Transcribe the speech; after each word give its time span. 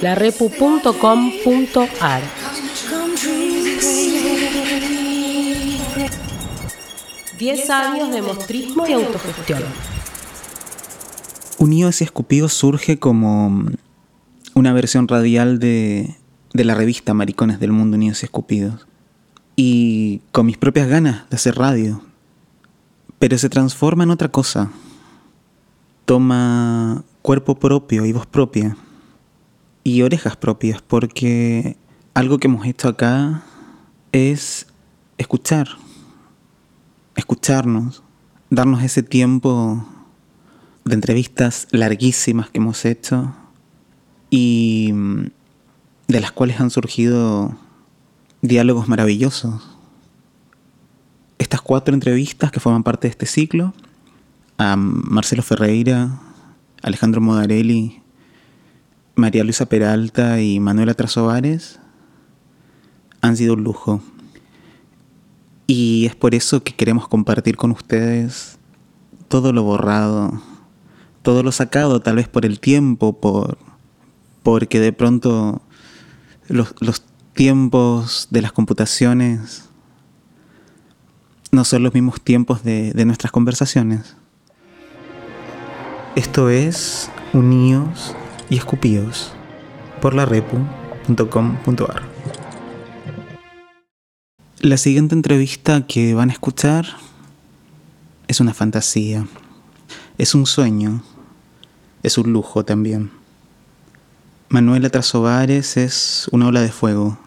larepu.com.ar. 0.00 2.22
Diez 7.38 7.70
años 7.70 8.12
de 8.12 8.22
mostrismo 8.22 8.86
y 8.86 8.92
autogestión. 8.92 9.62
Unidos 11.58 12.00
y 12.00 12.04
Escupidos 12.04 12.54
surge 12.54 12.98
como 12.98 13.66
una 14.54 14.72
versión 14.72 15.08
radial 15.08 15.58
de, 15.58 16.14
de 16.54 16.64
la 16.64 16.74
revista 16.74 17.14
Maricones 17.14 17.60
del 17.60 17.72
Mundo 17.72 17.96
Unidos 17.96 18.22
y 18.22 18.26
Escupidos. 18.26 18.86
Y 19.56 20.22
con 20.32 20.46
mis 20.46 20.56
propias 20.56 20.88
ganas 20.88 21.28
de 21.28 21.36
hacer 21.36 21.56
radio. 21.56 22.02
Pero 23.18 23.36
se 23.36 23.50
transforma 23.50 24.04
en 24.04 24.10
otra 24.10 24.28
cosa. 24.28 24.70
Toma 26.06 27.04
cuerpo 27.20 27.56
propio 27.56 28.06
y 28.06 28.12
voz 28.12 28.26
propia. 28.26 28.76
Y 29.82 30.02
orejas 30.02 30.36
propias, 30.36 30.82
porque 30.82 31.76
algo 32.14 32.38
que 32.38 32.48
hemos 32.48 32.66
hecho 32.66 32.88
acá 32.88 33.42
es 34.12 34.66
escuchar. 35.18 35.68
Escucharnos. 37.16 38.02
Darnos 38.50 38.82
ese 38.82 39.02
tiempo 39.02 39.86
de 40.84 40.94
entrevistas 40.94 41.68
larguísimas 41.70 42.50
que 42.50 42.58
hemos 42.58 42.84
hecho 42.84 43.34
y 44.30 44.92
de 46.08 46.20
las 46.20 46.32
cuales 46.32 46.60
han 46.60 46.70
surgido 46.70 47.56
diálogos 48.42 48.88
maravillosos. 48.88 49.62
Estas 51.38 51.60
cuatro 51.60 51.94
entrevistas 51.94 52.50
que 52.50 52.60
forman 52.60 52.82
parte 52.82 53.08
de 53.08 53.12
este 53.12 53.26
ciclo, 53.26 53.72
a 54.58 54.76
Marcelo 54.76 55.42
Ferreira, 55.42 56.20
Alejandro 56.82 57.20
Modarelli, 57.20 58.02
María 59.20 59.44
Luisa 59.44 59.66
Peralta 59.66 60.40
y 60.40 60.58
Manuela 60.58 60.94
Trasovares, 60.94 61.78
han 63.20 63.36
sido 63.36 63.54
un 63.54 63.62
lujo. 63.62 64.02
Y 65.66 66.06
es 66.06 66.16
por 66.16 66.34
eso 66.34 66.64
que 66.64 66.74
queremos 66.74 67.06
compartir 67.06 67.56
con 67.56 67.70
ustedes 67.70 68.58
todo 69.28 69.52
lo 69.52 69.62
borrado, 69.62 70.42
todo 71.22 71.44
lo 71.44 71.52
sacado 71.52 72.00
tal 72.00 72.16
vez 72.16 72.28
por 72.28 72.44
el 72.44 72.58
tiempo, 72.58 73.20
por 73.20 73.58
porque 74.42 74.80
de 74.80 74.92
pronto 74.92 75.60
los, 76.48 76.74
tiempos 77.34 78.28
de 78.30 78.42
las 78.42 78.52
computaciones 78.52 79.68
no 81.52 81.64
son 81.64 81.82
los 81.82 81.94
mismos 81.94 82.20
tiempos 82.20 82.64
de, 82.64 82.92
de 82.92 83.04
nuestras 83.04 83.30
conversaciones. 83.30 84.16
Esto 86.16 86.48
es 86.50 87.10
Unidos 87.32 88.16
y 88.50 88.56
Escupidos 88.56 89.32
por 90.02 90.14
la 90.14 90.26
repu.com.ar. 90.26 92.02
La 94.58 94.76
siguiente 94.76 95.14
entrevista 95.14 95.86
que 95.86 96.12
van 96.12 96.28
a 96.28 96.32
escuchar 96.32 96.86
es 98.28 98.40
una 98.40 98.52
fantasía, 98.52 99.26
es 100.18 100.34
un 100.34 100.44
sueño, 100.44 101.02
es 102.02 102.18
un 102.18 102.32
lujo 102.32 102.64
también. 102.64 103.10
Manuela 104.48 104.90
Trasovares 104.90 105.76
es 105.76 106.28
una 106.32 106.48
ola 106.48 106.60
de 106.60 106.72
fuego. 106.72 107.18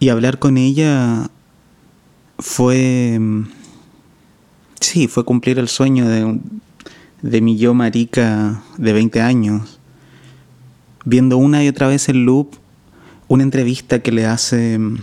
Y 0.00 0.08
hablar 0.08 0.38
con 0.38 0.58
ella 0.58 1.30
fue... 2.38 3.20
Sí, 4.80 5.08
fue 5.08 5.24
cumplir 5.24 5.58
el 5.58 5.68
sueño 5.68 6.08
de, 6.08 6.40
de 7.22 7.40
mi 7.40 7.56
yo 7.56 7.74
marica 7.74 8.62
de 8.76 8.92
20 8.92 9.20
años. 9.20 9.80
Viendo 11.04 11.36
una 11.38 11.64
y 11.64 11.68
otra 11.68 11.88
vez 11.88 12.08
el 12.08 12.24
loop 12.24 12.56
una 13.28 13.42
entrevista 13.42 14.00
que 14.00 14.10
le 14.10 14.26
hace 14.26 14.74
en, 14.74 15.02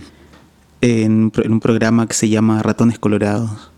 en 0.80 1.52
un 1.52 1.60
programa 1.60 2.06
que 2.06 2.14
se 2.14 2.28
llama 2.28 2.62
Ratones 2.62 2.98
Colorados 2.98 3.70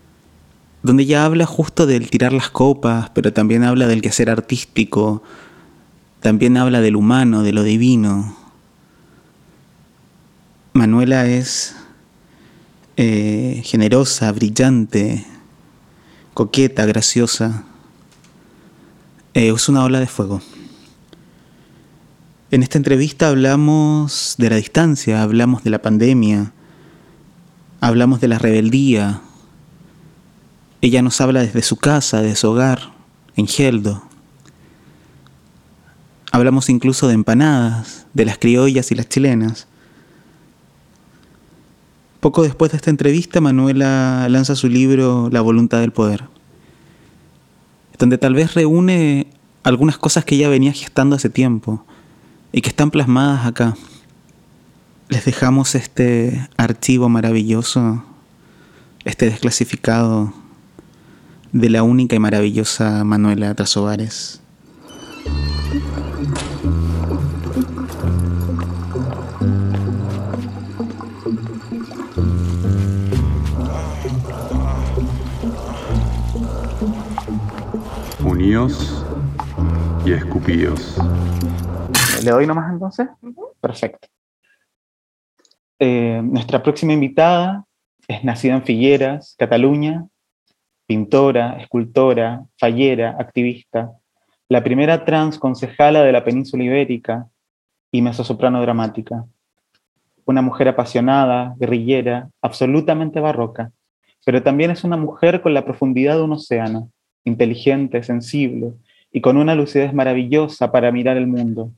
donde 0.83 1.03
ella 1.03 1.25
habla 1.25 1.45
justo 1.45 1.85
del 1.85 2.09
tirar 2.09 2.33
las 2.33 2.49
copas, 2.49 3.09
pero 3.11 3.33
también 3.33 3.63
habla 3.63 3.87
del 3.87 4.01
quehacer 4.01 4.29
artístico, 4.29 5.21
también 6.19 6.57
habla 6.57 6.81
del 6.81 6.95
humano, 6.95 7.43
de 7.43 7.53
lo 7.53 7.63
divino. 7.63 8.35
Manuela 10.73 11.27
es 11.27 11.75
eh, 12.97 13.61
generosa, 13.63 14.31
brillante, 14.31 15.25
coqueta, 16.33 16.85
graciosa. 16.85 17.65
Eh, 19.33 19.49
es 19.49 19.69
una 19.69 19.83
ola 19.85 19.99
de 19.99 20.07
fuego. 20.07 20.41
En 22.51 22.63
esta 22.63 22.77
entrevista 22.77 23.29
hablamos 23.29 24.35
de 24.37 24.49
la 24.49 24.57
distancia, 24.57 25.23
hablamos 25.23 25.63
de 25.63 25.69
la 25.69 25.81
pandemia, 25.81 26.51
hablamos 27.79 28.19
de 28.19 28.27
la 28.27 28.39
rebeldía. 28.39 29.21
Ella 30.81 31.01
nos 31.01 31.21
habla 31.21 31.41
desde 31.41 31.61
su 31.61 31.77
casa, 31.77 32.21
de 32.21 32.35
su 32.35 32.49
hogar, 32.49 32.91
en 33.37 33.47
Geldo. 33.47 34.03
Hablamos 36.33 36.69
incluso 36.69 37.07
de 37.07 37.13
empanadas, 37.13 38.05
de 38.13 38.25
las 38.25 38.37
criollas 38.37 38.91
y 38.91 38.95
las 38.95 39.07
chilenas. 39.07 39.67
Poco 42.19 42.43
después 42.43 42.71
de 42.71 42.77
esta 42.77 42.89
entrevista, 42.89 43.39
Manuela 43.39 44.27
lanza 44.29 44.57
su 44.57 44.67
libro 44.67 45.29
La 45.31 45.39
voluntad 45.39 45.79
del 45.79 45.93
poder, 45.93 46.25
donde 48.01 48.17
tal 48.17 48.33
vez 48.33 48.55
reúne 48.55 49.27
algunas 49.61 49.95
cosas 49.99 50.25
que 50.25 50.33
ella 50.33 50.49
venía 50.49 50.73
gestando 50.73 51.15
hace 51.15 51.29
tiempo 51.29 51.85
y 52.51 52.61
que 52.61 52.69
están 52.69 52.89
plasmadas 52.89 53.45
acá. 53.45 53.77
Les 55.07 55.23
dejamos 55.23 55.75
este 55.75 56.49
archivo 56.57 57.09
maravilloso, 57.09 58.03
este 59.05 59.29
desclasificado 59.29 60.33
de 61.51 61.69
la 61.69 61.83
única 61.83 62.15
y 62.15 62.19
maravillosa 62.19 63.03
Manuela 63.03 63.53
Trasovares. 63.53 64.41
Y 80.05 80.11
escupidos. 80.11 80.97
¿Le 82.21 82.31
doy 82.31 82.45
nomás 82.45 82.69
entonces? 82.69 83.07
Perfecto. 83.61 84.09
Eh, 85.79 86.19
nuestra 86.21 86.61
próxima 86.61 86.91
invitada 86.91 87.63
es 88.09 88.25
nacida 88.25 88.55
en 88.55 88.63
Figueras, 88.63 89.35
Cataluña, 89.39 90.05
pintora, 90.85 91.61
escultora, 91.61 92.43
fallera, 92.59 93.15
activista, 93.17 93.93
la 94.49 94.61
primera 94.61 95.05
trans 95.05 95.39
concejala 95.39 96.03
de 96.03 96.11
la 96.11 96.25
península 96.25 96.65
ibérica 96.65 97.29
y 97.89 98.01
mezzosoprano 98.01 98.61
dramática. 98.61 99.23
Una 100.25 100.41
mujer 100.41 100.67
apasionada, 100.67 101.55
guerrillera, 101.57 102.29
absolutamente 102.41 103.21
barroca, 103.21 103.71
pero 104.25 104.43
también 104.43 104.71
es 104.71 104.83
una 104.83 104.97
mujer 104.97 105.41
con 105.41 105.53
la 105.53 105.63
profundidad 105.63 106.17
de 106.17 106.23
un 106.23 106.33
océano, 106.33 106.91
inteligente, 107.23 108.03
sensible 108.03 108.73
y 109.11 109.21
con 109.21 109.37
una 109.37 109.55
lucidez 109.55 109.93
maravillosa 109.93 110.71
para 110.71 110.91
mirar 110.91 111.17
el 111.17 111.27
mundo, 111.27 111.71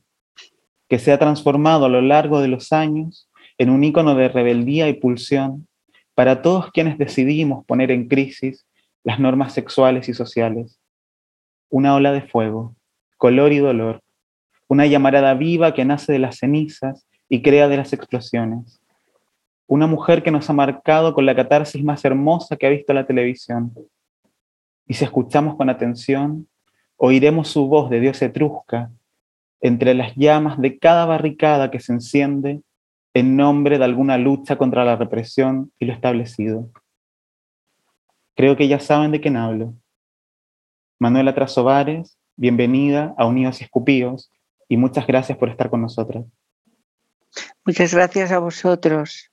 que 0.88 0.98
se 0.98 1.12
ha 1.12 1.18
transformado 1.18 1.86
a 1.86 1.88
lo 1.88 2.00
largo 2.00 2.40
de 2.40 2.48
los 2.48 2.72
años 2.72 3.28
en 3.58 3.70
un 3.70 3.84
ícono 3.84 4.14
de 4.14 4.28
rebeldía 4.28 4.88
y 4.88 4.94
pulsión 4.94 5.66
para 6.14 6.42
todos 6.42 6.70
quienes 6.70 6.98
decidimos 6.98 7.64
poner 7.66 7.90
en 7.90 8.08
crisis 8.08 8.66
las 9.02 9.18
normas 9.18 9.52
sexuales 9.52 10.08
y 10.08 10.14
sociales 10.14 10.78
una 11.74 11.96
ola 11.96 12.12
de 12.12 12.22
fuego, 12.22 12.76
color 13.16 13.52
y 13.52 13.58
dolor, 13.58 14.00
una 14.68 14.86
llamarada 14.86 15.34
viva 15.34 15.74
que 15.74 15.84
nace 15.84 16.12
de 16.12 16.20
las 16.20 16.38
cenizas 16.38 17.04
y 17.28 17.42
crea 17.42 17.66
de 17.66 17.76
las 17.76 17.92
explosiones. 17.92 18.80
Una 19.66 19.88
mujer 19.88 20.22
que 20.22 20.30
nos 20.30 20.48
ha 20.48 20.52
marcado 20.52 21.14
con 21.14 21.26
la 21.26 21.34
catarsis 21.34 21.82
más 21.82 22.04
hermosa 22.04 22.56
que 22.56 22.68
ha 22.68 22.70
visto 22.70 22.92
la 22.92 23.08
televisión. 23.08 23.74
Y 24.86 24.94
si 24.94 25.04
escuchamos 25.04 25.56
con 25.56 25.70
atención, 25.70 26.48
oiremos 26.96 27.48
su 27.48 27.66
voz 27.66 27.90
de 27.90 28.00
Dios 28.00 28.20
etrusca 28.22 28.90
entre 29.60 29.94
las 29.94 30.14
llamas 30.14 30.60
de 30.60 30.78
cada 30.78 31.06
barricada 31.06 31.70
que 31.70 31.80
se 31.80 31.92
enciende 31.92 32.60
en 33.14 33.36
nombre 33.36 33.78
de 33.78 33.84
alguna 33.84 34.18
lucha 34.18 34.56
contra 34.56 34.84
la 34.84 34.96
represión 34.96 35.72
y 35.78 35.86
lo 35.86 35.92
establecido. 35.92 36.68
Creo 38.34 38.56
que 38.56 38.68
ya 38.68 38.80
saben 38.80 39.12
de 39.12 39.20
quién 39.20 39.36
hablo. 39.36 39.74
Manuela 40.98 41.34
Trasovares, 41.34 42.18
bienvenida 42.36 43.14
a 43.16 43.26
Unidos 43.26 43.60
y 43.60 43.64
Escupidos 43.64 44.30
y 44.68 44.76
muchas 44.76 45.06
gracias 45.06 45.38
por 45.38 45.48
estar 45.48 45.70
con 45.70 45.80
nosotros. 45.80 46.26
Muchas 47.64 47.94
gracias 47.94 48.32
a 48.32 48.38
vosotros. 48.38 49.30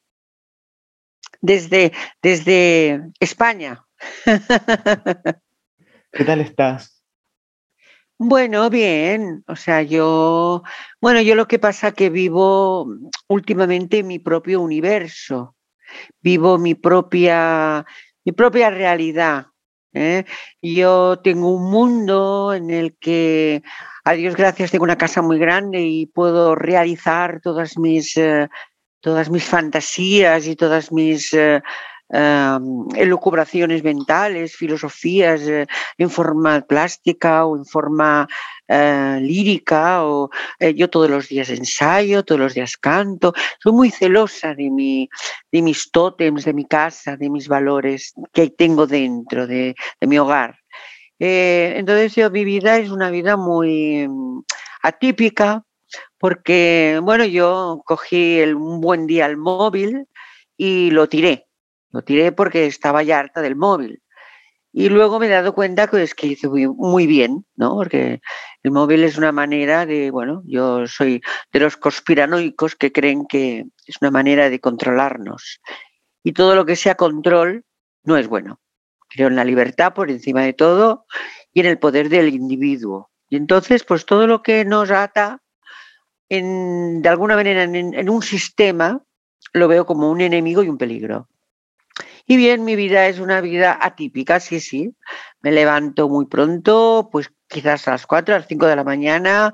Desde, 1.41 1.91
desde 2.21 3.01
España. 3.19 3.83
¿Qué 6.11 6.23
tal 6.25 6.41
estás? 6.41 7.01
Bueno, 8.23 8.69
bien, 8.69 9.43
o 9.47 9.55
sea, 9.55 9.81
yo, 9.81 10.61
bueno, 11.01 11.21
yo 11.21 11.33
lo 11.33 11.47
que 11.47 11.57
pasa 11.57 11.91
que 11.93 12.11
vivo 12.11 12.85
últimamente 13.27 14.03
mi 14.03 14.19
propio 14.19 14.61
universo, 14.61 15.55
vivo 16.21 16.59
mi 16.59 16.75
propia, 16.75 17.83
mi 18.23 18.31
propia 18.31 18.69
realidad. 18.69 19.47
¿eh? 19.93 20.25
Yo 20.61 21.19
tengo 21.23 21.49
un 21.49 21.71
mundo 21.71 22.53
en 22.53 22.69
el 22.69 22.95
que, 22.97 23.63
a 24.03 24.13
Dios 24.13 24.35
gracias, 24.35 24.69
tengo 24.69 24.83
una 24.83 24.99
casa 24.99 25.23
muy 25.23 25.39
grande 25.39 25.81
y 25.81 26.05
puedo 26.05 26.53
realizar 26.53 27.41
todas 27.41 27.77
mis, 27.79 28.15
eh, 28.17 28.49
todas 28.99 29.31
mis 29.31 29.45
fantasías 29.45 30.45
y 30.45 30.55
todas 30.55 30.91
mis 30.91 31.33
eh, 31.33 31.63
elucubraciones 32.13 33.83
mentales, 33.83 34.55
filosofías 34.55 35.41
eh, 35.41 35.67
en 35.97 36.09
forma 36.09 36.61
plástica 36.61 37.45
o 37.45 37.55
en 37.55 37.65
forma 37.65 38.27
eh, 38.67 39.19
lírica, 39.21 40.03
o 40.05 40.29
eh, 40.59 40.73
yo 40.73 40.89
todos 40.89 41.09
los 41.09 41.29
días 41.29 41.49
ensayo, 41.49 42.23
todos 42.23 42.41
los 42.41 42.53
días 42.53 42.75
canto, 42.77 43.33
soy 43.61 43.71
muy 43.73 43.91
celosa 43.91 44.53
de, 44.53 44.69
mi, 44.69 45.09
de 45.51 45.61
mis 45.61 45.89
tótems, 45.91 46.45
de 46.45 46.53
mi 46.53 46.65
casa, 46.65 47.15
de 47.15 47.29
mis 47.29 47.47
valores 47.47 48.13
que 48.33 48.49
tengo 48.49 48.87
dentro 48.87 49.47
de, 49.47 49.75
de 49.99 50.07
mi 50.07 50.17
hogar. 50.19 50.57
entonces 51.19 52.15
yo, 52.15 52.29
mi 52.31 52.43
vida 52.43 52.77
es 52.77 52.89
una 52.89 53.09
vida 53.09 53.37
muy 53.37 54.07
mm, 54.07 54.41
atípica, 54.83 55.63
porque, 56.17 56.99
bueno, 57.01 57.25
yo 57.25 57.81
cogí 57.85 58.39
el, 58.39 58.55
un 58.55 58.81
buen 58.81 59.07
día 59.07 59.25
el 59.25 59.37
móvil 59.37 60.07
y 60.57 60.91
lo 60.91 61.07
tiré 61.07 61.47
lo 61.91 62.03
tiré 62.03 62.31
porque 62.31 62.65
estaba 62.65 63.03
ya 63.03 63.19
harta 63.19 63.41
del 63.41 63.55
móvil. 63.55 64.01
Y 64.73 64.87
luego 64.87 65.19
me 65.19 65.25
he 65.25 65.29
dado 65.29 65.53
cuenta 65.53 65.87
que 65.87 66.01
es 66.01 66.15
que 66.15 66.27
hice 66.27 66.47
muy, 66.47 67.05
bien, 67.05 67.45
¿no? 67.55 67.75
Porque 67.75 68.21
el 68.63 68.71
móvil 68.71 69.03
es 69.03 69.17
una 69.17 69.33
manera 69.33 69.85
de, 69.85 70.11
bueno, 70.11 70.43
yo 70.45 70.87
soy 70.87 71.21
de 71.51 71.59
los 71.59 71.75
conspiranoicos 71.75 72.75
que 72.77 72.93
creen 72.93 73.25
que 73.27 73.65
es 73.85 73.97
una 74.01 74.11
manera 74.11 74.49
de 74.49 74.61
controlarnos. 74.61 75.59
Y 76.23 76.31
todo 76.31 76.55
lo 76.55 76.65
que 76.65 76.77
sea 76.77 76.95
control 76.95 77.65
no 78.03 78.15
es 78.15 78.27
bueno. 78.27 78.61
Creo 79.09 79.27
en 79.27 79.35
la 79.35 79.43
libertad 79.43 79.93
por 79.93 80.09
encima 80.09 80.41
de 80.43 80.53
todo 80.53 81.05
y 81.51 81.59
en 81.59 81.65
el 81.65 81.77
poder 81.77 82.07
del 82.07 82.29
individuo. 82.29 83.11
Y 83.27 83.35
entonces, 83.35 83.83
pues 83.83 84.05
todo 84.05 84.25
lo 84.25 84.41
que 84.41 84.63
nos 84.63 84.89
ata 84.89 85.41
en, 86.29 87.01
de 87.01 87.09
alguna 87.09 87.35
manera 87.35 87.63
en 87.63 88.09
un 88.09 88.21
sistema, 88.21 89.03
lo 89.51 89.67
veo 89.67 89.85
como 89.85 90.09
un 90.09 90.21
enemigo 90.21 90.63
y 90.63 90.69
un 90.69 90.77
peligro. 90.77 91.27
Y 92.31 92.37
bien, 92.37 92.63
mi 92.63 92.77
vida 92.77 93.09
es 93.09 93.19
una 93.19 93.41
vida 93.41 93.77
atípica, 93.81 94.39
sí, 94.39 94.61
sí. 94.61 94.95
Me 95.41 95.51
levanto 95.51 96.07
muy 96.07 96.27
pronto, 96.27 97.09
pues 97.11 97.29
quizás 97.49 97.89
a 97.89 97.91
las 97.91 98.07
4, 98.07 98.33
a 98.33 98.37
las 98.37 98.47
5 98.47 98.67
de 98.67 98.75
la 98.77 98.85
mañana. 98.85 99.53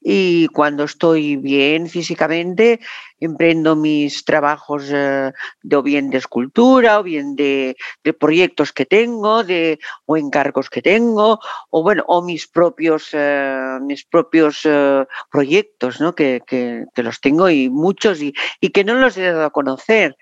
Y 0.00 0.46
cuando 0.48 0.84
estoy 0.84 1.36
bien 1.36 1.86
físicamente, 1.86 2.80
emprendo 3.20 3.76
mis 3.76 4.24
trabajos 4.24 4.84
eh, 4.90 5.32
de, 5.62 5.76
o 5.76 5.82
bien 5.82 6.08
de 6.08 6.16
escultura, 6.16 7.00
o 7.00 7.02
bien 7.02 7.36
de, 7.36 7.76
proyectos 8.18 8.72
que 8.72 8.86
tengo, 8.86 9.44
de, 9.44 9.78
o 10.06 10.16
encargos 10.16 10.70
que 10.70 10.80
tengo, 10.80 11.40
o 11.68 11.82
bueno, 11.82 12.04
o 12.06 12.22
mis 12.22 12.48
propios, 12.48 13.10
eh, 13.12 13.78
mis 13.82 14.06
propios 14.06 14.60
eh, 14.64 15.04
proyectos, 15.30 16.00
¿no? 16.00 16.14
Que, 16.14 16.40
que, 16.46 16.86
los 17.02 17.20
tengo 17.20 17.50
y 17.50 17.68
muchos 17.68 18.22
y, 18.22 18.32
y 18.62 18.70
que 18.70 18.82
no 18.82 18.94
los 18.94 19.14
he 19.18 19.24
dado 19.24 19.44
a 19.44 19.50
conocer 19.50 20.16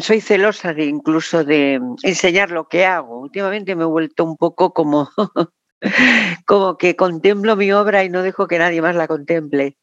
soy 0.00 0.20
celosa 0.20 0.74
de 0.74 0.86
incluso 0.86 1.44
de 1.44 1.80
enseñar 2.02 2.50
lo 2.50 2.68
que 2.68 2.84
hago. 2.84 3.20
Últimamente 3.20 3.76
me 3.76 3.84
he 3.84 3.86
vuelto 3.86 4.24
un 4.24 4.36
poco 4.36 4.72
como, 4.72 5.10
como 6.46 6.76
que 6.76 6.96
contemplo 6.96 7.56
mi 7.56 7.72
obra 7.72 8.04
y 8.04 8.08
no 8.08 8.22
dejo 8.22 8.48
que 8.48 8.58
nadie 8.58 8.82
más 8.82 8.96
la 8.96 9.08
contemple. 9.08 9.76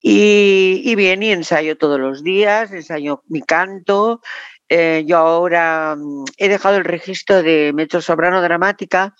Y, 0.00 0.94
bien, 0.94 1.22
y 1.22 1.32
ensayo 1.32 1.76
todos 1.76 1.98
los 1.98 2.22
días, 2.22 2.70
ensayo 2.72 3.22
mi 3.26 3.42
canto. 3.42 4.20
Eh, 4.68 5.04
yo 5.06 5.16
ahora 5.16 5.96
mm, 5.98 6.24
he 6.36 6.48
dejado 6.48 6.76
el 6.76 6.84
registro 6.84 7.42
de 7.42 7.72
Metro 7.74 8.00
Sobrano 8.00 8.42
Dramática 8.42 9.14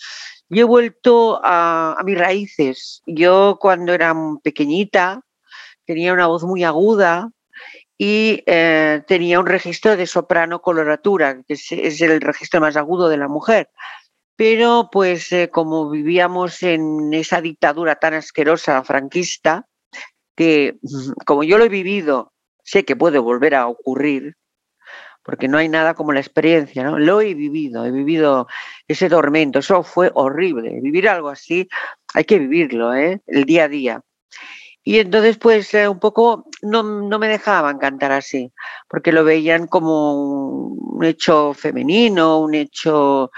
y 0.50 0.60
he 0.60 0.64
vuelto 0.64 1.40
a 1.42 1.96
mis 2.04 2.18
raíces. 2.18 3.02
Yo 3.06 3.58
cuando 3.60 3.92
era 3.92 4.14
pequeñita 4.42 5.22
tenía 5.84 6.12
una 6.12 6.26
voz 6.26 6.44
muy 6.44 6.64
aguda, 6.64 7.30
y 7.98 8.44
eh, 8.46 9.02
tenía 9.08 9.40
un 9.40 9.46
registro 9.46 9.96
de 9.96 10.06
soprano 10.06 10.62
coloratura, 10.62 11.42
que 11.42 11.54
es, 11.54 12.00
el 12.00 12.20
registro 12.20 12.60
más 12.60 12.76
agudo 12.76 13.08
de 13.08 13.16
la 13.16 13.26
mujer. 13.26 13.70
Pero 14.36 14.88
pues 14.92 15.32
eh, 15.32 15.50
como 15.50 15.90
vivíamos 15.90 16.62
en 16.62 17.12
esa 17.12 17.40
dictadura 17.40 17.96
tan 17.96 18.14
asquerosa 18.14 18.84
franquista, 18.84 19.66
que 20.36 20.78
como 21.26 21.42
yo 21.42 21.58
lo 21.58 21.64
he 21.64 21.68
vivido, 21.68 22.32
sé 22.62 22.84
que 22.84 22.94
puede 22.94 23.18
volver 23.18 23.56
a 23.56 23.66
ocurrir, 23.66 24.36
porque 25.24 25.48
no 25.48 25.58
hay 25.58 25.68
nada 25.68 25.94
como 25.94 26.12
la 26.12 26.20
experiencia, 26.20 26.84
¿no? 26.84 26.98
Lo 26.98 27.20
he 27.20 27.34
vivido, 27.34 27.84
he 27.84 27.90
vivido 27.90 28.46
ese 28.86 29.10
tormento, 29.10 29.58
eso 29.58 29.82
fue 29.82 30.10
horrible. 30.14 30.78
Vivir 30.80 31.08
algo 31.08 31.28
así 31.30 31.68
hay 32.14 32.24
que 32.24 32.38
vivirlo, 32.38 32.94
¿eh? 32.94 33.20
El 33.26 33.44
día 33.44 33.64
a 33.64 33.68
día. 33.68 34.02
Y 34.88 35.00
entonces, 35.00 35.36
pues 35.36 35.74
eh, 35.74 35.86
un 35.86 35.98
poco 35.98 36.46
no, 36.62 36.82
me 36.82 37.28
dejaban 37.28 37.76
cantar 37.76 38.10
así, 38.10 38.54
porque 38.88 39.12
lo 39.12 39.22
veían 39.22 39.66
como 39.66 40.14
un 40.14 41.04
hecho 41.04 41.52
femenino, 41.52 42.38
un 42.38 42.54
hecho 42.54 43.30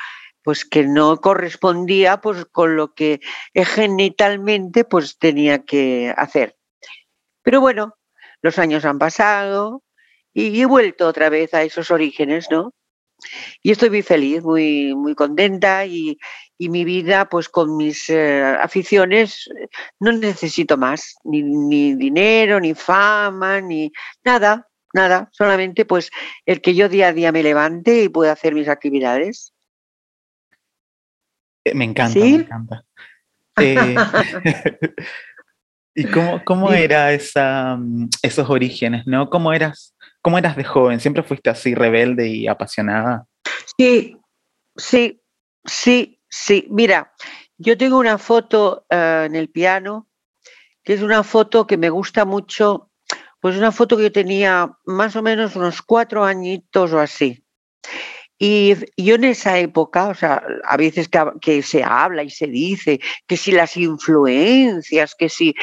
pues 0.45 0.65
que 0.65 0.85
no 0.85 1.17
correspondía 1.17 2.21
pues 2.21 2.45
con 2.45 2.77
lo 2.77 2.95
que 2.95 3.19
genitalmente 3.53 4.85
pues 4.85 5.19
tenía 5.19 5.65
que 5.65 6.15
hacer. 6.17 6.57
Pero 7.43 7.61
bueno, 7.61 7.97
los 8.43 8.57
años 8.61 8.85
han 8.85 9.01
pasado 9.01 9.83
y 10.33 10.61
he 10.61 10.67
vuelto 10.67 11.09
otra 11.09 11.31
vez 11.31 11.53
a 11.53 11.65
esos 11.65 11.91
orígenes, 11.91 12.47
¿no? 12.49 12.75
Y 13.61 13.73
estoy 13.73 13.91
muy 13.91 14.03
feliz, 14.03 14.45
muy, 14.45 14.95
muy 14.95 15.17
contenta 15.17 15.85
y, 15.85 16.17
mi 16.69 16.85
vida, 16.85 17.29
pues 17.29 17.49
con 17.49 17.77
mis 17.77 18.11
eh, 18.11 18.43
aficiones, 18.61 19.49
no 19.99 20.13
necesito 20.13 20.77
más, 20.77 21.17
ni, 21.25 21.43
ni, 21.43 21.95
dinero, 21.95 22.61
ni 22.61 22.75
fama, 22.75 23.61
ni 23.61 23.93
nada, 24.25 24.69
nada, 24.93 25.29
solamente 25.33 25.85
pues 25.85 26.11
el 26.47 26.61
que 26.61 26.75
yo 26.75 26.89
día 26.89 27.09
a 27.09 27.13
día 27.13 27.33
me 27.33 27.43
levante 27.43 28.05
y 28.05 28.09
pueda 28.09 28.33
hacer 28.33 28.55
mis 28.55 28.69
actividades. 28.69 29.53
Eh, 31.65 31.75
me 31.75 31.85
encanta, 31.85 32.19
me 32.19 32.35
encanta. 32.35 32.85
Eh, 33.59 33.97
¿Y 35.95 36.05
cómo, 36.05 36.43
cómo 36.45 36.73
era 36.73 37.13
esa, 37.13 37.77
mm, 37.77 38.09
esos 38.23 38.49
orígenes, 38.49 39.07
no? 39.07 39.29
¿Cómo 39.29 39.53
eras 39.53 39.95
¿Cómo 40.23 40.37
eras 40.37 40.57
de 40.57 40.65
joven? 40.65 41.01
¿Siempre 41.01 41.23
fuiste 41.23 41.51
así 41.51 41.75
rebelde 41.75 42.29
y 42.29 42.47
apasionada? 42.47 43.27
Sí, 43.79 44.17
sí, 44.77 45.23
sí, 45.65 46.20
sí. 46.31 46.67
Mira, 46.71 47.13
yo 47.59 47.77
tengo 47.77 47.99
una 47.99 48.17
foto 48.17 48.87
eh, 48.89 49.25
en 49.27 49.37
el 49.37 49.51
piano, 49.51 50.09
que 50.83 50.95
es 50.95 51.03
una 51.03 51.23
foto 51.23 51.67
que 51.67 51.77
me 51.77 51.91
gusta 51.91 52.25
mucho, 52.25 52.91
pues 53.41 53.57
una 53.57 53.73
foto 53.73 53.97
que 53.97 54.05
yo 54.05 54.13
tenía 54.13 54.79
más 54.87 55.17
o 55.17 55.23
menos 55.23 55.57
unos 55.57 55.83
cuatro 55.83 56.25
añitos 56.25 56.93
o 56.93 57.01
así. 57.01 57.45
Y 58.43 58.75
yo 58.97 59.17
en 59.17 59.25
esa 59.25 59.59
época, 59.59 60.09
o 60.09 60.15
sea, 60.15 60.43
a 60.65 60.77
veces 60.79 61.11
que, 61.43 61.63
se 61.63 61.85
habla 61.85 62.23
y 62.23 62.31
se 62.31 62.47
dice 62.47 62.99
que 63.27 63.37
si 63.37 63.53
las 63.53 63.77
influencias, 63.77 65.15
que 65.15 65.29
si 65.29 65.55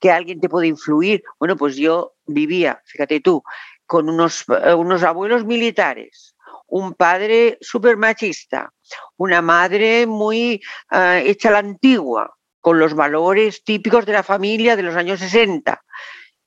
que 0.00 0.10
alguien 0.10 0.40
te 0.40 0.48
puede 0.48 0.66
influir, 0.66 1.22
bueno, 1.38 1.56
pues 1.56 1.76
yo 1.76 2.14
vivía, 2.26 2.82
fíjate 2.86 3.20
tú, 3.20 3.44
con 3.86 4.08
unos, 4.08 4.44
eh, 4.64 4.74
unos 4.74 5.04
abuelos 5.04 5.44
militares, 5.44 6.34
un 6.66 6.94
padre 6.94 7.58
súper 7.60 7.96
machista, 7.96 8.72
una 9.16 9.42
madre 9.42 10.06
muy 10.06 10.62
eh, 10.90 11.22
hecha 11.26 11.50
la 11.50 11.58
antigua, 11.58 12.36
con 12.60 12.78
los 12.78 12.94
valores 12.94 13.64
típicos 13.64 14.06
de 14.06 14.12
la 14.12 14.22
familia 14.22 14.76
de 14.76 14.82
los 14.82 14.96
años 14.96 15.20
60. 15.20 15.82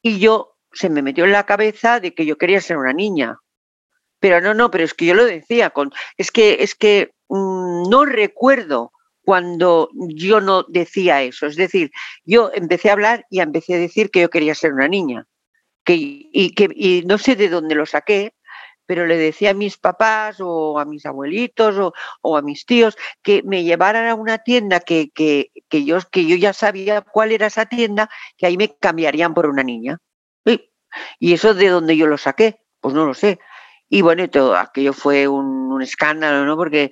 Y 0.02 0.20
yo 0.20 0.56
se 0.72 0.90
me 0.90 1.02
metió 1.02 1.26
en 1.26 1.32
la 1.32 1.46
cabeza 1.46 2.00
de 2.00 2.14
que 2.14 2.26
yo 2.26 2.38
quería 2.38 2.62
ser 2.62 2.78
una 2.78 2.94
niña. 2.94 3.40
Pero 4.20 4.42
no, 4.42 4.54
no, 4.54 4.72
pero 4.72 4.84
es 4.84 4.94
que 4.94 5.06
yo 5.06 5.14
lo 5.14 5.26
decía, 5.26 5.70
con, 5.72 5.92
es 6.18 6.32
que, 6.32 6.58
es 6.62 6.76
que 6.76 7.12
mm, 7.30 7.90
no 7.90 8.06
recuerdo 8.06 8.92
cuando 9.24 9.90
yo 9.94 10.40
no 10.40 10.64
decía 10.64 11.22
eso. 11.24 11.48
Es 11.48 11.56
decir, 11.56 11.92
yo 12.24 12.52
empecé 12.54 12.90
a 12.90 12.94
hablar 12.94 13.26
y 13.30 13.40
empecé 13.40 13.76
a 13.76 13.80
decir 13.80 14.10
que 14.12 14.22
yo 14.22 14.30
quería 14.30 14.56
ser 14.56 14.74
una 14.74 14.88
niña 14.88 15.28
y, 15.94 16.54
que, 16.54 17.04
no 17.06 17.18
sé 17.18 17.36
de 17.36 17.50
dónde 17.50 17.76
lo 17.76 17.86
saqué, 17.86 18.34
pero 18.86 19.06
le 19.06 19.18
decía 19.18 19.52
a 19.52 19.54
mis 19.54 19.78
papás 19.78 20.38
o 20.40 20.80
a 20.80 20.86
mis 20.86 21.06
abuelitos 21.06 21.94
o, 22.22 22.38
a 22.38 22.42
mis 22.42 22.66
tíos 22.66 22.98
que 23.22 23.42
me 23.44 23.64
llevaran 23.64 24.08
a 24.08 24.16
una 24.16 24.40
tienda 24.40 24.80
que, 24.80 25.10
que, 25.12 25.52
yo, 25.86 25.98
que 26.12 26.26
yo 26.26 26.36
ya 26.36 26.54
sabía 26.54 27.02
cuál 27.02 27.32
era 27.32 27.48
esa 27.48 27.66
tienda, 27.66 28.10
que 28.38 28.46
ahí 28.46 28.58
me 28.58 28.76
cambiarían 28.76 29.34
por 29.34 29.48
una 29.48 29.64
niña. 29.64 30.00
Y, 31.20 31.34
eso 31.34 31.54
de 31.54 31.68
dónde 31.70 31.98
yo 31.98 32.08
lo 32.08 32.18
saqué, 32.18 32.62
pues 32.80 32.94
no 32.94 33.06
lo 33.06 33.14
sé. 33.14 33.40
Y 33.90 34.02
bueno, 34.02 34.30
todo 34.30 34.56
aquello 34.56 34.94
fue 34.94 35.28
un, 35.28 35.72
un 35.72 35.82
escándalo, 35.82 36.46
¿no? 36.46 36.56
Porque 36.56 36.92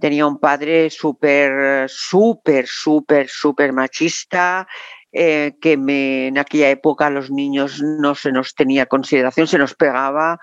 tenía 0.00 0.26
un 0.26 0.38
padre 0.38 0.90
súper, 0.90 1.88
súper, 1.88 2.66
súper, 2.66 3.28
súper 3.28 3.72
machista, 3.72 4.66
eh, 5.12 5.56
que 5.62 5.78
me, 5.78 6.26
en 6.26 6.36
aquella 6.36 6.68
época 6.68 7.06
a 7.06 7.10
los 7.10 7.30
niños 7.30 7.80
no 7.80 8.14
se 8.14 8.32
nos 8.32 8.54
tenía 8.54 8.84
consideración, 8.84 9.46
se 9.46 9.56
nos 9.56 9.74
pegaba 9.74 10.38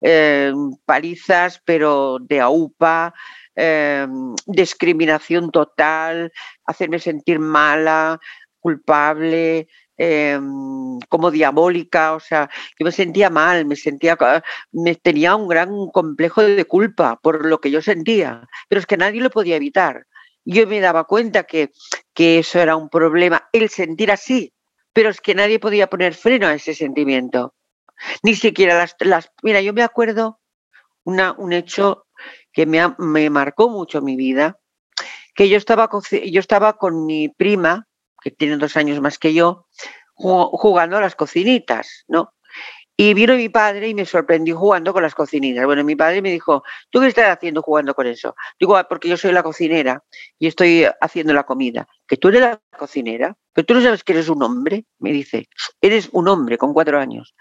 eh, 0.00 0.52
palizas, 0.84 1.60
pero 1.64 2.18
de 2.20 2.40
aupa, 2.40 3.14
eh, 3.56 4.06
discriminación 4.46 5.50
total, 5.50 6.32
hacerme 6.64 6.98
sentir 6.98 7.38
mala, 7.38 8.20
culpable, 8.60 9.68
Em, 10.00 11.00
como 11.08 11.32
diabólica, 11.32 12.14
o 12.14 12.20
sea, 12.20 12.48
yo 12.78 12.84
me 12.84 12.92
sentía 12.92 13.30
mal, 13.30 13.66
me 13.66 13.74
sentía, 13.74 14.16
me 14.70 14.94
tenía 14.94 15.34
un 15.34 15.48
gran 15.48 15.88
complejo 15.92 16.42
de 16.42 16.64
culpa 16.64 17.18
por 17.20 17.44
lo 17.44 17.60
que 17.60 17.72
yo 17.72 17.82
sentía, 17.82 18.46
pero 18.68 18.78
es 18.78 18.86
que 18.86 18.96
nadie 18.96 19.20
lo 19.20 19.30
podía 19.30 19.56
evitar. 19.56 20.06
Yo 20.44 20.68
me 20.68 20.78
daba 20.80 21.02
cuenta 21.04 21.42
que, 21.42 21.72
que 22.14 22.38
eso 22.38 22.60
era 22.60 22.76
un 22.76 22.88
problema, 22.88 23.48
el 23.52 23.68
sentir 23.70 24.12
así, 24.12 24.54
pero 24.92 25.10
es 25.10 25.20
que 25.20 25.34
nadie 25.34 25.58
podía 25.58 25.90
poner 25.90 26.14
freno 26.14 26.46
a 26.46 26.54
ese 26.54 26.74
sentimiento. 26.74 27.54
Ni 28.22 28.34
siquiera 28.34 28.76
las... 28.78 28.96
las 29.00 29.30
mira, 29.42 29.60
yo 29.60 29.72
me 29.72 29.82
acuerdo 29.82 30.40
una, 31.04 31.32
un 31.32 31.52
hecho 31.52 32.06
que 32.52 32.66
me, 32.66 32.94
me 32.98 33.30
marcó 33.30 33.68
mucho 33.68 34.02
mi 34.02 34.16
vida, 34.16 34.58
que 35.34 35.48
yo 35.48 35.56
estaba, 35.56 35.88
yo 36.26 36.40
estaba 36.40 36.76
con 36.76 37.06
mi 37.06 37.28
prima, 37.28 37.86
que 38.20 38.30
tiene 38.30 38.56
dos 38.56 38.76
años 38.76 39.00
más 39.00 39.18
que 39.18 39.32
yo, 39.32 39.66
jugando 40.14 40.96
a 40.96 41.00
las 41.00 41.14
cocinitas, 41.14 42.04
¿no? 42.08 42.34
Y 43.00 43.14
vino 43.14 43.36
mi 43.36 43.48
padre 43.48 43.88
y 43.88 43.94
me 43.94 44.04
sorprendió 44.04 44.58
jugando 44.58 44.92
con 44.92 45.04
las 45.04 45.14
cocinitas. 45.14 45.64
Bueno, 45.64 45.84
mi 45.84 45.94
padre 45.94 46.20
me 46.20 46.32
dijo, 46.32 46.64
¿tú 46.90 47.00
qué 47.00 47.06
estás 47.06 47.30
haciendo 47.30 47.62
jugando 47.62 47.94
con 47.94 48.08
eso? 48.08 48.34
Digo, 48.58 48.76
ah, 48.76 48.88
porque 48.88 49.08
yo 49.08 49.16
soy 49.16 49.30
la 49.30 49.44
cocinera 49.44 50.02
y 50.36 50.48
estoy 50.48 50.84
haciendo 51.00 51.32
la 51.32 51.44
comida. 51.44 51.86
¿Que 52.08 52.16
tú 52.16 52.26
eres 52.26 52.40
la 52.40 52.60
cocinera? 52.76 53.36
¿Pero 53.52 53.66
tú 53.66 53.74
no 53.74 53.82
sabes 53.82 54.02
que 54.02 54.14
eres 54.14 54.28
un 54.28 54.42
hombre? 54.42 54.84
Me 54.98 55.12
dice, 55.12 55.46
eres 55.80 56.08
un 56.10 56.26
hombre 56.26 56.58
con 56.58 56.74
cuatro 56.74 56.98
años. 56.98 57.36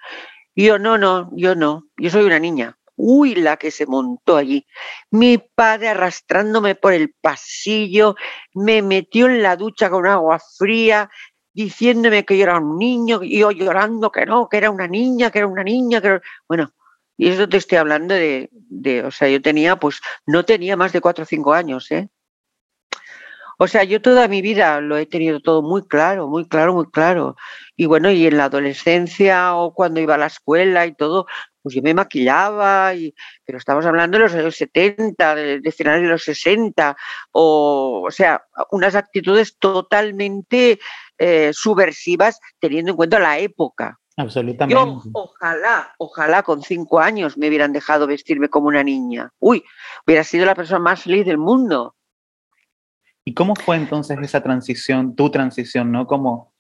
Yo, 0.57 0.79
no, 0.79 0.97
no, 0.97 1.29
yo 1.35 1.53
no, 1.53 1.85
yo 1.97 2.09
soy 2.09 2.25
una 2.25 2.39
niña. 2.39 2.79
Uy, 2.95 3.35
la 3.35 3.57
que 3.57 3.69
se 3.69 3.85
montó 3.85 4.37
allí. 4.37 4.65
Mi 5.11 5.37
padre 5.37 5.89
arrastrándome 5.89 6.73
por 6.73 6.93
el 6.93 7.13
pasillo, 7.21 8.15
me 8.55 8.81
metió 8.81 9.27
en 9.27 9.43
la 9.43 9.55
ducha 9.55 9.91
con 9.91 10.07
agua 10.07 10.39
fría, 10.57 11.11
diciéndome 11.53 12.25
que 12.25 12.37
yo 12.37 12.43
era 12.45 12.57
un 12.59 12.79
niño, 12.79 13.21
y 13.21 13.37
yo 13.37 13.51
llorando 13.51 14.11
que 14.11 14.25
no, 14.25 14.49
que 14.49 14.57
era 14.57 14.71
una 14.71 14.87
niña, 14.87 15.29
que 15.29 15.37
era 15.39 15.47
una 15.47 15.63
niña, 15.63 16.01
que 16.01 16.21
Bueno, 16.47 16.71
y 17.17 17.29
eso 17.29 17.47
te 17.47 17.57
estoy 17.57 17.77
hablando 17.77 18.15
de, 18.15 18.49
de, 18.51 19.03
o 19.03 19.11
sea, 19.11 19.29
yo 19.29 19.39
tenía, 19.39 19.75
pues, 19.75 20.01
no 20.25 20.43
tenía 20.43 20.75
más 20.75 20.91
de 20.91 21.01
cuatro 21.01 21.21
o 21.21 21.27
cinco 21.27 21.53
años, 21.53 21.91
¿eh? 21.91 22.09
O 23.57 23.67
sea, 23.67 23.83
yo 23.83 24.01
toda 24.01 24.27
mi 24.27 24.41
vida 24.41 24.79
lo 24.81 24.97
he 24.97 25.05
tenido 25.07 25.39
todo 25.39 25.61
muy 25.61 25.87
claro, 25.87 26.27
muy 26.27 26.47
claro, 26.47 26.73
muy 26.75 26.85
claro. 26.91 27.35
Y 27.75 27.87
bueno, 27.87 28.11
y 28.11 28.27
en 28.27 28.37
la 28.37 28.45
adolescencia 28.45 29.55
o 29.55 29.73
cuando 29.73 29.99
iba 29.99 30.15
a 30.15 30.19
la 30.19 30.27
escuela 30.27 30.85
y 30.85 30.93
todo, 30.93 31.25
pues 31.63 31.75
yo 31.75 31.81
me 31.81 31.93
maquillaba, 31.93 32.93
y, 32.93 33.13
pero 33.45 33.57
estamos 33.57 33.85
hablando 33.85 34.17
de 34.17 34.23
los 34.23 34.33
años 34.33 34.55
70, 34.55 35.35
de, 35.35 35.71
finales 35.71 36.03
de 36.03 36.07
los 36.07 36.23
60, 36.23 36.95
o, 37.31 38.03
o 38.07 38.11
sea, 38.11 38.43
unas 38.71 38.95
actitudes 38.95 39.57
totalmente 39.57 40.79
eh, 41.17 41.49
subversivas 41.51 42.39
teniendo 42.59 42.91
en 42.91 42.97
cuenta 42.97 43.19
la 43.19 43.39
época. 43.39 43.99
Absolutamente. 44.15 44.73
Yo, 44.73 45.01
ojalá, 45.13 45.93
ojalá 45.97 46.43
con 46.43 46.63
cinco 46.63 46.99
años 46.99 47.37
me 47.37 47.49
hubieran 47.49 47.73
dejado 47.73 48.07
vestirme 48.07 48.49
como 48.49 48.67
una 48.67 48.83
niña. 48.83 49.31
Uy, 49.39 49.63
hubiera 50.05 50.23
sido 50.23 50.45
la 50.45 50.55
persona 50.55 50.79
más 50.79 51.03
feliz 51.03 51.25
del 51.25 51.37
mundo. 51.37 51.96
¿Y 53.27 53.34
cómo 53.34 53.55
fue 53.55 53.75
entonces 53.75 54.17
esa 54.22 54.41
transición, 54.41 55.13
tu 55.13 55.29
transición, 55.29 55.91
¿no? 55.91 56.07
Como, 56.07 56.53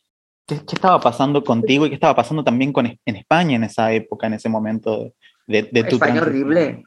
¿qué, 0.45 0.55
estaba 0.55 0.99
pasando 0.99 1.41
contigo 1.41 1.85
y 1.85 1.89
qué 1.89 1.95
estaba 1.95 2.13
pasando 2.13 2.43
también 2.43 2.73
con, 2.73 2.87
en 2.87 3.15
España 3.15 3.55
en 3.55 3.63
esa 3.63 3.93
época, 3.93 4.27
en 4.27 4.33
ese 4.33 4.49
momento 4.49 5.13
de, 5.47 5.63
de, 5.71 5.83
tu 5.85 5.95
España 5.95 6.21
horrible. 6.21 6.83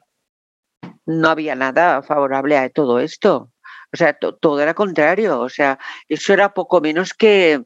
No 1.07 1.31
había 1.31 1.55
nada 1.55 2.03
favorable 2.03 2.59
a 2.59 2.69
todo 2.69 3.01
esto. 3.01 3.53
O 3.91 3.97
sea, 3.97 4.13
todo 4.13 4.61
era 4.61 4.75
contrario. 4.75 5.41
O 5.41 5.49
sea, 5.49 5.79
eso 6.11 6.35
era 6.35 6.53
poco 6.53 6.83
menos 6.83 7.15
que, 7.15 7.65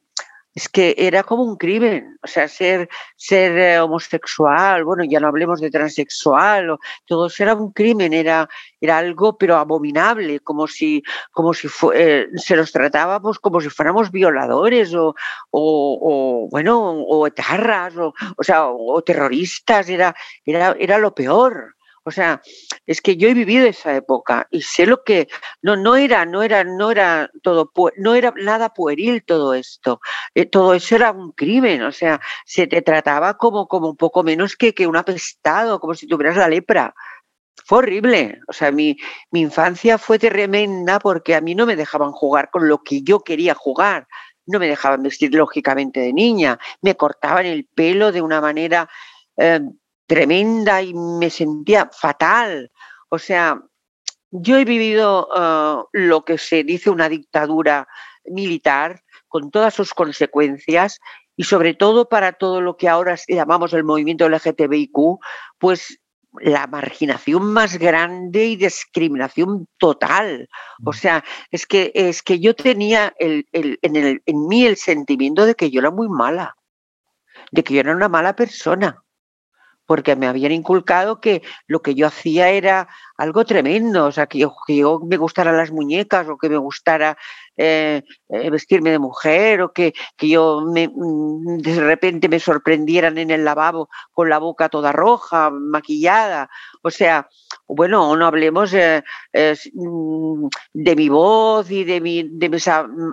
es 0.54 0.68
que 0.68 0.94
era 0.96 1.24
como 1.24 1.42
un 1.42 1.56
crimen, 1.56 2.16
o 2.22 2.26
sea, 2.26 2.46
ser, 2.46 2.88
ser 3.16 3.58
eh, 3.58 3.80
homosexual, 3.80 4.84
bueno, 4.84 5.04
ya 5.04 5.18
no 5.18 5.26
hablemos 5.28 5.60
de 5.60 5.70
transexual, 5.70 6.70
o, 6.70 6.78
todo 7.06 7.28
era 7.38 7.54
un 7.54 7.72
crimen, 7.72 8.12
era, 8.12 8.48
era 8.80 8.98
algo 8.98 9.36
pero 9.36 9.56
abominable, 9.56 10.40
como 10.40 10.68
si, 10.68 11.02
como 11.32 11.54
si 11.54 11.68
eh, 11.94 12.28
se 12.36 12.56
los 12.56 12.70
tratábamos 12.70 13.38
como 13.40 13.60
si 13.60 13.68
fuéramos 13.68 14.12
violadores 14.12 14.94
o, 14.94 15.14
o, 15.50 16.48
bueno, 16.50 16.92
o 16.92 17.26
etarras, 17.26 17.96
o, 17.96 18.14
o 18.36 18.44
sea, 18.44 18.66
o 18.68 19.02
terroristas, 19.02 19.88
era, 19.88 20.14
era, 20.44 20.76
era 20.78 20.98
lo 20.98 21.14
peor. 21.14 21.74
O 22.06 22.10
sea, 22.10 22.42
es 22.86 23.00
que 23.00 23.16
yo 23.16 23.28
he 23.28 23.34
vivido 23.34 23.66
esa 23.66 23.96
época 23.96 24.46
y 24.50 24.60
sé 24.62 24.86
lo 24.86 25.02
que 25.04 25.28
no 25.62 25.74
no 25.76 25.96
era 25.96 26.26
no 26.26 26.42
era 26.42 26.62
no 26.62 26.90
era 26.90 27.30
todo 27.42 27.72
no 27.96 28.14
era 28.14 28.32
nada 28.36 28.74
pueril 28.74 29.24
todo 29.24 29.54
esto. 29.54 30.00
Eh, 30.34 30.44
todo 30.46 30.74
eso 30.74 30.96
era 30.96 31.12
un 31.12 31.32
crimen, 31.32 31.82
o 31.82 31.92
sea, 31.92 32.20
se 32.44 32.66
te 32.66 32.82
trataba 32.82 33.38
como 33.38 33.66
como 33.68 33.88
un 33.90 33.96
poco 33.96 34.22
menos 34.22 34.56
que 34.56 34.74
que 34.74 34.86
un 34.86 34.96
apestado, 34.96 35.80
como 35.80 35.94
si 35.94 36.06
tuvieras 36.06 36.36
la 36.36 36.48
lepra. 36.48 36.94
Fue 37.66 37.78
horrible, 37.78 38.40
o 38.48 38.52
sea, 38.52 38.70
mi, 38.72 38.96
mi 39.30 39.40
infancia 39.40 39.96
fue 39.96 40.18
tremenda 40.18 40.98
porque 40.98 41.34
a 41.34 41.40
mí 41.40 41.54
no 41.54 41.66
me 41.66 41.76
dejaban 41.76 42.12
jugar 42.12 42.50
con 42.50 42.68
lo 42.68 42.82
que 42.82 43.02
yo 43.02 43.20
quería 43.20 43.54
jugar, 43.54 44.06
no 44.46 44.58
me 44.58 44.68
dejaban 44.68 45.02
vestir 45.02 45.34
lógicamente 45.34 46.00
de 46.00 46.12
niña, 46.12 46.58
me 46.82 46.96
cortaban 46.96 47.46
el 47.46 47.64
pelo 47.64 48.12
de 48.12 48.20
una 48.22 48.40
manera 48.40 48.88
eh, 49.38 49.60
tremenda 50.06 50.82
y 50.82 50.94
me 50.94 51.30
sentía 51.30 51.90
fatal. 51.92 52.70
O 53.08 53.18
sea, 53.18 53.60
yo 54.30 54.56
he 54.58 54.64
vivido 54.64 55.28
uh, 55.28 55.86
lo 55.92 56.24
que 56.24 56.38
se 56.38 56.64
dice 56.64 56.90
una 56.90 57.08
dictadura 57.08 57.86
militar 58.24 59.02
con 59.28 59.50
todas 59.50 59.74
sus 59.74 59.94
consecuencias 59.94 60.98
y 61.36 61.44
sobre 61.44 61.74
todo 61.74 62.08
para 62.08 62.32
todo 62.32 62.60
lo 62.60 62.76
que 62.76 62.88
ahora 62.88 63.16
llamamos 63.28 63.72
el 63.72 63.84
movimiento 63.84 64.28
LGTBIQ, 64.28 65.18
pues 65.58 66.00
la 66.40 66.66
marginación 66.66 67.44
más 67.52 67.78
grande 67.78 68.46
y 68.46 68.56
discriminación 68.56 69.68
total. 69.78 70.48
O 70.84 70.90
mm. 70.90 70.94
sea, 70.94 71.24
es 71.50 71.66
que, 71.66 71.92
es 71.94 72.22
que 72.22 72.40
yo 72.40 72.54
tenía 72.54 73.14
el, 73.18 73.46
el, 73.52 73.78
en, 73.82 73.96
el, 73.96 74.22
en 74.26 74.46
mí 74.48 74.66
el 74.66 74.76
sentimiento 74.76 75.46
de 75.46 75.54
que 75.54 75.70
yo 75.70 75.80
era 75.80 75.90
muy 75.90 76.08
mala, 76.08 76.56
de 77.52 77.62
que 77.62 77.74
yo 77.74 77.80
era 77.80 77.94
una 77.94 78.08
mala 78.08 78.34
persona 78.34 79.03
porque 79.86 80.16
me 80.16 80.26
habían 80.26 80.52
inculcado 80.52 81.20
que 81.20 81.42
lo 81.66 81.82
que 81.82 81.94
yo 81.94 82.06
hacía 82.06 82.50
era 82.50 82.88
algo 83.16 83.44
tremendo, 83.44 84.06
o 84.06 84.12
sea, 84.12 84.26
que 84.26 84.38
yo, 84.38 84.54
que 84.66 84.76
yo 84.76 85.00
me 85.00 85.16
gustaran 85.16 85.56
las 85.56 85.70
muñecas 85.70 86.28
o 86.28 86.38
que 86.38 86.48
me 86.48 86.56
gustara 86.56 87.16
eh, 87.56 88.02
eh, 88.28 88.50
vestirme 88.50 88.90
de 88.90 88.98
mujer 88.98 89.62
o 89.62 89.72
que, 89.72 89.94
que 90.16 90.28
yo 90.28 90.62
me, 90.62 90.88
mm, 90.88 91.58
de 91.58 91.80
repente 91.80 92.28
me 92.28 92.40
sorprendieran 92.40 93.18
en 93.18 93.30
el 93.30 93.44
lavabo 93.44 93.88
con 94.12 94.28
la 94.28 94.38
boca 94.38 94.68
toda 94.68 94.90
roja, 94.90 95.50
maquillada. 95.50 96.50
O 96.82 96.90
sea, 96.90 97.28
bueno, 97.68 98.16
no 98.16 98.26
hablemos 98.26 98.74
eh, 98.74 99.04
mm, 99.32 100.48
de 100.72 100.96
mi 100.96 101.08
voz 101.08 101.70
y 101.70 101.84
de, 101.84 102.28
de 102.30 102.48
mis 102.48 102.68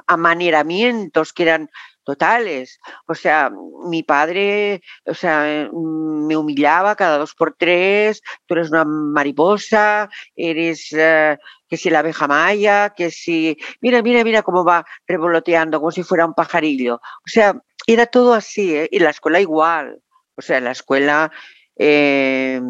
amaneramientos 0.07 1.33
que 1.33 1.43
eran 1.43 1.69
totales. 2.03 2.79
O 3.08 3.15
sea, 3.15 3.51
mi 3.86 4.03
padre, 4.03 4.81
o 5.05 5.13
sea, 5.13 5.70
me 5.72 6.36
humillaba 6.36 6.96
cada 6.96 7.17
dos 7.17 7.34
por 7.36 7.55
tres, 7.58 8.22
tú 8.46 8.55
eres 8.55 8.70
una 8.70 8.86
mariposa, 8.86 10.10
eres 10.36 10.88
eh, 10.93 11.38
que 11.67 11.77
si 11.77 11.89
la 11.89 12.00
abeja 12.00 12.27
maya, 12.27 12.93
que 12.96 13.12
si, 13.12 13.58
mira, 13.81 14.01
mira, 14.01 14.24
mira 14.24 14.43
cómo 14.43 14.63
va 14.63 14.86
revoloteando, 15.08 15.79
como 15.79 15.91
si 15.91 16.03
fuera 16.03 16.25
un 16.25 16.34
pajarillo. 16.34 16.96
O 16.96 17.27
sea, 17.27 17.62
era 17.88 18.05
todo 18.05 18.34
así, 18.34 18.75
¿eh? 18.75 18.89
y 18.91 19.00
la 19.00 19.12
escuela 19.12 19.39
igual. 19.39 20.01
O 20.36 20.41
sea, 20.41 20.60
la 20.60 20.72
escuela, 20.72 21.31
eh, 21.77 22.62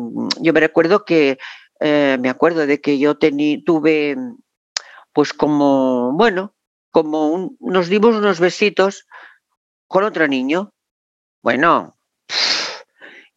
yo 0.42 0.54
me 0.54 0.60
recuerdo 0.60 1.06
que, 1.06 1.38
me 1.80 2.30
acuerdo 2.30 2.68
de 2.68 2.80
que 2.80 3.00
yo 3.00 3.18
tení, 3.18 3.64
tuve, 3.64 4.16
pues 5.14 5.34
como, 5.34 6.12
bueno, 6.14 6.54
como 6.92 7.56
nos 7.60 7.88
dimos 7.88 8.16
unos 8.16 8.40
besitos 8.40 9.08
con 9.88 10.04
otro 10.04 10.28
niño. 10.28 10.74
Bueno, 11.42 11.98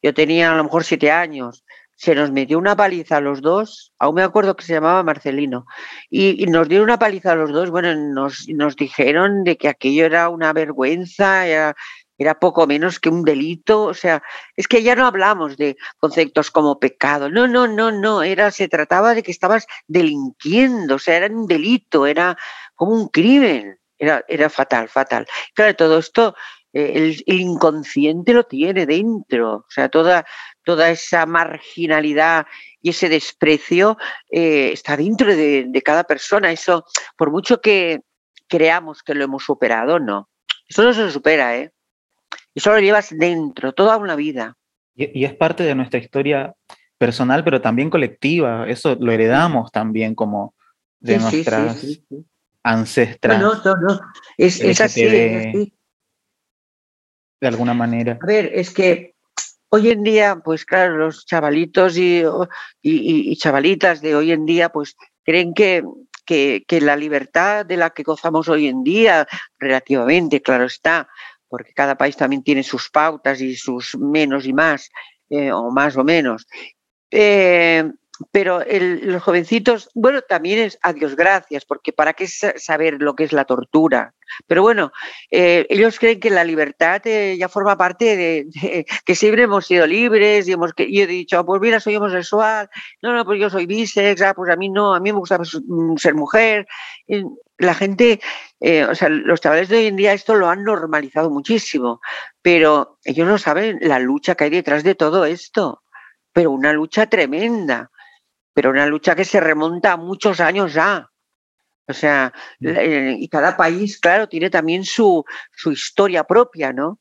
yo 0.03 0.13
tenía 0.13 0.53
a 0.53 0.57
lo 0.57 0.65
mejor 0.65 0.85
siete 0.85 1.11
años. 1.11 1.65
Se 1.97 2.15
nos 2.15 2.33
metió 2.33 2.59
una 2.59 2.77
paliza 2.77 3.17
a 3.17 3.21
los 3.21 3.41
dos, 3.41 3.93
aún 3.99 4.17
me 4.17 4.23
acuerdo 4.23 4.57
que 4.57 4.65
se 4.65 4.75
llamaba 4.75 5.05
Marcelino, 5.05 5.65
y, 6.11 6.45
nos 6.47 6.69
dieron 6.69 6.89
una 6.89 6.99
paliza 6.99 7.33
a 7.33 7.37
los 7.37 7.53
dos. 7.53 7.71
Bueno, 7.71 7.95
nos, 7.95 8.49
nos, 8.49 8.75
dijeron 8.75 9.45
de 9.45 9.57
que 9.57 9.69
aquello 9.69 10.05
era 10.05 10.29
una 10.29 10.53
vergüenza, 10.53 11.47
era 12.19 12.39
poco 12.39 12.67
menos 12.67 13.01
que 13.01 13.09
un 13.09 13.25
delito, 13.25 13.83
o 13.83 13.95
sea, 13.95 14.23
es 14.57 14.69
que 14.69 14.83
ya 14.83 14.95
no 14.95 15.07
hablamos 15.07 15.57
de 15.57 15.77
conceptos 15.99 16.51
como 16.51 16.79
pecado, 16.79 17.29
no, 17.29 17.49
no, 17.49 17.67
no, 17.67 17.91
no, 17.91 18.23
era, 18.23 18.51
se 18.51 18.69
trataba 18.69 19.15
de 19.15 19.23
que 19.23 19.31
estabas 19.31 19.67
delinquiendo, 19.89 20.97
o 20.97 20.99
sea, 20.99 21.17
era 21.17 21.27
un 21.35 21.47
delito, 21.47 22.07
era 22.07 22.37
como 22.75 22.93
un 22.93 23.09
crimen, 23.09 23.79
era, 23.99 24.25
era 24.29 24.51
fatal, 24.51 24.89
fatal. 24.89 25.27
Claro, 25.55 25.75
todo 25.77 25.99
esto 25.99 26.35
eh, 26.73 27.15
el, 27.27 27.41
inconsciente 27.41 28.33
lo 28.33 28.45
tiene 28.45 28.87
dentro, 28.87 29.55
o 29.59 29.67
sea, 29.69 29.89
toda, 29.89 30.27
toda 30.65 30.91
esa 30.91 31.25
marginalidad 31.25 32.47
y 32.83 32.91
ese 32.91 33.09
desprecio 33.09 33.97
eh, 34.31 34.71
está 34.73 34.97
dentro 34.97 35.35
de, 35.35 35.67
de, 35.69 35.83
cada 35.83 36.05
persona. 36.05 36.51
Eso, 36.51 36.85
por 37.17 37.31
mucho 37.31 37.61
que 37.61 38.01
creamos 38.49 39.03
que 39.03 39.15
lo 39.15 39.25
hemos 39.25 39.45
superado, 39.45 40.01
no. 40.01 40.29
Eso 40.69 40.83
no 40.83 40.93
se 40.93 41.11
supera, 41.11 41.57
¿eh? 41.57 41.73
Eso 42.55 42.73
lo 42.73 42.81
llevas 42.81 43.11
dentro, 43.17 43.73
toda 43.73 43.97
una 43.97 44.17
vida. 44.17 44.57
Y, 44.95 45.25
es 45.25 45.35
parte 45.35 45.65
de 45.65 45.75
nuestra 45.75 45.99
historia 45.99 46.55
personal, 46.99 47.43
pero 47.45 47.61
también 47.61 47.91
colectiva. 47.91 48.69
Eso 48.69 48.97
lo 48.99 49.13
heredamos 49.13 49.73
también 49.73 50.15
como 50.15 50.55
de 51.01 51.19
nuestras 51.19 51.85
ancestras. 52.65 53.41
No, 53.41 53.55
no, 53.63 53.77
no. 53.77 54.01
Es, 54.37 54.61
es 54.61 54.81
así, 54.81 55.05
De 55.05 55.73
alguna 57.43 57.75
manera. 57.75 58.19
A 58.21 58.27
ver, 58.27 58.51
es 58.55 58.71
que 58.71 59.15
hoy 59.69 59.91
en 59.91 60.03
día, 60.03 60.41
pues 60.43 60.65
claro, 60.65 60.97
los 60.97 61.27
chavalitos 61.27 61.97
y, 61.97 62.25
y, 62.83 63.37
chavalitas 63.37 64.01
de 64.01 64.17
hoy 64.17 64.33
en 64.33 64.47
día, 64.47 64.71
pues 64.71 64.97
creen 65.25 65.53
que, 65.55 65.85
que, 66.25 66.65
que, 66.67 66.81
la 66.81 66.97
libertad 66.97 67.67
de 67.67 67.77
la 67.77 67.91
que 67.91 68.03
gozamos 68.03 68.49
hoy 68.49 68.69
en 68.69 68.83
día, 68.83 69.27
relativamente, 69.59 70.41
claro 70.41 70.65
está, 70.65 71.09
porque 71.49 71.73
cada 71.75 71.97
país 71.97 72.17
también 72.17 72.43
tiene 72.43 72.63
sus 72.63 72.91
pautas 72.91 73.41
y 73.41 73.57
sus 73.57 73.97
menos 73.97 74.47
y 74.47 74.53
más, 74.53 74.91
eh, 75.29 75.53
o 75.53 75.71
más 75.71 75.97
o 75.97 76.05
menos. 76.05 76.47
Eh, 77.11 77.85
pero 78.31 78.63
los 78.69 79.23
jovencitos, 79.23 79.91
bueno, 79.95 80.23
también 80.23 80.61
es 80.61 80.79
a 80.83 80.93
Dios 80.93 81.17
gracias, 81.17 81.65
porque 81.65 81.93
para 81.93 82.13
qué 82.13 82.27
saber 82.27 83.01
lo 83.01 83.15
que 83.15 83.25
es 83.25 83.33
la 83.33 83.45
tortura. 83.45 84.15
Pero 84.47 84.63
bueno, 84.63 84.93
eh, 85.31 85.67
ellos 85.69 85.99
creen 85.99 86.21
que 86.21 86.31
la 86.31 86.45
libertad 86.45 87.03
ya 87.05 87.49
forma 87.49 87.77
parte 87.77 88.17
de, 88.17 88.85
que 89.05 89.15
siempre 89.15 89.43
hemos 89.43 89.67
sido 89.67 89.87
libres 89.87 90.49
y 90.49 90.53
hemos 90.53 90.73
yo 90.77 91.03
he 91.03 91.07
dicho, 91.07 91.39
ah, 91.39 91.45
pues 91.45 91.61
mira, 91.61 91.81
soy 91.81 91.97
homosexual, 91.97 92.69
no, 93.03 93.13
no, 93.13 93.25
pues 93.25 93.41
yo 93.41 93.51
soy 93.51 93.67
bisex, 93.67 94.23
ah, 94.23 94.35
pues 94.35 94.51
a 94.51 94.57
mí 94.57 94.69
no, 94.69 94.95
a 94.95 95.01
mí 95.01 95.13
me 95.13 95.19
gusta 95.19 95.41
ser 95.97 96.15
mujer 96.15 96.67
la 97.59 97.75
gente, 97.75 98.21
eh, 98.61 98.85
o 98.85 98.95
sea, 98.95 99.09
los 99.09 99.41
chavales 99.41 99.69
de 99.69 99.79
hoy 99.79 99.87
en 99.87 99.97
día 99.97 100.13
esto 100.13 100.35
lo 100.35 100.49
han 100.49 100.65
normalizado 100.65 101.31
muchísimo, 101.31 102.01
pero 102.43 102.99
ellos 103.05 103.29
no 103.29 103.39
saben 103.39 103.79
la 103.81 103.99
lucha 103.99 104.35
que 104.35 104.45
hay 104.45 104.51
detrás 104.51 104.83
de 104.83 104.95
todo 104.95 105.25
esto, 105.25 105.83
pero 106.33 106.51
una 106.51 106.73
lucha 106.73 107.07
tremenda, 107.07 107.91
pero 108.55 108.71
una 108.71 108.87
lucha 108.87 109.15
que 109.15 109.25
se 109.25 109.41
remonta 109.41 109.93
a 109.93 109.97
muchos 109.97 110.41
años 110.41 110.73
ya. 110.73 111.11
O 111.87 111.93
sea, 111.93 112.33
mm. 112.61 112.67
eh, 112.69 113.17
y 113.19 113.29
cada 113.29 113.57
país, 113.57 113.99
claro, 114.01 114.29
tiene 114.29 114.49
también 114.49 114.85
su, 114.85 115.25
su 115.53 115.73
historia 115.73 116.25
propia, 116.25 116.73
¿no? 116.73 116.99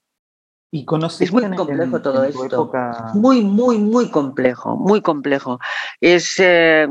Y 0.73 0.87
es 1.19 1.31
muy 1.31 1.55
complejo 1.55 2.01
todo 2.01 2.23
esto. 2.23 2.71
Muy, 3.13 3.43
muy, 3.43 3.77
muy 3.77 4.09
complejo, 4.09 4.75
muy 4.75 5.01
complejo. 5.01 5.59
Es 6.01 6.39
eh, 6.39 6.87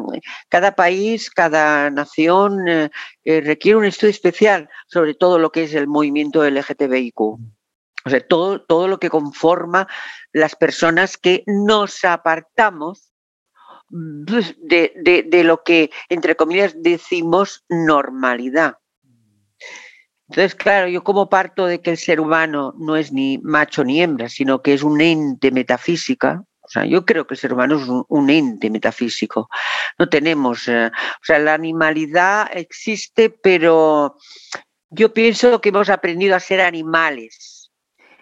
cada 0.49 0.77
país, 0.77 1.29
cada 1.29 1.91
nación 1.91 2.69
eh, 2.69 2.91
eh, 3.25 3.41
requiere 3.41 3.79
un 3.79 3.85
estudio 3.85 4.13
especial 4.13 4.69
sobre 4.87 5.15
todo 5.15 5.41
lo 5.41 5.51
que 5.51 5.65
es 5.65 5.75
el 5.75 5.89
movimiento 5.89 6.49
LGTBIQ. 6.49 7.21
O 7.21 7.41
sea, 8.07 8.21
todo, 8.21 8.63
todo 8.63 8.87
lo 8.87 9.01
que 9.01 9.11
conforma 9.11 9.89
las 10.33 10.55
personas 10.55 11.17
que 11.19 11.43
nos 11.49 12.05
apartamos 12.05 13.12
pues, 14.27 14.55
de, 14.59 15.25
de 15.29 15.45
lo 15.45 15.63
que, 15.63 15.91
entre 16.09 16.37
comillas, 16.37 16.75
decimos 16.77 17.65
normalidad. 17.69 18.79
Entonces, 20.29 20.55
claro, 20.55 20.89
yo 20.89 21.05
como 21.05 21.29
parto 21.29 21.67
de 21.67 21.83
que 21.83 21.91
el 21.91 21.99
ser 21.99 22.19
humano 22.19 22.75
no 22.79 22.97
es 22.97 23.13
ni 23.13 23.39
macho 23.39 23.85
ni 23.85 24.03
hembra, 24.03 24.29
sino 24.31 24.63
que 24.63 24.73
es 24.73 24.83
un 24.83 25.01
ente 25.01 25.51
metafísica, 25.51 26.45
o 26.63 26.69
sea, 26.69 26.87
yo 26.87 27.05
creo 27.05 27.27
que 27.27 27.35
el 27.35 27.39
ser 27.39 27.53
humano 27.53 27.77
es 27.77 27.87
un, 28.09 28.31
ente 28.31 28.71
metafísico. 28.71 29.51
No 29.99 30.09
tenemos, 30.09 30.69
eh, 30.69 30.87
o 30.87 31.25
sea, 31.25 31.39
la 31.39 31.53
animalidad 31.55 32.49
existe, 32.55 33.29
pero 33.29 34.17
yo 34.89 35.13
pienso 35.13 35.61
que 35.61 35.69
hemos 35.69 35.91
aprendido 35.91 36.35
a 36.35 36.41
ser 36.41 36.63
animales 36.63 37.71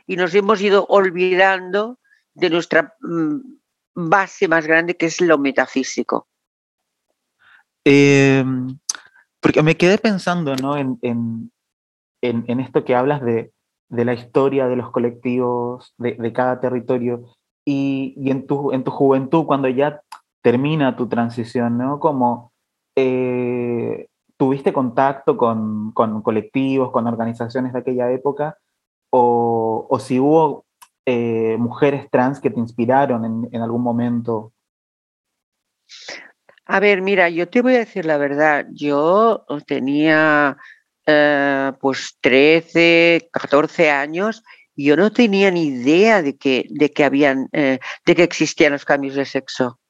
y 0.06 0.16
nos 0.16 0.34
hemos 0.34 0.60
ido 0.62 0.86
olvidando 0.88 2.00
de 2.34 2.50
nuestra 2.50 2.94
mm, 3.00 3.59
base 4.08 4.48
más 4.48 4.66
grande, 4.66 4.96
que 4.96 5.06
es 5.06 5.20
lo 5.20 5.38
metafísico. 5.38 6.26
Em, 7.84 8.78
porque 9.40 9.62
me 9.62 9.76
quedé 9.76 9.98
pensando 9.98 10.54
¿no? 10.56 10.76
en, 10.76 10.98
en, 12.22 12.60
esto 12.60 12.84
que 12.84 12.94
hablas 12.94 13.22
de, 13.22 13.52
la 13.88 14.14
historia 14.14 14.68
de 14.68 14.76
los 14.76 14.90
colectivos, 14.90 15.94
de, 15.98 16.32
cada 16.32 16.60
territorio, 16.60 17.24
y, 17.64 18.14
en, 18.30 18.46
tu, 18.46 18.72
en 18.72 18.84
tu 18.84 18.90
juventud, 18.90 19.44
cuando 19.46 19.68
ya 19.68 20.02
termina 20.42 20.96
tu 20.96 21.08
transición, 21.08 21.78
¿no? 21.78 22.00
Como 22.00 22.52
eh, 22.96 24.08
tuviste 24.36 24.72
contacto 24.72 25.36
con, 25.36 25.92
colectivos, 25.92 26.90
con 26.90 27.06
organizaciones 27.06 27.72
de 27.72 27.78
aquella 27.80 28.10
época, 28.10 28.56
o, 29.10 29.98
si 30.00 30.18
hubo 30.18 30.64
eh, 31.06 31.56
mujeres 31.58 32.08
trans 32.10 32.40
que 32.40 32.50
te 32.50 32.60
inspiraron 32.60 33.48
en, 33.50 33.62
algún 33.62 33.82
momento. 33.82 34.52
A 36.66 36.80
ver, 36.80 37.02
mira, 37.02 37.28
yo 37.28 37.48
te 37.48 37.62
voy 37.62 37.74
a 37.74 37.80
decir 37.80 38.04
la 38.04 38.16
verdad. 38.16 38.66
Yo 38.72 39.44
tenía 39.66 40.56
eh, 41.06 41.72
pues 41.80 42.16
13, 42.20 43.28
14 43.32 43.90
años, 43.90 44.42
y 44.74 44.86
yo 44.86 44.96
no 44.96 45.12
tenía 45.12 45.50
ni 45.50 45.66
idea 45.66 46.22
de 46.22 46.36
que, 46.36 46.66
de 46.70 46.90
que 46.90 47.04
habían, 47.04 47.48
eh, 47.52 47.80
de 48.06 48.14
que 48.14 48.22
existían 48.22 48.72
los 48.72 48.84
cambios 48.84 49.14
de 49.14 49.24
sexo. 49.24 49.80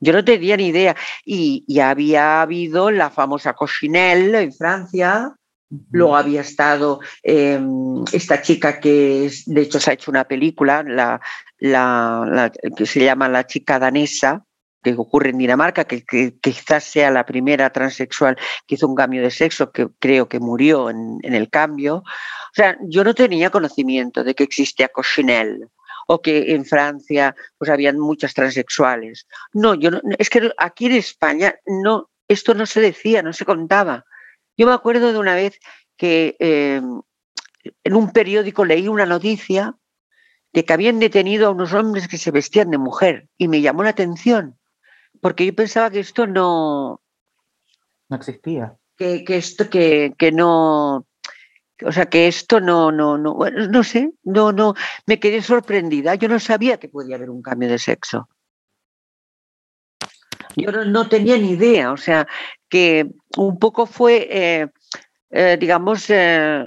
Yo 0.00 0.12
no 0.12 0.24
tenía 0.24 0.56
ni 0.56 0.68
idea. 0.68 0.96
Y 1.24 1.64
ya 1.66 1.90
había 1.90 2.42
habido 2.42 2.90
la 2.90 3.10
famosa 3.10 3.54
Cochinelle 3.54 4.42
en 4.42 4.52
Francia, 4.52 5.34
Luego 5.90 6.16
había 6.16 6.42
estado 6.42 7.00
em, 7.22 8.04
esta 8.12 8.42
chica 8.42 8.80
que 8.80 9.30
de 9.46 9.60
hecho 9.62 9.80
se 9.80 9.90
ha 9.90 9.94
hecho 9.94 10.10
una 10.10 10.24
película, 10.24 10.82
la, 10.82 11.20
que 12.76 12.86
se 12.86 13.04
llama 13.04 13.28
La 13.28 13.46
chica 13.46 13.78
danesa, 13.78 14.44
que 14.82 14.94
ocurre 14.96 15.30
en 15.30 15.38
Dinamarca, 15.38 15.84
que, 15.84 16.04
quizás 16.40 16.84
sea 16.84 17.10
la 17.10 17.24
primera 17.24 17.70
transexual 17.70 18.36
que 18.66 18.74
hizo 18.74 18.86
un 18.86 18.94
cambio 18.94 19.22
de 19.22 19.30
sexo, 19.30 19.72
que 19.72 19.88
creo 19.98 20.28
que 20.28 20.38
murió 20.38 20.90
en, 20.90 21.18
el 21.22 21.48
cambio. 21.48 21.96
O 21.96 22.54
sea, 22.54 22.76
yo 22.82 23.02
no 23.02 23.14
tenía 23.14 23.50
conocimiento 23.50 24.22
de 24.22 24.34
que 24.34 24.44
existía 24.44 24.88
Cochinelle 24.88 25.68
o 26.06 26.20
que 26.20 26.54
en 26.54 26.66
Francia 26.66 27.34
pues 27.56 27.70
habían 27.70 27.98
muchas 27.98 28.34
transexuales. 28.34 29.26
No, 29.54 29.74
yo 29.74 29.90
no, 29.90 30.00
es 30.18 30.28
que 30.28 30.52
aquí 30.58 30.86
en 30.86 30.92
España 30.92 31.54
no, 31.64 32.10
esto 32.28 32.54
no 32.54 32.66
se 32.66 32.82
decía, 32.82 33.22
no 33.22 33.32
se 33.32 33.46
contaba. 33.46 34.04
Yo 34.56 34.66
me 34.66 34.72
acuerdo 34.72 35.12
de 35.12 35.18
una 35.18 35.34
vez 35.34 35.58
que 35.96 36.36
em, 36.38 37.02
en 37.84 37.94
un 37.94 38.12
periódico 38.12 38.64
leí 38.64 38.88
una 38.88 39.06
noticia 39.06 39.76
de 40.52 40.64
que 40.64 40.72
habían 40.72 41.00
detenido 41.00 41.48
a 41.48 41.50
unos 41.50 41.72
hombres 41.72 42.08
que 42.08 42.18
se 42.18 42.30
vestían 42.30 42.70
de 42.70 42.78
mujer 42.78 43.28
y 43.36 43.48
me 43.48 43.60
llamó 43.60 43.82
la 43.82 43.90
atención 43.90 44.58
porque 45.24 45.46
yo 45.46 45.54
pensaba 45.54 45.90
que 45.90 46.00
esto 46.00 46.26
no... 46.26 47.00
No 48.10 48.16
existía. 48.16 48.76
Que, 48.94 49.24
esto, 49.28 49.70
que, 49.70 50.12
no... 50.34 51.06
O 51.82 51.92
sea, 51.92 52.04
que 52.06 52.28
esto 52.28 52.60
no, 52.60 52.92
no, 52.92 53.16
no, 53.16 53.38
no 53.50 53.84
sé, 53.84 54.12
no, 54.22 54.52
no, 54.52 54.74
me 55.06 55.18
quedé 55.18 55.40
sorprendida. 55.40 56.14
Yo 56.14 56.28
no 56.28 56.38
sabía 56.38 56.78
que 56.78 56.90
podía 56.90 57.16
haber 57.16 57.30
un 57.30 57.40
cambio 57.40 57.70
de 57.70 57.78
sexo. 57.78 58.28
Yo 60.56 60.70
no, 60.70 61.08
tenía 61.08 61.38
ni 61.38 61.52
idea, 61.52 61.90
o 61.92 61.96
sea, 61.96 62.28
que 62.74 63.06
un 63.36 63.60
poco 63.60 63.86
fue, 63.86 64.26
eh, 64.28 64.66
eh, 65.30 65.56
digamos, 65.60 66.10
eh, 66.10 66.64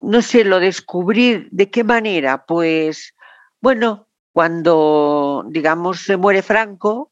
no 0.00 0.22
sé, 0.22 0.44
lo 0.44 0.60
descubrí 0.60 1.48
de 1.50 1.68
qué 1.68 1.82
manera, 1.82 2.46
pues, 2.46 3.12
bueno, 3.60 4.06
cuando, 4.32 5.44
digamos, 5.48 6.04
se 6.04 6.16
muere 6.16 6.42
Franco, 6.42 7.10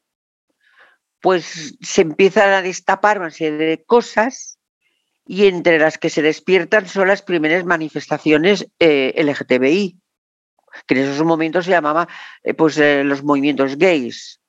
pues 1.19 1.75
se 1.81 2.03
empiezan 2.03 2.53
a 2.53 2.61
destapar 2.61 3.19
una 3.19 3.31
serie 3.31 3.57
de 3.57 3.83
cosas 3.83 4.57
y 5.25 5.47
entre 5.47 5.77
las 5.77 5.97
que 5.97 6.09
se 6.09 6.21
despiertan 6.21 6.87
son 6.87 7.09
las 7.09 7.21
primeras 7.21 7.65
manifestaciones 7.65 8.65
LGTBI, 8.79 9.99
que 10.87 10.93
en 10.93 11.01
esos 11.01 11.25
momentos 11.25 11.65
se 11.65 11.71
llamaba 11.71 12.07
pues, 12.55 12.77
los 12.77 13.23
movimientos 13.23 13.77
gays. 13.77 14.40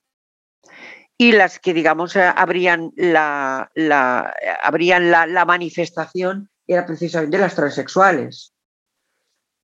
Y 1.22 1.30
las 1.30 1.60
que, 1.60 1.72
digamos, 1.72 2.16
abrían 2.16 2.90
la, 2.96 3.70
abrían 4.60 5.12
la, 5.12 5.24
la 5.24 5.44
manifestación 5.44 6.50
eran 6.66 6.84
precisamente 6.84 7.38
las 7.38 7.54
transexuales. 7.54 8.52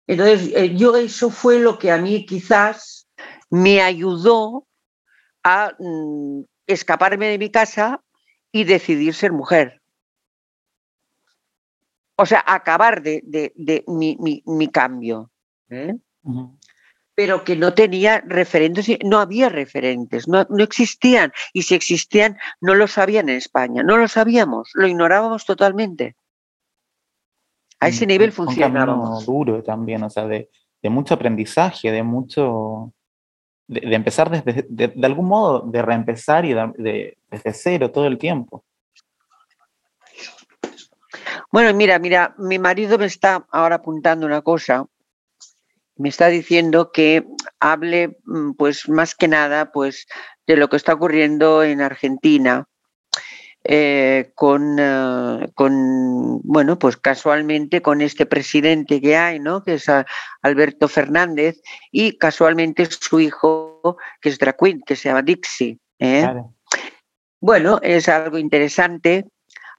Entonces, 0.07 0.53
eh, 0.55 0.77
yo 0.77 0.97
eso 0.97 1.31
fue 1.31 1.59
lo 1.59 1.77
que 1.77 1.91
a 1.91 1.99
mí 1.99 2.25
quizás 2.27 3.09
me 3.51 3.83
ayudó 3.83 4.69
a 5.43 5.73
mm, 5.81 6.43
escaparme 6.69 7.27
de 7.27 7.39
mi 7.39 7.51
casa 7.51 8.05
y 8.53 8.63
decidir 8.63 9.13
ser 9.13 9.33
mujer. 9.33 9.83
O 12.15 12.25
sea, 12.25 12.45
acabar 12.47 13.03
de, 13.03 13.85
mi, 13.89 14.69
cambio. 14.69 15.33
¿eh? 15.71 15.97
Pero 17.19 17.43
que 17.43 17.57
no 17.57 17.75
tenía 17.75 18.21
referentes, 18.21 18.87
no 19.05 19.19
había 19.19 19.49
referentes, 19.49 20.29
no, 20.29 20.47
existían. 20.61 21.33
Y 21.53 21.63
si 21.63 21.75
existían, 21.75 22.39
no 22.61 22.77
lo 22.77 22.87
sabían 22.87 23.29
en 23.29 23.35
España, 23.35 23.83
no 23.83 23.97
lo 23.97 24.07
sabíamos, 24.07 24.71
lo 24.75 24.87
ignorábamos 24.87 25.45
totalmente. 25.45 26.15
A 27.81 27.89
ese 27.89 28.07
nivel 28.07 28.31
funcionaba. 28.31 29.19
duro 29.27 29.65
también, 29.65 30.05
o 30.05 30.11
sea, 30.11 30.29
de, 30.29 30.49
mucho 30.85 31.15
aprendizaje, 31.15 31.91
de 31.91 32.05
mucho. 32.05 32.93
de, 33.67 33.97
empezar 33.97 34.31
desde, 34.31 34.65
de, 34.69 35.05
algún 35.05 35.27
modo, 35.27 35.63
de 35.63 35.83
reempezar 35.83 36.45
y 36.45 36.55
de, 36.55 37.19
desde 37.33 37.53
cero 37.53 37.91
todo 37.91 38.07
el 38.07 38.17
tiempo. 38.17 38.63
Bueno, 41.51 41.75
mira, 41.75 41.99
mira, 41.99 42.37
mi 42.39 42.61
marido 42.61 42.97
me 42.97 43.07
está 43.07 43.45
ahora 43.51 43.75
apuntando 43.75 44.25
una 44.25 44.41
cosa. 44.41 44.87
Me 45.99 46.09
está 46.09 46.29
diciendo 46.29 46.91
que 46.93 47.27
hable, 47.61 48.19
mm, 48.25 48.53
pues 48.53 48.89
más 48.89 49.15
que 49.15 49.29
nada, 49.29 49.73
pues 49.73 50.07
de 50.47 50.57
lo 50.57 50.69
que 50.69 50.77
está 50.77 50.95
ocurriendo 50.95 51.63
en 51.63 51.81
Argentina 51.81 52.67
eh, 53.65 54.31
con, 54.35 54.77
eh, 54.79 55.49
con, 55.55 56.41
bueno, 56.43 56.79
pues 56.79 56.97
casualmente 56.97 57.83
con 57.83 58.01
este 58.01 58.25
presidente 58.25 59.01
que 59.01 59.17
hay, 59.17 59.41
¿no? 59.41 59.63
Que 59.63 59.75
es 59.75 59.87
Alberto 60.41 60.89
Fernández, 60.89 61.61
y 61.91 62.17
casualmente 62.17 62.87
su 62.87 63.21
hijo, 63.21 63.99
que 64.21 64.31
es 64.31 64.39
drag 64.39 64.57
que 64.87 64.97
se 64.97 65.09
llama 65.09 65.23
Dixie. 65.23 65.79
¿eh? 65.99 66.27
Bueno, 67.41 67.79
es 67.83 68.09
algo 68.09 68.39
interesante 68.39 69.27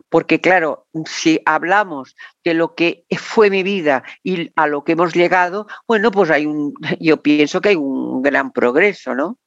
porque 0.09 0.41
claro, 0.41 0.87
si 1.05 1.39
hablamos 1.45 2.15
de 2.43 2.53
lo 2.53 2.75
que 2.75 3.05
fue 3.17 3.49
mi 3.49 3.63
vida 3.63 4.03
y 4.23 4.51
a 4.55 4.67
lo 4.67 4.83
que 4.83 4.93
hemos 4.93 5.13
llegado, 5.13 5.67
bueno, 5.87 6.11
pues 6.11 6.29
hay 6.31 6.45
un, 6.45 6.73
yo 6.99 7.21
pienso 7.21 7.61
que 7.61 7.69
hay 7.69 7.75
un 7.75 8.21
gran 8.21 8.51
progreso, 8.51 9.15
¿no? 9.15 9.37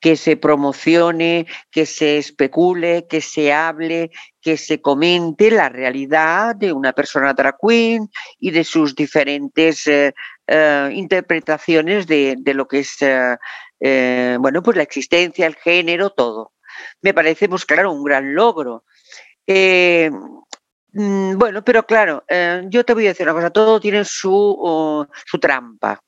que 0.00 0.16
se 0.16 0.36
promocione, 0.36 1.46
que 1.70 1.86
se 1.86 2.18
especule, 2.18 3.06
que 3.08 3.20
se 3.20 3.52
hable, 3.52 4.10
que 4.40 4.56
se 4.56 4.80
comente 4.80 5.50
la 5.50 5.68
realidad 5.68 6.56
de 6.56 6.72
una 6.72 6.92
persona 6.92 7.32
drag 7.32 7.56
queen 7.64 8.10
y 8.40 8.50
de 8.50 8.64
sus 8.64 8.96
diferentes 8.96 9.86
eh, 9.86 10.12
eh, 10.48 10.90
interpretaciones 10.92 12.08
de, 12.08 12.36
lo 12.46 12.66
que 12.66 12.80
es, 12.80 12.96
eh, 13.00 14.36
bueno, 14.40 14.62
pues 14.62 14.76
la 14.76 14.82
existencia, 14.82 15.46
el 15.46 15.54
género, 15.54 16.10
todo. 16.10 16.52
Me 17.00 17.14
parece, 17.14 17.48
pues 17.48 17.64
claro, 17.64 17.92
un 17.92 18.02
gran 18.02 18.34
logro. 18.34 18.84
Mm, 20.94 21.38
bueno, 21.38 21.64
pero 21.64 21.84
claro, 21.84 22.24
yo 22.68 22.84
te 22.84 22.94
voy 22.94 23.06
a 23.06 23.10
decir 23.10 23.26
una 23.26 23.34
cosa, 23.34 23.50
todo 23.50 23.80
tiene 23.80 24.04
su, 24.04 25.06
su 25.26 25.38
trampa 25.38 25.98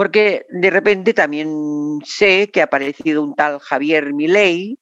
porque 0.00 0.46
de 0.48 0.70
repente 0.70 1.12
también 1.12 1.98
sé 2.02 2.50
que 2.50 2.62
ha 2.62 2.64
aparecido 2.64 3.22
un 3.22 3.34
tal 3.34 3.58
Javier 3.60 4.14
Milei, 4.14 4.78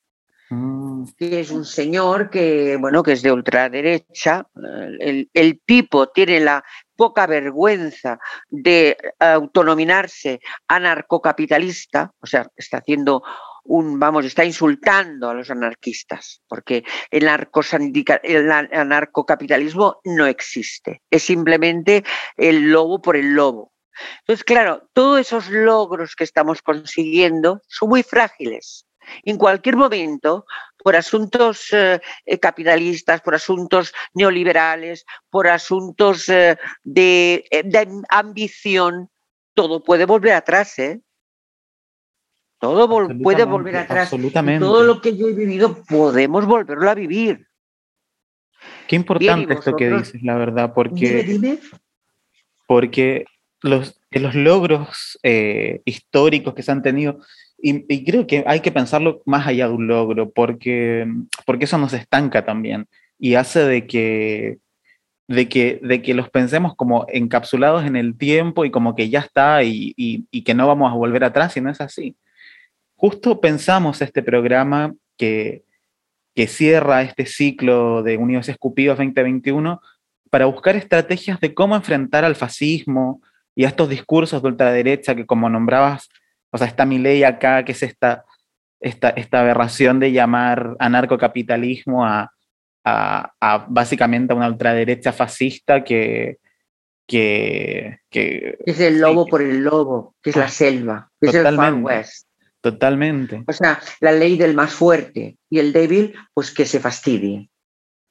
mm. 0.48 1.06
que 1.16 1.40
es 1.40 1.50
un 1.50 1.64
señor 1.64 2.30
que, 2.30 2.76
bueno, 2.76 3.02
que 3.02 3.14
es 3.14 3.22
de 3.22 3.32
ultraderecha. 3.32 4.46
El, 5.00 5.28
el 5.34 5.60
tipo 5.66 6.10
tiene 6.10 6.38
la 6.38 6.62
poca 6.94 7.26
vergüenza 7.26 8.20
de 8.48 8.96
autonominarse 9.18 10.38
anarcocapitalista, 10.68 12.12
o 12.20 12.26
sea, 12.26 12.46
está 12.54 12.78
haciendo 12.78 13.24
vamos, 13.68 14.24
está 14.24 14.44
insultando 14.44 15.28
a 15.28 15.35
los 15.35 15.50
anarquistas, 15.50 16.42
porque 16.48 16.85
el, 17.11 17.28
anarcocapitalismo 17.28 20.00
no 20.04 20.26
existe, 20.26 21.02
es 21.11 21.22
simplemente 21.22 22.04
el 22.37 22.70
lobo 22.70 23.00
por 23.00 23.16
el 23.16 23.35
lobo. 23.35 23.72
Entonces, 24.20 24.44
claro, 24.44 24.88
todos 24.92 25.20
esos 25.20 25.48
logros 25.48 26.14
que 26.14 26.24
estamos 26.24 26.62
consiguiendo 26.62 27.61
son 27.66 27.90
muy 27.90 28.02
frágiles. 28.02 28.87
En 29.24 29.38
cualquier 29.38 29.76
momento, 29.76 30.44
por 30.76 30.94
asuntos 30.94 31.72
eh, 31.72 32.00
eh, 32.26 32.38
capitalistas, 32.38 33.20
por 33.20 33.35
asuntos 33.35 33.92
neoliberales, 34.14 35.04
por 35.31 35.48
asuntos 35.48 36.28
eh, 36.28 36.57
de, 36.85 37.44
ambición, 38.11 39.11
todo 39.54 39.83
puede 39.83 40.04
volver 40.04 40.35
atrás, 40.35 40.78
¿eh? 40.78 41.00
Todo 42.59 42.88
puede 43.23 43.44
volver 43.44 43.77
atrás. 43.77 44.12
Absolutamente. 44.12 44.64
Todo 44.64 44.83
lo 44.83 45.01
que 45.01 45.16
yo 45.16 45.29
he 45.29 45.33
vivido 45.33 45.83
podemos 45.85 46.47
volverlo 46.47 46.90
a 46.90 46.94
vivir. 46.94 47.47
Qué 48.88 48.97
importante 48.97 49.55
esto 49.55 49.77
que 49.77 49.90
dices, 49.90 50.23
la 50.23 50.37
verdad, 50.37 50.73
porque, 50.75 51.61
porque 52.66 53.27
los, 53.62 54.01
los 54.11 54.35
logros 54.35 55.18
eh, 55.23 55.83
históricos 55.85 56.55
que 56.55 56.62
se 56.62 56.73
han 56.73 56.83
tenido, 56.83 57.21
y, 57.61 58.05
creo 58.05 58.27
que 58.27 58.44
hay 58.47 58.61
que 58.61 58.73
pensarlo 58.73 59.21
más 59.27 59.47
allá 59.47 59.68
de 59.68 59.75
un 59.75 59.87
logro, 59.87 60.31
porque, 60.31 61.07
porque 61.44 61.64
eso 61.64 61.77
nos 61.77 61.92
estanca 61.92 62.44
también 62.44 62.87
y 63.18 63.35
hace 63.35 63.61
de 63.64 63.87
que, 63.87 64.59
de, 65.27 65.49
que, 65.49 65.81
de 65.83 66.01
que 66.01 66.14
los 66.14 66.31
pensemos 66.31 66.77
como 66.77 67.07
encapsulados 67.09 67.85
en 67.85 67.97
el 67.97 68.16
tiempo 68.16 68.64
y 68.64 68.71
como 68.71 68.94
que 68.94 69.11
ya 69.11 69.21
está 69.21 69.64
y, 69.64 69.92
y, 69.97 70.42
que 70.42 70.55
no 70.55 70.66
vamos 70.66 70.90
a 70.92 70.97
volver 70.97 71.25
atrás, 71.25 71.57
y 71.57 71.61
no 71.61 71.71
es 71.71 71.81
así. 71.81 72.16
Justo 73.00 73.40
pensamos 73.40 74.02
este 74.02 74.22
programa 74.22 74.92
que, 75.16 75.64
que 76.34 76.46
cierra 76.48 77.02
este 77.02 77.24
ciclo 77.24 78.02
de 78.02 78.16
Unidos 78.16 78.48
Escupidos 78.48 78.98
2021 78.98 79.80
para 80.30 80.46
buscar 80.46 80.76
estrategias 80.76 81.40
de 81.40 81.54
cómo 81.54 81.76
enfrentar 81.76 82.24
al 82.24 82.37
fascismo, 82.37 83.22
y 83.58 83.64
a 83.64 83.68
estos 83.68 83.88
discursos 83.88 84.40
de 84.40 84.48
ultraderecha 84.50 85.16
que 85.16 85.26
como 85.26 85.50
nombrabas, 85.50 86.08
o 86.52 86.58
sea, 86.58 86.68
está 86.68 86.84
mi 86.84 86.98
ley 86.98 87.24
acá, 87.24 87.64
que 87.64 87.72
es 87.72 87.82
esta, 87.82 88.24
esta, 88.78 89.08
esta 89.11 89.40
aberración 89.40 89.98
de 89.98 90.12
llamar 90.12 90.76
anarcocapitalismo 90.78 92.06
a, 92.06 92.32
a, 92.84 93.66
básicamente 93.68 94.32
a 94.32 94.37
una 94.37 94.46
ultraderecha 94.46 95.12
fascista 95.12 95.82
que, 95.82 96.38
que, 97.04 97.98
es 98.12 98.78
el 98.78 99.00
lobo 99.00 99.26
por 99.26 99.42
el 99.42 99.64
lobo, 99.64 100.14
que 100.22 100.30
es 100.30 100.37
la 100.37 100.48
selva, 100.48 101.11
que 101.20 101.30
es 101.30 101.34
el 101.34 101.56
Far 101.56 101.74
West. 101.74 102.27
Totalmente. 102.61 103.44
O 103.47 103.53
sea, 103.53 103.81
la 104.01 104.12
ley 104.12 104.37
del 104.37 104.55
más 104.55 104.73
fuerte 104.73 105.37
y 105.49 105.59
el 105.59 105.73
débil, 105.73 106.14
pues 106.35 106.51
que 106.51 106.66
se 106.66 106.81
fastidie 106.81 107.51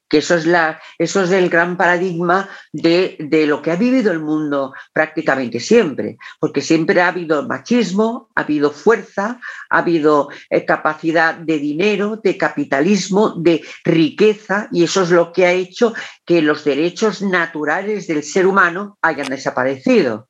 que 0.10 0.20
eso 0.20 0.36
es, 0.36 0.46
la, 0.46 0.82
eso 0.98 1.24
es 1.24 1.32
el 1.32 1.50
gran 1.50 1.78
paradigma 1.78 2.50
de, 2.72 3.18
lo 3.48 3.62
que 3.62 3.72
ha 3.72 3.76
vivido 3.76 4.12
el 4.12 4.20
mundo 4.20 4.74
prácticamente 4.94 5.60
siempre, 5.60 6.18
porque 6.40 6.62
siempre 6.62 7.02
ha 7.02 7.10
habido 7.10 7.48
machismo, 7.48 8.30
ha 8.36 8.42
habido 8.42 8.72
fuerza, 8.72 9.40
ha 9.70 9.78
habido 9.78 10.30
eh, 10.50 10.66
capacidad 10.66 11.36
de 11.36 11.60
dinero, 11.60 12.20
de 12.24 12.38
capitalismo, 12.38 13.36
de 13.38 13.64
riqueza, 13.84 14.70
y 14.72 14.84
eso 14.84 15.04
es 15.04 15.12
lo 15.12 15.34
que 15.34 15.46
ha 15.46 15.52
hecho 15.52 15.94
que 16.26 16.42
los 16.42 16.64
derechos 16.64 17.22
naturales 17.22 18.08
del 18.08 18.24
ser 18.24 18.48
humano 18.48 18.98
hayan 19.02 19.28
desaparecido. 19.28 20.30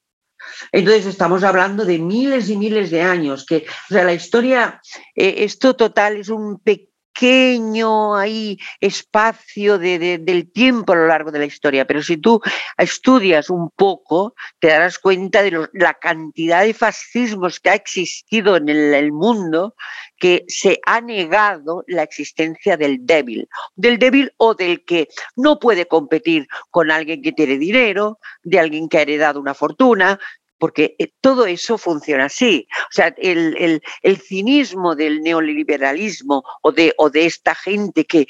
Entonces 0.72 1.06
estamos 1.06 1.44
hablando 1.44 1.86
de 1.86 2.00
miles 2.00 2.50
y 2.50 2.58
miles 2.58 2.92
de 2.92 3.02
años, 3.02 3.46
que 3.46 3.66
o 3.90 3.94
sea, 3.94 4.04
la 4.04 4.14
historia, 4.14 4.82
eh, 5.16 5.36
esto 5.40 5.76
total 5.76 6.18
es 6.18 6.30
un 6.30 6.60
pequeño 6.60 6.97
pequeño 7.18 8.16
ahí 8.16 8.60
espacio 8.80 9.80
del 9.80 10.52
tiempo 10.52 10.94
a 10.94 10.96
lo 10.96 11.08
largo 11.08 11.32
de 11.32 11.40
la 11.40 11.46
historia, 11.46 11.86
pero 11.86 12.04
si 12.04 12.18
tú 12.18 12.40
estudias 12.78 13.50
un 13.50 13.72
poco, 13.72 14.36
te 14.60 14.68
darás 14.68 15.00
cuenta 15.00 15.42
de 15.42 15.68
la 15.74 15.96
cantidad 15.96 16.64
de 16.64 16.76
fascismos 16.76 17.60
que 17.60 17.72
ha 17.72 17.74
existido 17.74 18.56
en 18.58 18.70
el, 18.70 19.12
mundo, 19.12 19.74
que 20.18 20.46
se 20.48 20.80
ha 20.86 21.02
negado 21.02 21.84
la 21.88 22.04
existencia 22.04 22.78
del 22.78 23.06
débil, 23.06 23.50
del 23.76 23.98
débil 23.98 24.32
o 24.38 24.54
del 24.54 24.86
que 24.86 25.08
no 25.36 25.60
puede 25.60 25.88
competir 25.88 26.48
con 26.70 26.92
alguien 26.92 27.24
que 27.24 27.32
tiene 27.32 27.58
dinero, 27.58 28.20
de 28.44 28.60
alguien 28.60 28.90
que 28.90 29.00
ha 29.00 29.02
heredado 29.02 29.40
una 29.40 29.56
fortuna, 29.56 30.20
porque 30.58 30.96
eh, 31.00 31.12
todo 31.22 31.46
eso 31.46 31.78
funciona 31.78 32.26
así. 32.26 32.68
O 32.84 32.92
sea, 32.92 33.14
el, 33.18 33.82
cinismo 34.28 34.96
del 34.96 35.22
neoliberalismo 35.22 36.44
o 36.62 36.72
de, 36.72 36.94
esta 37.14 37.56
gente 37.56 38.06
que, 38.06 38.28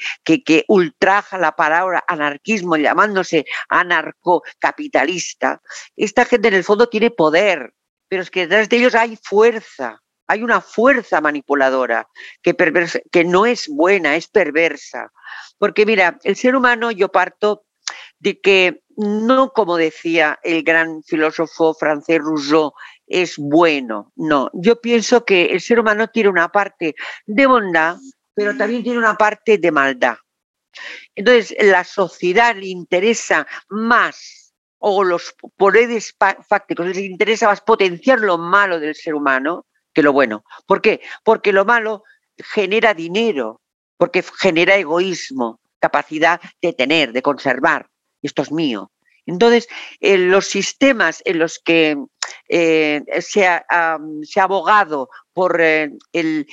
ultraja 0.68 1.38
la 1.38 1.52
palabra 1.52 2.04
anarquismo 2.06 2.76
llamándose 2.76 3.46
anarcocapitalista, 3.68 5.62
esta 5.96 6.24
gente 6.24 6.48
en 6.48 6.54
el 6.54 6.64
fondo 6.64 6.88
tiene 6.88 7.10
poder, 7.10 7.74
pero 8.08 8.22
es 8.22 8.30
que 8.30 8.46
detrás 8.46 8.68
de 8.68 8.76
ellos 8.76 8.94
hay 8.94 9.18
fuerza. 9.22 10.00
Hay 10.30 10.42
una 10.42 10.60
fuerza 10.60 11.22
manipuladora 11.22 12.06
que 12.42 13.24
no 13.24 13.46
es 13.46 13.66
buena, 13.66 14.14
es 14.14 14.28
perversa. 14.28 15.10
Porque 15.58 15.86
mira, 15.86 16.18
el 16.22 16.36
ser 16.36 16.54
humano, 16.54 16.90
yo 16.90 17.08
parto 17.08 17.64
de 18.20 18.40
que 18.40 18.82
no 18.96 19.52
como 19.52 19.76
decía 19.76 20.38
el 20.42 20.62
gran 20.62 21.02
filósofo 21.04 21.74
francés 21.74 22.18
Rousseau, 22.18 22.72
es 23.06 23.36
bueno, 23.38 24.12
no, 24.16 24.50
yo 24.52 24.80
pienso 24.80 25.24
que 25.24 25.46
el 25.46 25.60
ser 25.60 25.80
humano 25.80 26.08
tiene 26.08 26.28
una 26.28 26.48
parte 26.48 26.94
de 27.26 27.46
bondad, 27.46 27.96
pero 28.34 28.56
también 28.56 28.82
tiene 28.82 28.98
una 28.98 29.16
parte 29.16 29.58
de 29.58 29.70
maldad. 29.70 30.16
Entonces, 31.14 31.56
la 31.60 31.84
sociedad 31.84 32.54
le 32.56 32.66
interesa 32.66 33.46
más, 33.68 34.52
o 34.78 35.02
los 35.02 35.34
poderes 35.56 36.14
fácticos 36.48 36.86
les 36.86 36.98
interesa 36.98 37.48
más 37.48 37.60
potenciar 37.60 38.20
lo 38.20 38.38
malo 38.38 38.78
del 38.78 38.94
ser 38.94 39.14
humano 39.14 39.66
que 39.92 40.02
lo 40.02 40.12
bueno. 40.12 40.44
¿Por 40.66 40.80
qué? 40.80 41.00
Porque 41.24 41.52
lo 41.52 41.64
malo 41.64 42.04
genera 42.38 42.94
dinero, 42.94 43.60
porque 43.96 44.22
genera 44.22 44.76
egoísmo, 44.76 45.60
capacidad 45.80 46.40
de 46.62 46.72
tener, 46.72 47.12
de 47.12 47.22
conservar. 47.22 47.88
Esto 48.22 48.42
es 48.42 48.52
mío. 48.52 48.90
Entonces, 49.28 49.68
los 50.00 50.46
sistemas 50.46 51.22
en 51.26 51.38
los 51.38 51.58
que 51.58 51.98
eh, 52.48 53.02
se, 53.20 53.46
ha, 53.46 53.98
abogado 54.36 55.10
por 55.34 55.60
eh, 55.60 55.90
el, 56.12 56.46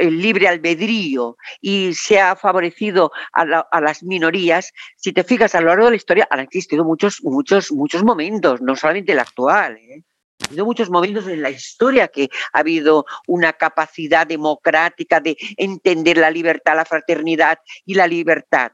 libre 0.00 0.48
albedrío 0.48 1.36
y 1.60 1.94
se 1.94 2.18
ha 2.18 2.34
favorecido 2.34 3.12
a, 3.32 3.80
las 3.80 4.02
minorías, 4.02 4.72
si 4.96 5.12
te 5.12 5.22
fijas 5.22 5.54
a 5.54 5.60
lo 5.60 5.68
largo 5.68 5.84
de 5.84 5.90
la 5.92 5.96
historia 5.96 6.26
han 6.28 6.40
existido 6.40 6.84
muchos, 6.84 7.20
muchos, 7.22 7.70
muchos 7.70 8.02
momentos, 8.02 8.60
no 8.60 8.74
solamente 8.74 9.12
el 9.12 9.20
actual. 9.20 9.76
¿eh? 9.76 10.02
Ha 10.42 10.46
habido 10.48 10.64
muchos 10.64 10.90
momentos 10.90 11.28
en 11.28 11.40
la 11.40 11.50
historia 11.50 12.08
que 12.08 12.28
ha 12.52 12.58
habido 12.58 13.06
una 13.28 13.52
capacidad 13.52 14.26
democrática 14.26 15.20
de 15.20 15.36
entender 15.56 16.16
la 16.16 16.32
libertad, 16.32 16.74
la 16.74 16.84
fraternidad 16.84 17.60
y 17.84 17.94
la 17.94 18.08
libertad 18.08 18.72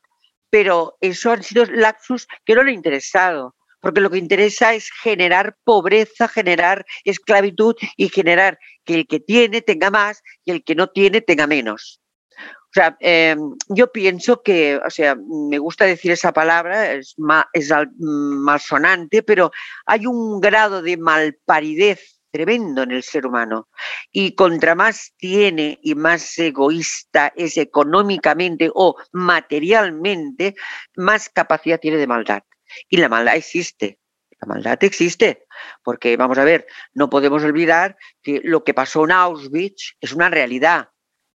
pero 0.52 0.98
eso 1.00 1.32
han 1.32 1.42
sido 1.42 1.64
lapsus 1.64 2.28
que 2.44 2.54
no 2.54 2.62
le 2.62 2.72
ha 2.72 2.74
interesado, 2.74 3.56
porque 3.80 4.02
lo 4.02 4.10
que 4.10 4.18
interesa 4.18 4.74
es 4.74 4.90
generar 4.90 5.56
pobreza, 5.64 6.28
generar 6.28 6.84
esclavitud 7.04 7.74
y 7.96 8.10
generar 8.10 8.58
que 8.84 8.96
el 8.96 9.06
que 9.06 9.18
tiene 9.18 9.62
tenga 9.62 9.90
más 9.90 10.22
y 10.44 10.50
el 10.50 10.62
que 10.62 10.74
no 10.74 10.88
tiene 10.88 11.22
tenga 11.22 11.46
menos. 11.46 12.02
O 12.36 12.74
sea, 12.74 12.98
em, 13.00 13.38
yo 13.70 13.90
pienso 13.92 14.42
que, 14.42 14.76
o 14.76 14.90
sea, 14.90 15.16
me 15.16 15.58
gusta 15.58 15.86
decir 15.86 16.12
esa 16.12 16.34
palabra, 16.34 16.92
es, 16.92 17.14
es 17.54 17.72
malsonante, 17.98 19.22
pero 19.22 19.52
hay 19.86 20.04
un 20.06 20.38
grado 20.38 20.82
de 20.82 20.98
malparidez 20.98 22.20
tremendo 22.32 22.82
en 22.82 22.90
el 22.90 23.02
ser 23.02 23.26
humano. 23.26 23.68
Y 24.10 24.34
contra 24.34 24.74
más 24.74 25.12
tiene 25.16 25.78
y 25.82 25.94
más 25.94 26.36
egoísta 26.38 27.32
es 27.36 27.56
económicamente 27.58 28.70
o 28.74 28.96
materialmente, 29.12 30.54
más 30.96 31.28
capacidad 31.28 31.78
tiene 31.78 31.98
de 31.98 32.06
maldad. 32.06 32.42
Y 32.88 32.96
la 32.96 33.08
maldad 33.08 33.36
existe. 33.36 33.98
La 34.40 34.48
maldad 34.48 34.82
existe, 34.82 35.46
porque 35.84 36.16
vamos 36.16 36.36
a 36.38 36.44
ver, 36.44 36.66
no 36.94 37.08
podemos 37.08 37.44
olvidar 37.44 37.96
que 38.22 38.40
lo 38.42 38.64
que 38.64 38.74
pasó 38.74 39.04
en 39.04 39.12
Auschwitz 39.12 39.94
es 40.00 40.12
una 40.12 40.30
realidad 40.30 40.88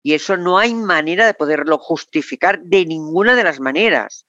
y 0.03 0.15
eso 0.15 0.37
no 0.37 0.59
hay 0.59 0.75
manera 0.75 1.25
de 1.25 1.35
poderlo 1.35 1.79
justificar 1.79 2.61
de 2.63 2.85
ninguna 2.85 3.37
de 3.37 3.45
las 3.45 3.61
maneras 3.61 4.26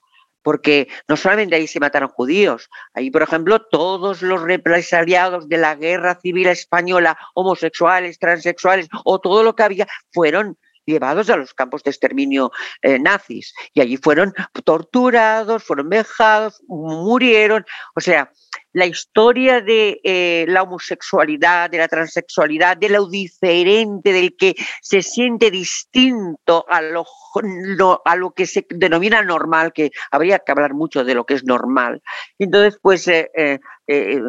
porque 0.47 0.88
no 1.10 1.17
solamente 1.17 1.57
ahí 1.57 1.67
se 1.67 1.81
mataron 1.81 2.07
judíos, 2.07 2.69
ahí, 2.93 3.12
por 3.12 3.21
ejemplo, 3.21 3.60
todos 3.63 4.21
los 4.21 4.41
represaliados 4.43 5.49
de 5.49 5.57
la 5.57 5.75
guerra 5.75 6.17
civil 6.21 6.47
española, 6.47 7.17
homosexuales, 7.33 8.17
transexuales 8.17 8.88
o 9.03 9.19
todo 9.19 9.43
lo 9.43 9.57
que 9.57 9.63
había, 9.63 9.88
fueron 10.13 10.57
llevados 10.86 11.29
a 11.29 11.36
los 11.36 11.53
campos 11.53 11.83
de 11.83 11.91
exterminio 11.91 12.53
eh, 12.81 12.97
nazis. 12.97 13.53
Y 13.73 13.81
allí 13.81 13.97
fueron 13.97 14.33
torturados, 14.63 15.65
fueron 15.65 15.89
vejados, 15.89 16.63
murieron, 16.69 17.65
o 17.93 17.99
sea, 17.99 18.31
la 18.73 18.86
historia 18.86 19.62
de 19.62 19.99
eh, 20.03 20.45
la 20.47 20.63
homosexualidad, 20.63 21.69
de 21.69 21.80
la 21.80 21.88
transexualidad, 21.88 22.77
de 22.77 22.89
lo 22.89 23.08
diferente, 23.08 24.12
del 24.12 24.36
que 24.36 24.56
se 24.82 25.01
siente 25.01 25.49
distinto 25.51 26.65
a 26.69 26.82
lo, 26.82 27.06
a 28.06 28.15
lo 28.15 28.32
que 28.32 28.45
se 28.45 28.65
denomina 28.69 29.21
normal, 29.21 29.73
que 29.73 29.91
habría 30.12 30.39
que 30.39 30.51
hablar 30.51 30.73
mucho 30.73 31.03
de 31.03 31.15
lo 31.15 31.25
que 31.25 31.36
es 31.36 31.43
normal. 31.43 32.01
Entonces, 32.38 32.80
pues, 32.82 33.08
eh, 33.08 33.32
eh, 33.36 34.21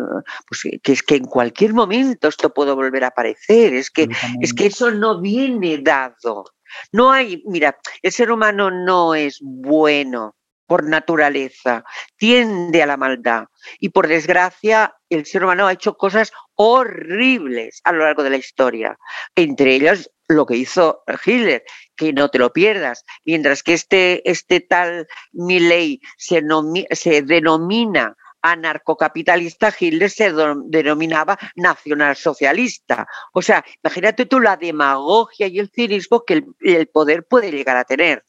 pues 0.48 0.80
que 0.82 0.92
es 0.92 1.02
que 1.02 1.16
en 1.16 1.24
cualquier 1.24 1.74
momento 1.74 2.28
esto 2.28 2.52
puede 2.54 2.72
volver 2.72 3.04
a 3.04 3.08
aparecer, 3.08 3.74
es 3.74 3.90
que, 3.90 4.08
es 4.40 4.54
que 4.54 4.66
eso 4.66 4.90
no 4.90 5.20
viene 5.20 5.78
dado. 5.78 6.44
No 6.92 7.10
hay, 7.10 7.42
mira, 7.46 7.76
el 8.02 8.12
ser 8.12 8.30
humano 8.30 8.70
no 8.70 9.14
es 9.14 9.38
bueno 9.42 10.37
por 10.68 10.84
naturaleza, 10.84 11.82
tiende 12.16 12.82
a 12.82 12.86
la 12.86 12.98
maldad. 12.98 13.46
Y 13.80 13.88
por 13.88 14.06
desgracia, 14.06 14.94
el 15.08 15.24
ser 15.24 15.42
humano 15.42 15.66
ha 15.66 15.72
hecho 15.72 15.96
cosas 15.96 16.30
horribles 16.54 17.80
a 17.84 17.92
lo 17.92 18.04
largo 18.04 18.22
de 18.22 18.30
la 18.30 18.36
historia. 18.36 18.98
Entre 19.34 19.74
ellas, 19.74 20.10
lo 20.28 20.44
que 20.44 20.56
hizo 20.56 21.02
Hitler, 21.24 21.64
que 21.96 22.12
no 22.12 22.28
te 22.28 22.38
lo 22.38 22.52
pierdas. 22.52 23.06
Mientras 23.24 23.62
que 23.62 23.72
este, 23.72 24.30
este 24.30 24.60
tal 24.60 25.08
Milley 25.32 26.00
se, 26.18 26.42
se 26.90 27.22
denomina 27.22 28.14
anarcocapitalista, 28.42 29.74
Hitler 29.76 30.10
se 30.10 30.34
denominaba 30.66 31.38
nacionalsocialista. 31.56 33.06
O 33.32 33.40
sea, 33.40 33.64
imagínate 33.82 34.26
tú 34.26 34.38
la 34.38 34.58
demagogia 34.58 35.46
y 35.46 35.58
el 35.60 35.70
cinismo 35.70 36.24
que 36.26 36.44
el 36.60 36.88
poder 36.88 37.24
puede 37.26 37.50
llegar 37.50 37.78
a 37.78 37.84
tener. 37.84 38.27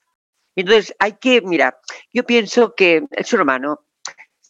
Entonces, 0.56 0.94
hay 1.00 1.14
que, 1.14 1.42
mira, 1.42 1.78
yo 2.14 2.26
pienso 2.26 2.74
que 2.76 3.04
el 3.12 3.26
ser 3.26 3.42
humano 3.42 3.82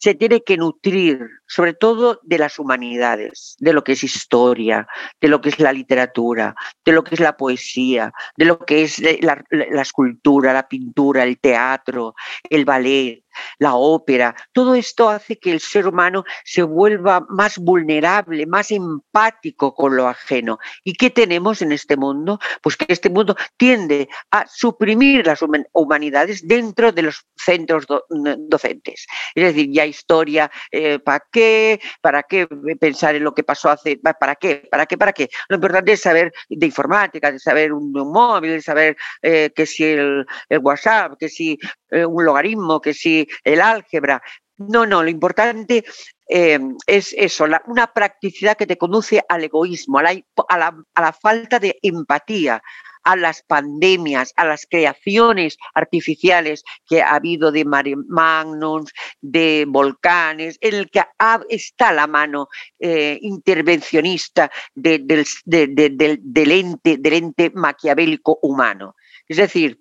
se 0.00 0.14
tiene 0.14 0.42
que 0.42 0.56
nutrir 0.56 1.20
sobre 1.46 1.74
todo 1.74 2.20
de 2.22 2.38
las 2.38 2.58
humanidades, 2.58 3.54
de 3.58 3.74
lo 3.74 3.84
que 3.84 3.92
es 3.92 4.02
historia, 4.02 4.88
de 5.20 5.28
lo 5.28 5.42
que 5.42 5.50
es 5.50 5.60
la 5.60 5.74
literatura, 5.74 6.54
de 6.86 6.92
lo 6.92 7.04
que 7.04 7.16
es 7.16 7.20
la 7.20 7.36
poesía, 7.36 8.12
de 8.36 8.46
lo 8.46 8.58
que 8.60 8.82
es 8.82 8.98
la, 9.20 9.44
la 9.50 9.82
escultura, 9.82 10.54
la 10.54 10.68
pintura, 10.68 11.22
el 11.22 11.38
teatro, 11.38 12.14
el 12.48 12.64
ballet, 12.64 13.24
la 13.58 13.74
ópera, 13.74 14.34
todo 14.52 14.74
esto 14.74 15.08
hace 15.08 15.38
que 15.38 15.52
el 15.52 15.60
ser 15.60 15.86
humano 15.86 16.24
se 16.44 16.62
vuelva 16.62 17.26
más 17.28 17.58
vulnerable, 17.58 18.46
más 18.46 18.70
empático 18.70 19.74
con 19.74 19.96
lo 19.96 20.08
ajeno. 20.08 20.58
¿Y 20.84 20.94
qué 20.94 21.10
tenemos 21.10 21.62
en 21.62 21.72
este 21.72 21.96
mundo? 21.96 22.38
Pues 22.62 22.76
que 22.76 22.86
este 22.88 23.10
mundo 23.10 23.36
tiende 23.56 24.08
a 24.30 24.46
suprimir 24.46 25.26
las 25.26 25.40
humanidades 25.72 26.46
dentro 26.46 26.92
de 26.92 27.02
los 27.02 27.26
centros 27.36 27.86
docentes. 28.08 29.06
Es 29.34 29.44
decir, 29.44 29.70
ya 29.70 29.86
historia, 29.86 30.50
eh, 30.70 30.98
¿para 30.98 31.24
qué? 31.30 31.80
¿Para 32.00 32.22
qué 32.22 32.46
pensar 32.78 33.14
en 33.14 33.24
lo 33.24 33.34
que 33.34 33.44
pasó 33.44 33.70
hace? 33.70 33.98
¿Para 33.98 34.36
qué? 34.36 34.68
¿Para 34.70 34.86
qué? 34.86 34.98
¿Para 34.98 35.12
qué? 35.12 35.28
Lo 35.48 35.56
importante 35.56 35.92
es 35.92 36.00
saber 36.00 36.32
de 36.48 36.66
informática, 36.66 37.32
de 37.32 37.38
saber 37.38 37.72
un, 37.72 37.90
móvil, 37.92 38.52
de 38.52 38.62
saber 38.62 38.96
eh, 39.22 39.50
que 39.54 39.66
si 39.66 39.84
el, 39.84 40.26
WhatsApp, 40.60 41.14
que 41.18 41.28
si 41.28 41.58
eh, 41.90 42.04
un 42.04 42.24
logaritmo, 42.24 42.80
que 42.80 42.94
si 42.94 43.26
el 43.44 43.60
álgebra. 43.60 44.22
No, 44.56 44.84
no, 44.84 45.02
lo 45.02 45.08
importante 45.08 45.84
eh, 46.28 46.60
es 46.86 47.14
eso, 47.18 47.46
una 47.66 47.92
practicidad 47.92 48.56
que 48.56 48.66
te 48.66 48.78
conduce 48.78 49.20
al 49.28 49.42
egoísmo, 49.42 49.98
a 49.98 50.02
la, 50.02 51.12
falta 51.12 51.58
de 51.58 51.78
empatía, 51.82 52.62
a 53.02 53.16
las 53.16 53.42
pandemias, 53.42 54.32
a 54.36 54.44
las 54.44 54.66
creaciones 54.70 55.56
artificiales 55.74 56.62
que 56.86 57.02
ha 57.02 57.14
habido 57.14 57.50
de 57.50 57.64
magnums, 57.64 58.92
de 59.20 59.64
volcanes, 59.66 60.58
en 60.60 60.74
el 60.74 60.90
que 60.90 61.02
está 61.48 61.92
la 61.92 62.06
mano 62.06 62.48
eh, 62.78 63.18
intervencionista 63.22 64.50
del, 64.74 65.24
ente, 65.46 66.96
del 66.98 67.12
ente 67.12 67.50
maquiavélico 67.54 68.38
humano. 68.42 68.94
Es 69.26 69.38
decir, 69.38 69.80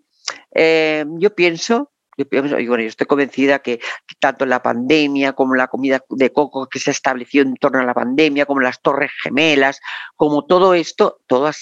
eh, 0.56 1.06
yo 1.20 1.36
pienso 1.36 1.92
yo, 2.32 2.76
estoy 2.76 3.08
convencida 3.08 3.60
que 3.60 3.80
tanto 4.20 4.46
la 4.46 4.62
pandemia 4.62 5.34
como 5.34 5.56
la 5.56 5.68
comida 5.68 6.04
de 6.10 6.32
coco 6.32 6.68
que 6.68 6.80
se 6.80 6.92
estableció 6.92 7.42
en 7.42 7.56
torno 7.56 7.80
a 7.80 7.86
la 7.86 7.94
pandemia, 7.94 8.46
como 8.46 8.62
las 8.62 8.82
torres 8.82 9.12
gemelas, 9.22 9.80
como 10.16 10.46
todo 10.46 10.74
esto, 10.74 11.22
todo 11.28 11.48
ha, 11.48 11.54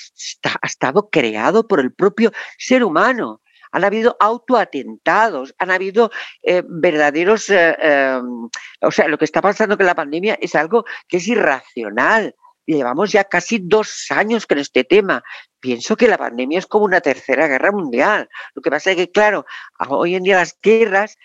estado 0.64 1.10
creado 1.10 1.68
por 1.68 1.80
el 1.80 1.94
propio 1.94 2.32
ser 2.58 2.84
humano 2.84 3.42
han 3.72 3.84
habido 3.84 4.16
autoatentados, 4.20 5.54
han 5.60 5.72
habido 5.72 6.10
eh, 6.42 6.64
verdaderos, 6.66 7.50
eh, 7.50 7.76
em, 7.80 8.50
o 8.82 8.92
sea, 8.92 9.08
lo 9.08 9.18
que 9.18 9.26
está 9.26 9.42
pasando 9.42 9.78
con 9.78 9.86
la 9.86 9.94
pandemia 9.94 10.38
es 10.42 10.56
algo 10.56 10.86
que 11.08 11.18
es 11.18 11.28
irracional. 11.28 12.34
Llevamos 12.68 13.14
ya 13.14 13.24
casi 13.24 13.60
dos 13.64 14.08
años 14.10 14.46
con 14.46 14.58
este 14.60 14.84
tema. 14.84 15.24
Pienso 15.62 15.96
que 15.96 16.10
la 16.10 16.18
pandemia 16.18 16.60
es 16.60 16.68
como 16.68 16.84
una 16.84 17.00
tercera 17.00 17.48
guerra 17.48 17.72
mundial. 17.72 18.30
Lo 18.56 18.62
que 18.62 18.70
pasa 18.70 18.92
es 18.92 18.98
que, 18.98 19.10
claro, 19.10 19.46
hoy 19.88 20.16
en 20.16 20.24
día 20.24 20.36
las 20.36 20.60
guerras 20.62 21.18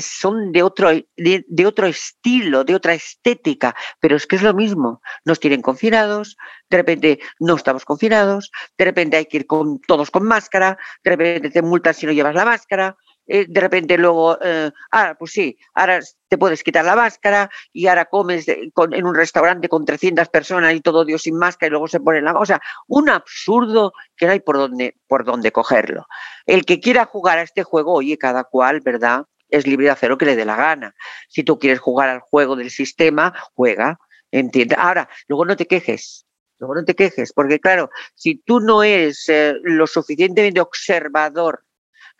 son 0.00 0.50
de 0.50 0.62
otro, 0.62 0.90
de, 0.90 1.66
otro 1.66 1.86
estilo, 1.86 2.64
de 2.64 2.74
otra 2.74 2.94
estética, 2.94 3.76
pero 4.00 4.16
es 4.16 4.26
que 4.26 4.36
es 4.36 4.42
lo 4.42 4.54
mismo. 4.54 5.02
Nos 5.26 5.40
tienen 5.40 5.60
confinados, 5.60 6.38
de 6.70 6.78
repente 6.78 7.20
no 7.38 7.54
estamos 7.54 7.84
confinados, 7.84 8.50
de 8.78 8.84
repente 8.86 9.18
hay 9.18 9.26
que 9.26 9.36
ir 9.36 9.46
con, 9.46 9.78
todos 9.80 10.10
con 10.10 10.24
máscara, 10.24 10.78
de 11.04 11.10
repente 11.10 11.50
te 11.50 11.60
multan 11.60 11.92
si 11.92 12.06
no 12.06 12.12
llevas 12.12 12.34
la 12.34 12.46
máscara. 12.46 12.96
Eh, 13.26 13.46
de 13.48 13.60
repente 13.60 13.96
luego, 13.98 14.36
eh, 14.42 14.70
ahora 14.90 15.14
pues 15.16 15.32
sí, 15.32 15.56
ahora 15.74 16.00
te 16.28 16.38
puedes 16.38 16.62
quitar 16.64 16.84
la 16.84 16.96
máscara 16.96 17.50
y 17.72 17.86
ahora 17.86 18.06
comes 18.06 18.46
en 18.48 19.06
un 19.06 19.14
restaurante 19.14 19.68
con 19.68 19.84
300 19.84 20.28
personas 20.28 20.74
y 20.74 20.80
todo 20.80 21.04
Dios 21.04 21.22
sin 21.22 21.36
máscara 21.36 21.68
y 21.68 21.70
luego 21.70 21.88
se 21.88 22.00
pone 22.00 22.20
la... 22.20 22.36
O 22.38 22.46
sea, 22.46 22.60
un 22.88 23.08
absurdo 23.08 23.92
que 24.16 24.26
no 24.26 24.32
hay 24.32 24.40
por 24.40 24.56
dónde, 24.56 24.96
por 25.06 25.24
dónde 25.24 25.52
cogerlo. 25.52 26.06
El 26.46 26.64
que 26.64 26.80
quiera 26.80 27.04
jugar 27.04 27.38
a 27.38 27.42
este 27.42 27.62
juego, 27.62 27.94
oye, 27.94 28.18
cada 28.18 28.44
cual, 28.44 28.80
¿verdad? 28.80 29.24
Es 29.48 29.66
libre 29.66 29.86
de 29.86 29.92
hacer 29.92 30.10
lo 30.10 30.18
que 30.18 30.26
le 30.26 30.36
dé 30.36 30.44
la 30.44 30.56
gana. 30.56 30.94
Si 31.28 31.44
tú 31.44 31.58
quieres 31.58 31.78
jugar 31.78 32.08
al 32.08 32.20
juego 32.20 32.56
del 32.56 32.70
sistema, 32.70 33.34
juega, 33.54 33.98
entiende. 34.30 34.74
Ahora, 34.78 35.08
luego 35.28 35.44
no 35.44 35.56
te 35.56 35.66
quejes, 35.66 36.26
luego 36.58 36.74
no 36.74 36.84
te 36.84 36.94
quejes, 36.94 37.32
porque 37.32 37.60
claro, 37.60 37.90
si 38.14 38.36
tú 38.36 38.58
no 38.58 38.82
eres 38.82 39.28
eh, 39.28 39.54
lo 39.62 39.86
suficientemente 39.86 40.60
observador 40.60 41.64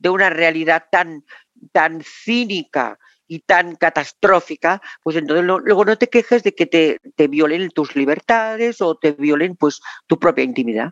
de 0.02 0.10
una 0.10 0.30
realidad 0.30 0.86
tan, 0.90 1.24
tan 1.70 2.02
cínica 2.02 2.98
y 3.28 3.38
tan 3.38 3.76
catastrófica, 3.76 4.82
pues 5.02 5.16
entonces 5.16 5.44
luego 5.46 5.84
no 5.84 5.96
te 5.96 6.08
quejes 6.08 6.42
de 6.42 6.54
que 6.54 6.66
te, 6.66 6.98
te, 7.14 7.28
violen 7.28 7.70
tus 7.70 7.94
libertades 7.94 8.80
o 8.80 8.96
te 8.96 9.12
violen 9.12 9.56
pues 9.56 9.80
tu 10.08 10.18
propia 10.18 10.44
intimidad. 10.44 10.90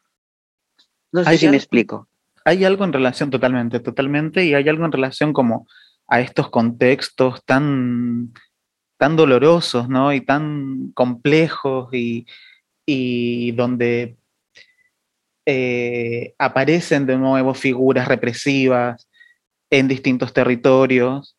No 1.12 1.24
sé 1.24 1.38
si 1.38 1.48
me 1.48 1.56
explico. 1.56 2.08
Hay 2.44 2.64
algo 2.64 2.84
en 2.84 2.92
relación 2.92 3.30
totalmente, 3.30 3.80
totalmente, 3.80 4.44
y 4.44 4.54
hay 4.54 4.68
algo 4.68 4.84
en 4.84 4.92
relación 4.92 5.32
como 5.32 5.66
a 6.06 6.20
estos 6.20 6.50
contextos 6.50 7.44
tan, 7.44 8.32
tan 8.96 9.16
dolorosos, 9.16 9.88
¿no? 9.88 10.12
Y 10.12 10.20
tan 10.20 10.92
complejos 10.94 11.92
y, 11.92 12.26
y 12.86 13.52
donde 13.52 14.16
eh, 15.46 16.34
aparecen 16.38 17.06
de 17.06 17.16
nuevo 17.16 17.54
figuras 17.54 18.08
represivas 18.08 19.08
en 19.70 19.88
distintos 19.88 20.32
territorios. 20.32 21.36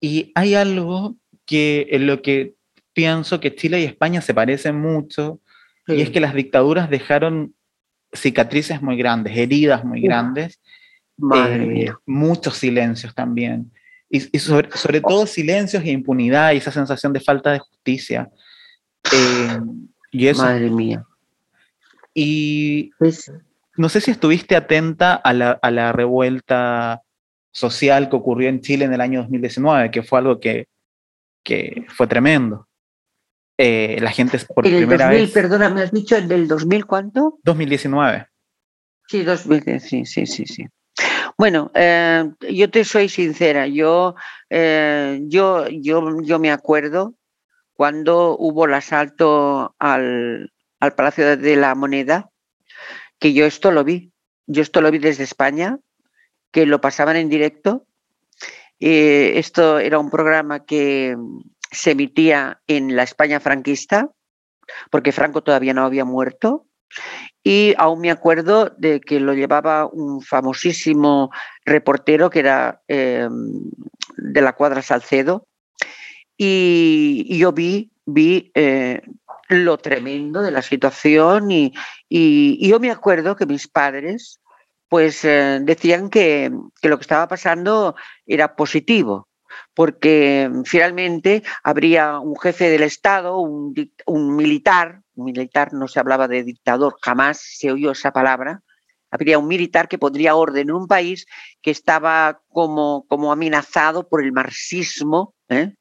Y 0.00 0.32
hay 0.34 0.54
algo 0.54 1.16
que 1.46 1.86
en 1.90 2.06
lo 2.06 2.22
que 2.22 2.54
pienso 2.92 3.40
que 3.40 3.54
Chile 3.54 3.80
y 3.80 3.84
España 3.84 4.20
se 4.20 4.34
parecen 4.34 4.80
mucho, 4.80 5.40
y 5.86 6.00
es 6.00 6.10
que 6.10 6.20
las 6.20 6.34
dictaduras 6.34 6.88
dejaron 6.88 7.54
cicatrices 8.12 8.80
muy 8.80 8.96
grandes, 8.96 9.36
heridas 9.36 9.84
muy 9.84 10.00
grandes, 10.00 10.60
eh, 11.34 11.92
muchos 12.06 12.56
silencios 12.56 13.14
también. 13.14 13.70
Y, 14.08 14.38
sobre, 14.38 15.00
todo 15.00 15.26
silencios 15.26 15.82
e 15.82 15.90
impunidad 15.90 16.52
y 16.52 16.58
esa 16.58 16.70
sensación 16.70 17.12
de 17.12 17.20
falta 17.20 17.52
de 17.52 17.58
justicia. 17.58 18.30
Eh, 19.12 19.60
y 20.12 20.28
eso, 20.28 20.42
Madre 20.42 20.70
mía. 20.70 21.04
Y 22.14 22.92
pues 22.98 23.30
no 23.76 23.88
sé 23.88 24.00
si 24.00 24.12
estuviste 24.12 24.56
atenta 24.56 25.14
a 25.14 25.32
la, 25.32 25.58
a 25.60 25.70
la, 25.70 25.92
revuelta 25.92 27.02
social 27.52 28.08
que 28.08 28.16
ocurrió 28.16 28.48
en 28.48 28.60
Chile 28.60 28.84
en 28.84 28.94
el 28.94 29.00
año 29.00 29.20
2019, 29.20 29.90
que 29.90 30.02
fue 30.02 30.20
algo 30.20 30.38
que, 30.38 30.68
que 31.42 31.84
fue 31.88 32.06
tremendo. 32.06 32.68
Eh, 33.58 33.98
la 34.00 34.10
gente 34.10 34.38
por 34.52 34.66
¿En 34.66 34.76
primera 34.76 35.06
2000, 35.06 35.22
vez. 35.22 35.32
Perdona, 35.32 35.70
¿me 35.70 35.82
has 35.82 35.92
dicho 35.92 36.16
el 36.16 36.28
del 36.28 36.48
2000 36.48 36.86
cuánto? 36.86 37.38
2019. 37.44 38.26
Sí, 39.06 39.22
2000, 39.22 39.80
sí, 39.80 40.06
sí, 40.06 40.26
sí, 40.26 40.46
sí. 40.46 40.66
Bueno, 41.36 41.70
eh, 41.74 42.30
yo 42.50 42.70
te 42.70 42.84
soy 42.84 43.08
sincera, 43.08 43.66
yo, 43.66 44.14
eh, 44.50 45.20
yo, 45.24 45.68
yo, 45.68 46.20
yo 46.22 46.38
me 46.38 46.52
acuerdo 46.52 47.14
cuando 47.74 48.36
hubo 48.38 48.66
el 48.66 48.74
asalto 48.74 49.74
al, 49.80 50.52
al 50.84 50.94
Palacio 50.94 51.36
de 51.36 51.56
la 51.56 51.74
Moneda, 51.74 52.30
que 53.18 53.32
yo 53.32 53.46
esto 53.46 53.70
lo 53.70 53.84
vi, 53.84 54.12
yo 54.46 54.62
esto 54.62 54.80
lo 54.80 54.90
vi 54.90 54.98
desde 54.98 55.24
España, 55.24 55.78
que 56.50 56.66
lo 56.66 56.80
pasaban 56.80 57.16
en 57.16 57.28
directo. 57.28 57.86
Eh, 58.80 59.32
esto 59.36 59.78
era 59.78 59.98
un 59.98 60.10
programa 60.10 60.64
que 60.64 61.16
se 61.70 61.92
emitía 61.92 62.60
en 62.66 62.94
la 62.96 63.02
España 63.02 63.40
franquista, 63.40 64.10
porque 64.90 65.12
Franco 65.12 65.42
todavía 65.42 65.74
no 65.74 65.84
había 65.84 66.04
muerto. 66.04 66.66
Y 67.42 67.74
aún 67.76 68.00
me 68.00 68.10
acuerdo 68.10 68.70
de 68.78 69.00
que 69.00 69.18
lo 69.20 69.34
llevaba 69.34 69.86
un 69.86 70.22
famosísimo 70.22 71.30
reportero 71.64 72.30
que 72.30 72.38
era 72.38 72.82
eh, 72.88 73.28
de 74.16 74.40
la 74.40 74.52
cuadra 74.52 74.80
Salcedo. 74.82 75.46
Y, 76.36 77.26
y 77.28 77.38
yo 77.38 77.52
vi, 77.52 77.90
vi 78.06 78.50
eh, 78.54 79.02
lo 79.48 79.78
tremendo 79.78 80.42
de 80.42 80.50
la 80.50 80.62
situación 80.62 81.50
y, 81.50 81.74
y, 82.08 82.68
yo 82.68 82.80
me 82.80 82.90
acuerdo 82.90 83.36
que 83.36 83.46
mis 83.46 83.68
padres 83.68 84.40
pues 84.88 85.24
eh, 85.24 85.60
decían 85.62 86.08
que, 86.08 86.52
que, 86.80 86.88
lo 86.88 86.98
que 86.98 87.02
estaba 87.02 87.26
pasando 87.26 87.96
era 88.26 88.54
positivo, 88.54 89.28
porque 89.74 90.50
finalmente 90.64 91.42
habría 91.62 92.18
un 92.20 92.38
jefe 92.38 92.70
del 92.70 92.82
Estado, 92.82 93.38
un, 93.38 93.74
un 94.06 94.36
militar, 94.36 95.02
militar 95.14 95.72
no 95.72 95.88
se 95.88 96.00
hablaba 96.00 96.28
de 96.28 96.44
dictador, 96.44 96.96
jamás 97.02 97.40
se 97.40 97.72
oyó 97.72 97.92
esa 97.92 98.12
palabra, 98.12 98.62
habría 99.10 99.38
un 99.38 99.46
militar 99.46 99.88
que 99.88 99.98
pondría 99.98 100.34
orden 100.34 100.68
en 100.68 100.74
un 100.74 100.88
país 100.88 101.26
que 101.62 101.70
estaba 101.70 102.40
como, 102.48 103.06
como 103.08 103.32
amenazado 103.32 104.08
por 104.08 104.22
el 104.22 104.32
marxismo 104.32 105.34
¿eh? 105.48 105.74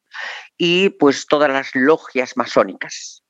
y 0.55 0.89
pues 0.89 1.25
todas 1.25 1.49
las 1.49 1.73
logias 1.73 2.37
masónicas. 2.37 3.22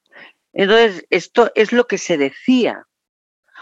Entonces, 0.53 1.05
esto 1.09 1.51
es 1.55 1.71
lo 1.71 1.87
que 1.87 1.97
se 1.97 2.17
decía. 2.17 2.85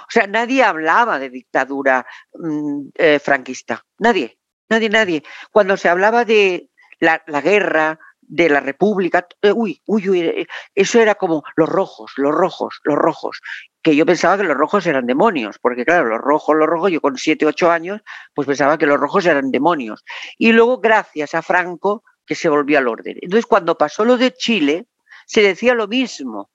O 0.01 0.11
sea, 0.11 0.27
nadie 0.27 0.63
hablaba 0.63 1.19
de 1.19 1.29
dictadura 1.29 2.05
mmm, 2.33 2.89
eh, 2.95 3.19
franquista. 3.19 3.83
Nadie, 3.99 4.37
nadie, 4.69 4.89
nadie. 4.89 5.23
Cuando 5.51 5.77
se 5.77 5.89
hablaba 5.89 6.25
de 6.25 6.69
la, 6.99 7.21
guerra, 7.41 7.99
de 8.21 8.49
la 8.49 8.59
República, 8.59 9.27
eh, 9.41 9.51
uy, 9.51 9.81
uy, 9.85 10.09
uy, 10.09 10.21
eh, 10.21 10.47
eso 10.75 10.99
era 10.99 11.15
como 11.15 11.43
los 11.55 11.69
rojos, 11.69 12.13
los 12.17 12.33
rojos, 12.33 12.79
los 12.83 12.95
rojos, 12.95 13.41
que 13.81 13.95
yo 13.95 14.05
pensaba 14.05 14.37
que 14.37 14.43
los 14.43 14.57
rojos 14.57 14.85
eran 14.85 15.07
demonios, 15.07 15.57
porque 15.59 15.85
claro, 15.85 16.09
los 16.09 16.19
rojos, 16.19 16.55
los 16.55 16.67
rojos, 16.67 16.91
yo 16.91 17.01
con 17.01 17.17
siete, 17.17 17.45
ocho 17.45 17.71
años, 17.71 18.01
pues 18.33 18.47
pensaba 18.47 18.77
que 18.77 18.85
los 18.85 18.99
rojos 18.99 19.25
eran 19.25 19.49
demonios. 19.51 20.03
Y 20.37 20.51
luego, 20.51 20.79
gracias 20.79 21.33
a 21.35 21.41
Franco, 21.41 22.03
que 22.25 22.35
se 22.35 22.49
volvió 22.49 22.77
al 22.77 22.87
orden. 22.87 23.17
Entonces, 23.21 23.45
cuando 23.45 23.77
pasó 23.77 24.05
lo 24.05 24.17
de 24.17 24.33
Chile, 24.33 24.85
se 25.25 25.41
decía 25.41 25.73
lo 25.73 25.87
mismo. 25.87 26.49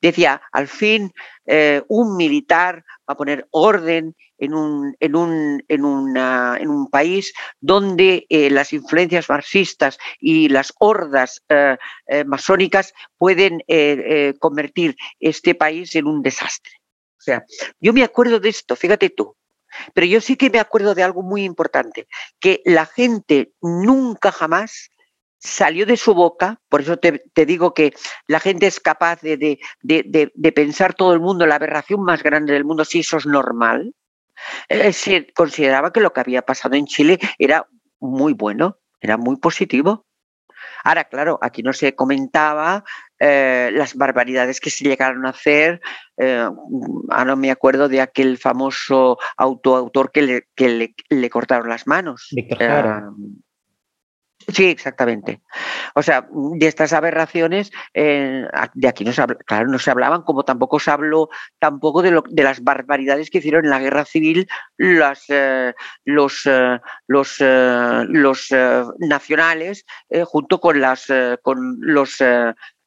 Decía, 0.00 0.40
al 0.52 0.68
fin 0.68 1.12
eh, 1.46 1.82
un 1.88 2.16
militar 2.16 2.84
va 3.08 3.14
a 3.14 3.16
poner 3.16 3.46
orden 3.50 4.14
en 4.38 4.54
un, 4.54 4.96
en 5.00 5.16
un, 5.16 5.64
en 5.68 5.84
una, 5.84 6.56
en 6.60 6.68
un 6.68 6.88
país 6.88 7.32
donde 7.60 8.26
eh, 8.28 8.50
las 8.50 8.72
influencias 8.72 9.28
marxistas 9.28 9.98
y 10.20 10.48
las 10.48 10.72
hordas 10.78 11.42
eh, 11.48 11.76
masónicas 12.26 12.92
pueden 13.16 13.62
convertir 14.38 14.96
este 15.18 15.54
país 15.54 15.94
en 15.96 16.06
un 16.06 16.22
desastre. 16.22 16.72
O 17.18 17.20
sea, 17.20 17.44
yo 17.80 17.92
me 17.92 18.04
acuerdo 18.04 18.38
de 18.38 18.48
esto, 18.48 18.76
fíjate 18.76 19.10
tú, 19.10 19.36
pero 19.92 20.06
yo 20.06 20.20
sí 20.20 20.36
que 20.36 20.50
me 20.50 20.60
acuerdo 20.60 20.94
de 20.94 21.02
algo 21.02 21.22
muy 21.22 21.44
importante, 21.44 22.06
que 22.38 22.62
la 22.64 22.86
gente 22.86 23.52
nunca 23.60 24.32
jamás 24.32 24.90
salió 25.38 25.86
de 25.86 25.96
su 25.96 26.14
boca, 26.14 26.60
por 26.68 26.80
eso 26.80 26.96
te, 26.98 27.24
te 27.32 27.46
digo 27.46 27.74
que 27.74 27.94
la 28.26 28.40
gente 28.40 28.66
es 28.66 28.80
capaz 28.80 29.20
de, 29.20 29.36
de, 29.36 29.58
de, 29.82 30.32
de, 30.34 30.52
pensar 30.52 30.94
todo 30.94 31.12
el 31.12 31.20
mundo 31.20 31.46
la 31.46 31.54
aberración 31.54 32.02
más 32.02 32.22
grande 32.22 32.52
del 32.52 32.64
mundo, 32.64 32.84
si 32.84 33.00
eso 33.00 33.16
es 33.16 33.26
normal, 33.26 33.94
eh, 34.68 34.92
se 34.92 35.32
consideraba 35.32 35.92
que 35.92 36.00
lo 36.00 36.12
que 36.12 36.20
había 36.20 36.42
pasado 36.42 36.74
en 36.74 36.86
Chile 36.86 37.18
era 37.38 37.66
muy 38.00 38.32
bueno, 38.32 38.78
era 39.00 39.16
muy 39.16 39.36
positivo. 39.36 40.06
Ahora, 40.84 41.04
claro, 41.04 41.38
aquí 41.42 41.62
no 41.62 41.72
se 41.72 41.94
comentaba 41.94 42.84
eh, 43.18 43.70
las 43.72 43.94
barbaridades 43.94 44.60
que 44.60 44.70
se 44.70 44.84
llegaron 44.84 45.26
a 45.26 45.30
hacer. 45.30 45.80
Eh, 46.16 46.48
ahora 47.10 47.24
no 47.24 47.36
me 47.36 47.50
acuerdo 47.50 47.88
de 47.88 48.00
aquel 48.00 48.38
famoso 48.38 49.18
autoautor 49.36 50.10
que 50.10 50.22
le, 50.22 50.48
que 50.54 50.68
le, 50.68 50.94
le 51.08 51.30
cortaron 51.30 51.68
las 51.68 51.86
manos. 51.86 52.28
Víctor 52.32 52.58
Jara. 52.58 53.10
Sí, 54.48 54.64
exactamente. 54.64 55.42
O 55.94 56.02
sea, 56.02 56.26
de 56.30 56.66
estas 56.66 56.94
aberraciones, 56.94 57.70
eh, 57.92 58.46
de 58.72 58.88
aquí 58.88 59.04
no 59.04 59.12
se, 59.12 59.20
habla, 59.20 59.36
claro, 59.46 59.68
no 59.68 59.78
se 59.78 59.90
hablaban, 59.90 60.22
como 60.22 60.42
tampoco 60.44 60.80
se 60.80 60.90
habló 60.90 61.28
tampoco 61.58 62.00
de, 62.00 62.12
lo, 62.12 62.24
de 62.26 62.42
las 62.44 62.64
barbaridades 62.64 63.28
que 63.28 63.38
hicieron 63.38 63.64
en 63.64 63.70
la 63.70 63.78
guerra 63.78 64.06
civil 64.06 64.48
las, 64.78 65.24
eh, 65.28 65.74
los, 66.06 66.46
eh, 66.46 66.80
los, 67.08 67.36
los 67.40 68.54
nacionales 68.98 69.84
junto 70.24 70.60
con, 70.60 70.80
las, 70.80 71.12
con 71.42 71.76
los, 71.80 72.22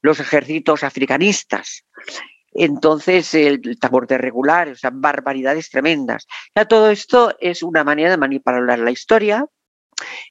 los 0.01 0.19
ejércitos 0.19 0.83
africanistas. 0.83 1.85
Entonces, 2.53 3.33
el 3.33 3.61
transporte 3.61 4.17
regular, 4.17 4.69
o 4.69 4.75
sea, 4.75 4.91
barbaridades 4.93 5.69
tremendas. 5.69 6.27
Ya 6.55 6.65
todo 6.65 6.89
esto 6.89 7.35
es 7.39 7.63
una 7.63 7.83
manera 7.83 8.09
de 8.09 8.17
manipular 8.17 8.79
la 8.79 8.91
historia, 8.91 9.45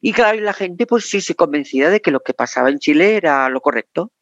y 0.01 0.13
claro, 0.13 0.41
la 0.41 0.53
gente 0.53 0.87
pues 0.87 1.09
sí 1.09 1.21
se 1.21 1.35
convencida 1.35 1.91
de 1.91 2.01
que 2.01 2.11
lo 2.11 2.21
que 2.21 2.35
pasaba 2.35 2.71
en 2.71 2.79
Chile 2.79 3.17
era 3.17 3.49
lo 3.49 3.61
correcto. 3.61 4.13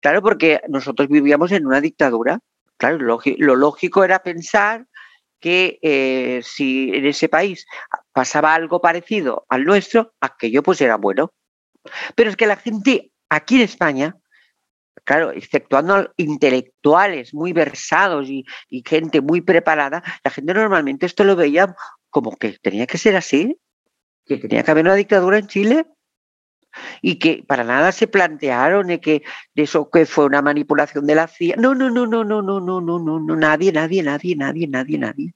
Claro, 0.00 0.22
porque 0.22 0.60
nosotros 0.68 1.08
vivíamos 1.08 1.52
en 1.52 1.66
una 1.66 1.80
dictadura. 1.80 2.40
Claro, 2.76 2.98
lo, 2.98 3.56
lógico 3.56 4.04
era 4.04 4.22
pensar 4.22 4.86
que 5.40 5.78
eh, 5.82 6.40
si 6.44 6.90
en 6.94 7.06
ese 7.06 7.28
país 7.28 7.66
pasaba 8.12 8.54
algo 8.54 8.80
parecido 8.80 9.44
al 9.48 9.64
nuestro, 9.64 10.14
aquello 10.20 10.62
pues 10.62 10.80
era 10.80 10.96
bueno. 10.96 11.32
Pero 12.14 12.30
es 12.30 12.36
que 12.36 12.46
la 12.46 12.56
gente 12.56 13.12
aquí 13.28 13.56
en 13.56 13.62
España, 13.62 14.16
claro, 15.04 15.32
exceptuando 15.32 16.12
intelectuales 16.16 17.34
muy 17.34 17.52
versados 17.52 18.28
y 18.28 18.44
gente 18.84 19.20
muy 19.20 19.40
preparada, 19.40 20.02
la 20.22 20.30
gente 20.30 20.54
normalmente 20.54 21.06
esto 21.06 21.24
lo 21.24 21.34
veía 21.34 21.74
como 22.10 22.36
que 22.36 22.58
tenía 22.58 22.86
que 22.86 22.98
ser 22.98 23.16
así, 23.16 23.58
que 24.36 24.48
tenía 24.48 24.62
que 24.62 24.70
haber 24.70 24.84
una 24.84 24.94
dictadura 24.94 25.38
en 25.38 25.46
Chile 25.46 25.86
y 27.02 27.16
que 27.16 27.44
para 27.46 27.64
nada 27.64 27.92
se 27.92 28.06
plantearon 28.06 28.86
de 28.88 29.00
que 29.00 29.22
de 29.54 29.62
eso 29.62 29.90
que 29.90 30.06
fue 30.06 30.26
una 30.26 30.42
manipulación 30.42 31.06
de 31.06 31.14
la 31.14 31.26
CIA. 31.26 31.56
No, 31.56 31.74
no, 31.74 31.90
no, 31.90 32.06
no, 32.06 32.24
no, 32.24 32.42
no, 32.42 32.60
no, 32.60 32.80
no, 32.80 32.98
no, 32.98 33.20
no, 33.20 33.36
nadie, 33.36 33.72
nadie, 33.72 34.02
nadie, 34.02 34.36
nadie, 34.36 34.68
nadie, 34.68 34.98
nadie. 34.98 35.32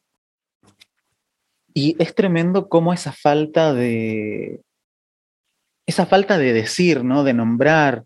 Y 1.74 1.96
es 1.98 2.14
tremendo 2.14 2.68
cómo 2.68 2.92
esa 2.92 3.12
falta 3.12 3.72
de 3.72 4.60
esa 5.86 6.06
falta 6.06 6.38
de 6.38 6.52
decir, 6.52 7.02
¿no? 7.02 7.24
De 7.24 7.32
nombrar, 7.32 8.04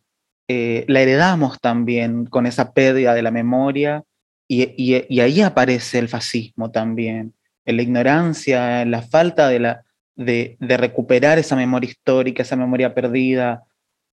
eh, 0.48 0.84
la 0.88 1.00
heredamos 1.02 1.60
también 1.60 2.26
con 2.26 2.46
esa 2.46 2.72
pérdida 2.72 3.12
de 3.12 3.22
la 3.22 3.30
memoria 3.30 4.04
y, 4.48 4.62
y, 4.76 5.04
y 5.08 5.20
ahí 5.20 5.42
aparece 5.42 5.98
el 5.98 6.08
fascismo 6.08 6.70
también, 6.70 7.34
en 7.64 7.76
la 7.76 7.82
ignorancia, 7.82 8.82
en 8.82 8.92
la 8.92 9.02
falta 9.02 9.48
de 9.48 9.58
la, 9.58 9.85
de, 10.16 10.56
de, 10.58 10.76
recuperar 10.76 11.38
esa 11.38 11.54
memoria 11.56 11.88
histórica, 11.88 12.42
esa 12.42 12.56
memoria 12.56 12.94
perdida, 12.94 13.64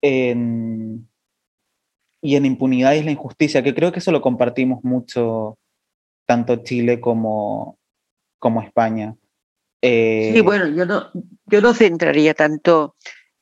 en, 0.02 1.10
y 2.22 2.36
en 2.36 2.46
impunidad 2.46 2.94
y 2.94 3.00
en 3.00 3.06
la 3.06 3.12
injusticia, 3.12 3.64
que 3.64 3.76
creo 3.76 3.92
que 3.92 4.00
eso 4.00 4.12
lo 4.12 4.22
compartimos 4.22 4.84
mucho, 4.84 5.58
tanto 6.26 6.58
Chile 6.58 7.00
como, 7.02 7.78
como 8.40 8.62
España. 8.62 9.16
Eh, 9.82 10.32
sí, 10.34 10.42
bueno, 10.42 10.68
yo 10.68 10.86
no, 10.86 11.12
yo 11.46 11.62
no 11.62 11.74
centraría 11.74 12.34
tanto 12.34 12.96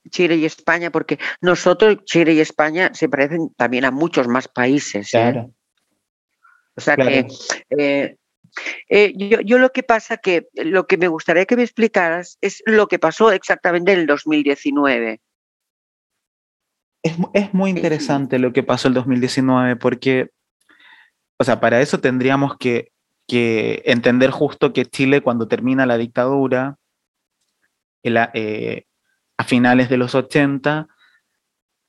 Chile 0.10 0.36
y 0.36 0.46
España, 0.46 0.92
porque 0.92 1.20
nosotros, 1.42 2.04
Chile 2.06 2.34
y 2.34 2.40
España, 2.40 2.92
se 2.94 3.10
parecen 3.10 3.50
también 3.56 3.86
a 3.86 3.92
muchos 3.92 4.28
más 4.28 4.48
países. 4.48 5.14
¿eh? 5.14 5.18
Claro. 5.18 5.52
O 6.76 6.82
sea 6.82 6.96
Claro. 6.96 7.10
que 7.10 7.28
eh, 7.78 8.18
eh, 8.90 9.14
yo, 9.16 9.42
yo 9.42 9.58
lo 9.58 9.72
que 9.72 9.84
pasa 9.84 10.18
que 10.18 10.48
lo 10.54 10.88
que 10.88 10.98
me 10.98 11.08
gustaría 11.08 11.46
que 11.46 11.56
me 11.56 11.64
explicaras 11.64 12.38
es 12.42 12.62
lo 12.66 12.88
que 12.88 13.00
pasó 13.00 13.32
exactamente 13.32 13.94
en 13.94 14.00
el 14.00 14.08
2019. 14.08 15.22
Es, 17.04 17.16
es 17.34 17.54
muy 17.54 17.70
interesante 17.70 18.40
lo 18.40 18.52
que 18.52 18.64
pasó 18.64 18.88
el 18.88 18.94
2019 18.96 19.76
porque, 19.76 20.32
o 21.40 21.44
sea, 21.44 21.60
para 21.60 21.82
eso 21.82 22.00
tendríamos 22.00 22.58
que, 22.58 22.92
que 23.28 23.84
entender 23.86 24.32
justo 24.32 24.74
que 24.74 24.86
Chile 24.86 25.22
cuando 25.22 25.48
termina 25.48 25.86
la 25.86 25.98
dictadura, 25.98 26.78
el 28.04 28.18
eh, 28.34 28.86
a 29.38 29.44
finales 29.44 29.90
de 29.90 29.98
los 29.98 30.16
80, 30.16 30.88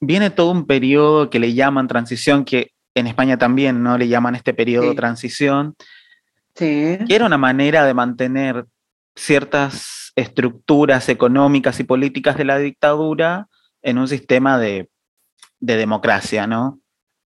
viene 0.00 0.30
todo 0.30 0.50
un 0.50 0.66
periodo 0.66 1.30
que 1.30 1.38
le 1.38 1.54
llaman 1.54 1.88
transición, 1.88 2.44
que 2.44 2.72
en 2.94 3.06
España 3.06 3.38
también, 3.38 3.82
¿no? 3.82 3.98
Le 3.98 4.08
llaman 4.08 4.34
este 4.34 4.54
periodo 4.54 4.90
Sí. 4.90 4.96
transición, 4.96 5.76
Sí. 6.56 6.98
que 7.06 7.14
era 7.14 7.26
una 7.26 7.38
manera 7.38 7.84
de 7.84 7.94
mantener 7.94 8.64
ciertas 9.14 10.12
estructuras 10.16 11.08
económicas 11.08 11.78
y 11.80 11.84
políticas 11.84 12.36
de 12.36 12.44
la 12.46 12.58
dictadura 12.58 13.48
en 13.82 13.98
un 13.98 14.08
sistema 14.08 14.58
de, 14.58 14.88
de 15.60 15.76
democracia, 15.76 16.46
¿no? 16.46 16.80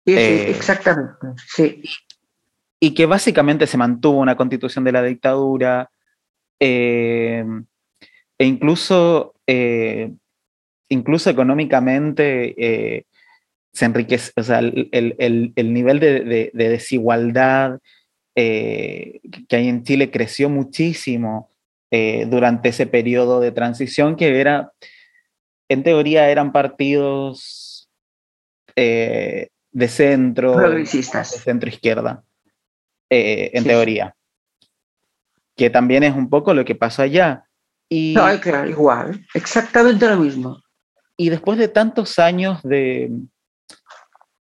Sí, 0.06 0.14
sí, 0.14 0.20
Eh, 0.20 0.50
exactamente. 0.52 1.28
Sí. 1.48 1.82
Y 2.80 2.94
que 2.94 3.06
básicamente 3.08 3.66
se 3.68 3.78
mantuvo 3.78 4.20
una 4.20 4.38
constitución 4.38 4.84
de 4.84 4.92
la 4.92 5.02
dictadura 5.04 5.90
eh, 6.60 7.44
e 8.38 8.46
incluso, 8.46 9.34
eh, 9.48 10.14
incluso 10.90 11.30
económicamente 11.30 13.06
se 13.74 13.86
enriquece, 13.86 14.32
o 14.36 14.44
sea, 14.44 14.60
el, 14.60 14.90
el- 14.92 15.16
el- 15.20 15.54
el 15.56 15.74
nivel 15.74 16.00
de, 16.00 16.22
de- 16.24 16.52
de 16.54 16.70
desigualdad 16.70 17.80
eh, 18.40 19.20
que 19.50 19.56
hay 19.56 19.68
en 19.68 19.84
Chile 19.84 20.12
creció 20.12 20.48
muchísimo 20.48 21.50
eh, 21.90 22.28
durante 22.30 22.70
ese 22.70 22.86
periodo 22.86 23.40
de 23.40 23.52
transición 23.52 24.16
que 24.16 24.40
era, 24.40 24.74
en 25.68 25.82
teoría 25.82 26.30
eran 26.30 26.52
partidos 26.52 27.90
eh, 28.76 29.50
de 29.72 29.88
centro, 29.88 30.52
de 30.52 30.58
Progresistas. 30.58 31.30
centro 31.30 31.68
izquierda, 31.68 32.24
eh, 33.10 33.50
en 33.54 33.64
sí. 33.64 33.70
teoría. 33.70 34.16
Que 35.56 35.72
también 35.72 36.04
es 36.04 36.14
un 36.14 36.30
poco 36.30 36.54
lo 36.54 36.64
que 36.64 36.76
pasó 36.76 37.02
allá. 37.02 37.44
Y, 37.90 38.14
No, 38.16 38.40
claro, 38.40 38.70
igual. 38.70 39.26
Exactamente 39.34 40.08
lo 40.08 40.18
mismo. 40.18 40.62
y 41.18 41.30
después 41.30 41.58
de 41.58 41.70
tantos 41.70 42.20
años 42.20 42.62
de, 42.62 43.10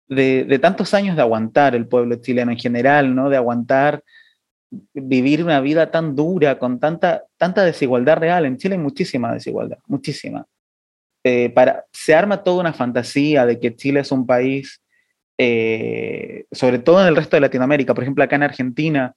de, 0.08 0.60
tantos 0.60 0.93
años 0.93 1.16
de 1.16 1.22
aguantar 1.22 1.76
el 1.76 1.88
pueblo 1.88 2.16
chileno 2.16 2.51
en 2.51 2.58
general, 2.58 3.16
¿no? 3.16 3.30
De 3.30 3.38
aguantar 3.38 4.04
vivir 4.93 5.43
una 5.43 5.62
vida 5.62 5.91
tan 5.91 6.16
dura, 6.16 6.58
con 6.58 6.80
tanta, 6.80 7.26
tanta 7.38 7.64
desigualdad 7.64 8.18
real. 8.18 8.45
En 8.45 8.58
Chile 8.58 8.76
hay 8.76 8.82
muchísima 8.82 9.34
desigualdad, 9.34 9.78
muchísima. 9.88 10.45
Eh, 11.24 11.49
para, 11.51 11.86
se 11.91 12.16
arma 12.16 12.43
toda 12.43 12.62
una 12.62 12.74
fantasía 12.74 13.45
de 13.45 13.60
que 13.60 13.76
Chile 13.76 14.01
es 14.01 14.12
un 14.12 14.26
país, 14.26 14.82
eh, 15.38 16.45
sobre 16.51 16.80
todo 16.80 17.01
en 17.01 17.08
el 17.08 17.16
resto 17.16 17.36
de 17.36 17.41
Latinoamérica, 17.41 17.93
por 17.93 18.04
ejemplo, 18.04 18.24
acá 18.24 18.36
en 18.36 18.43
Argentina, 18.43 19.14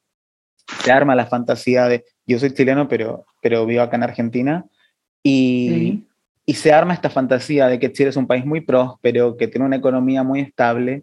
se 0.82 0.92
arma 0.92 1.14
la 1.14 1.26
fantasía 1.26 1.86
de 1.86 2.04
yo 2.26 2.38
soy 2.38 2.52
chileno, 2.52 2.88
pero, 2.88 3.24
pero 3.40 3.66
vivo 3.66 3.82
acá 3.82 3.96
en 3.96 4.02
Argentina, 4.02 4.66
y, 5.22 5.68
Sí. 5.68 6.05
Y 6.46 6.54
se 6.54 6.72
arma 6.72 6.94
esta 6.94 7.10
fantasía 7.10 7.66
de 7.66 7.80
que 7.80 7.92
Chile 7.92 8.10
es 8.10 8.16
un 8.16 8.28
país 8.28 8.46
muy 8.46 8.60
próspero, 8.60 9.36
que 9.36 9.48
tiene 9.48 9.66
una 9.66 9.76
economía 9.76 10.22
muy 10.22 10.40
estable. 10.40 11.02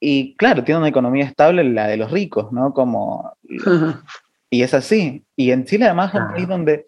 Y 0.00 0.36
claro, 0.36 0.62
tiene 0.62 0.78
una 0.78 0.88
economía 0.88 1.24
estable 1.24 1.64
la 1.64 1.88
de 1.88 1.96
los 1.96 2.10
ricos, 2.12 2.52
¿no? 2.52 2.72
Como, 2.72 3.32
y 4.50 4.62
es 4.62 4.74
así. 4.74 5.24
Y 5.34 5.50
en 5.50 5.64
Chile 5.64 5.86
además 5.86 6.14
es 6.14 6.20
un 6.20 6.28
país 6.28 6.48
donde 6.48 6.86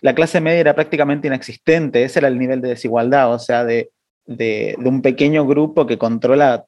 la 0.00 0.14
clase 0.14 0.40
media 0.40 0.58
era 0.58 0.74
prácticamente 0.74 1.28
inexistente, 1.28 2.02
ese 2.02 2.18
era 2.18 2.26
el 2.26 2.38
nivel 2.38 2.60
de 2.60 2.70
desigualdad, 2.70 3.32
o 3.32 3.38
sea, 3.38 3.64
de, 3.64 3.90
de, 4.26 4.74
de 4.76 4.88
un 4.88 5.02
pequeño 5.02 5.46
grupo 5.46 5.86
que 5.86 5.98
controla 5.98 6.64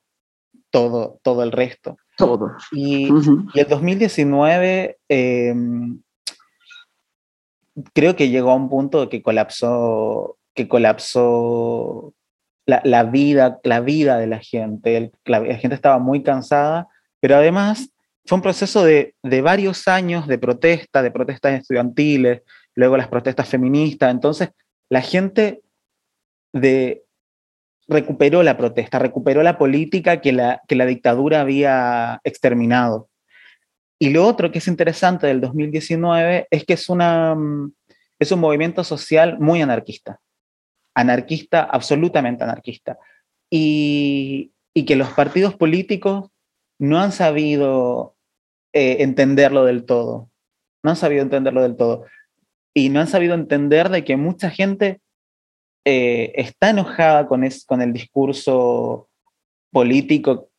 todo, 0.70 1.18
todo 1.22 1.42
el 1.42 1.50
resto. 1.50 1.96
Todo. 2.16 2.52
Y, 2.70 3.10
Ujú. 3.10 3.46
y 3.52 3.60
el 3.60 3.66
2019 3.66 4.98
eh, 5.08 5.54
creo 7.92 8.16
que 8.16 8.28
llegó 8.28 8.50
a 8.50 8.56
un 8.56 8.68
punto 8.68 9.08
que 9.08 9.22
colapsó, 9.22 10.38
que 10.54 10.68
colapsó 10.68 12.14
la, 12.66 12.80
la 12.84 13.04
vida, 13.04 13.60
la 13.64 13.80
vida 13.80 14.18
de 14.18 14.26
la 14.26 14.38
gente. 14.38 15.12
La, 15.24 15.40
la 15.40 15.56
gente 15.56 15.74
estaba 15.74 15.98
muy 15.98 16.22
cansada, 16.22 16.88
pero 17.20 17.36
además 17.36 17.90
fue 18.26 18.36
un 18.36 18.42
proceso 18.42 18.84
de, 18.84 19.14
de 19.22 19.42
varios 19.42 19.86
años 19.88 20.26
de 20.26 20.38
protesta, 20.38 21.02
de 21.02 21.10
protestas 21.10 21.60
estudiantiles, 21.60 22.42
luego 22.74 22.96
las 22.96 23.08
protestas 23.08 23.48
feministas. 23.48 24.10
Entonces, 24.10 24.50
la 24.88 25.02
gente 25.02 25.62
de, 26.52 27.04
recuperó 27.88 28.42
la 28.42 28.56
protesta, 28.56 28.98
recuperó 28.98 29.42
la 29.42 29.58
política 29.58 30.20
que 30.20 30.32
la, 30.32 30.62
que 30.66 30.76
la 30.76 30.86
dictadura 30.86 31.40
había 31.40 32.20
exterminado. 32.24 33.08
Y 34.04 34.10
lo 34.10 34.26
otro 34.26 34.52
que 34.52 34.58
es 34.58 34.68
interesante 34.68 35.26
del 35.26 35.40
2019 35.40 36.46
es 36.50 36.64
que 36.66 36.74
es, 36.74 36.90
una, 36.90 37.34
mm, 37.34 37.72
es 38.18 38.32
un 38.32 38.38
movimiento 38.38 38.84
social 38.84 39.38
muy 39.38 39.62
anarquista. 39.62 40.20
Anarquista, 40.94 41.62
absolutamente 41.62 42.44
anarquista. 42.44 42.98
Y, 43.48 44.52
y 44.74 44.84
que 44.84 44.96
los 44.96 45.08
partidos 45.14 45.56
políticos 45.56 46.28
no 46.78 47.00
han 47.00 47.12
sabido 47.12 48.14
eh, 48.74 48.96
entenderlo 49.00 49.64
del 49.64 49.86
todo. 49.86 50.28
No 50.82 50.90
han 50.90 50.96
sabido 50.96 51.22
entenderlo 51.22 51.62
del 51.62 51.74
todo. 51.74 52.04
Y 52.74 52.90
no 52.90 53.00
han 53.00 53.08
sabido 53.08 53.32
entender 53.32 53.88
de 53.88 54.04
que 54.04 54.18
mucha 54.18 54.50
gente 54.50 55.00
eh, 55.86 56.30
está 56.34 56.68
enojada 56.68 57.26
con, 57.26 57.42
es, 57.42 57.64
con 57.64 57.80
el 57.80 57.94
discurso 57.94 59.08
político 59.72 60.50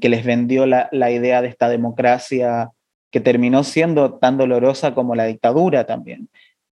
que 0.00 0.08
les 0.08 0.24
vendió 0.24 0.66
la, 0.66 0.88
la, 0.92 1.10
idea 1.10 1.42
de 1.42 1.48
esta 1.48 1.68
democracia 1.68 2.70
que 3.10 3.20
terminó 3.20 3.64
siendo 3.64 4.14
tan 4.14 4.38
dolorosa 4.38 4.94
como 4.94 5.14
la 5.14 5.24
dictadura 5.24 5.84
también. 5.86 6.28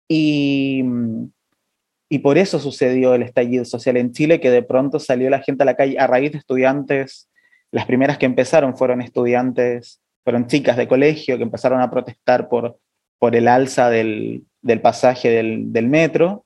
Y, 0.08 0.84
y 2.08 2.18
por 2.18 2.38
eso 2.38 2.58
sucedió 2.58 3.14
el 3.14 3.22
estallido 3.22 3.64
social 3.64 3.96
en 3.96 4.12
Chile, 4.12 4.40
que 4.40 4.50
de 4.50 4.62
pronto 4.62 4.98
salió 4.98 5.30
la 5.30 5.40
gente 5.40 5.62
a 5.62 5.66
la 5.66 5.76
calle 5.76 5.98
a 5.98 6.06
raíz 6.06 6.32
de 6.32 6.38
estudiantes, 6.38 7.28
las 7.70 7.86
primeras 7.86 8.18
que 8.18 8.26
empezaron 8.26 8.76
fueron 8.76 9.00
estudiantes, 9.00 10.00
fueron 10.24 10.46
chicas 10.46 10.76
de 10.76 10.88
colegio 10.88 11.36
que 11.36 11.42
empezaron 11.42 11.80
a 11.80 11.90
protestar 11.90 12.48
por, 12.48 12.78
por 13.18 13.34
el 13.34 13.48
alza 13.48 13.88
del, 13.88 14.44
del 14.60 14.80
pasaje 14.80 15.30
del, 15.30 15.72
del 15.72 15.88
metro, 15.88 16.44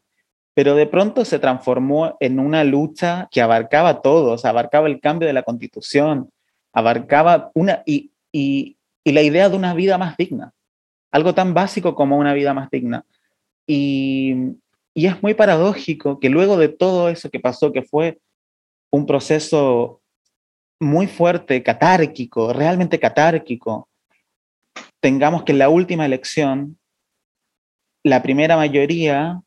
pero 0.55 0.75
de 0.75 0.87
pronto 0.87 1.25
se 1.25 1.39
transformó 1.39 2.17
en 2.21 2.39
una 2.39 2.65
lucha 2.65 3.29
que 3.31 3.43
abarcaba 3.43 4.01
todo, 4.01 4.33
o 4.33 4.39
sea, 4.39 4.51
abarcaba 4.51 4.87
el 4.87 5.01
cambio 5.01 5.27
de 5.27 5.35
la 5.35 5.43
constitución, 5.43 6.31
abarcaba 6.77 7.51
una, 7.55 7.83
y, 7.87 8.13
y, 8.31 8.77
y, 9.03 9.13
la 9.13 9.23
idea 9.23 9.49
de 9.49 9.57
una 9.57 9.73
vida 9.73 9.97
más 9.97 10.15
digna, 10.19 10.53
algo 11.11 11.35
tan 11.35 11.55
básico 11.55 11.95
como 11.95 12.19
una 12.19 12.35
vida 12.35 12.53
más 12.53 12.71
digna. 12.71 13.07
Y, 13.67 14.35
y 14.93 15.07
es 15.07 15.23
muy 15.23 15.33
paradójico 15.33 16.21
que 16.21 16.29
luego 16.29 16.59
de 16.59 16.69
todo 16.69 17.09
eso 17.09 17.31
que 17.31 17.41
pasó, 17.41 17.73
que 17.73 17.83
fue 17.83 18.19
un 18.93 19.07
proceso 19.07 20.03
muy 20.79 21.07
fuerte, 21.07 21.63
catárquico, 21.63 22.53
realmente 22.53 23.01
catárquico, 23.01 23.89
tengamos 25.01 25.45
que 25.45 25.53
en 25.53 25.59
la 25.59 25.71
última 25.71 26.05
elección 26.05 26.79
la 28.05 28.23
primera 28.23 28.55
mayoría 28.59 29.41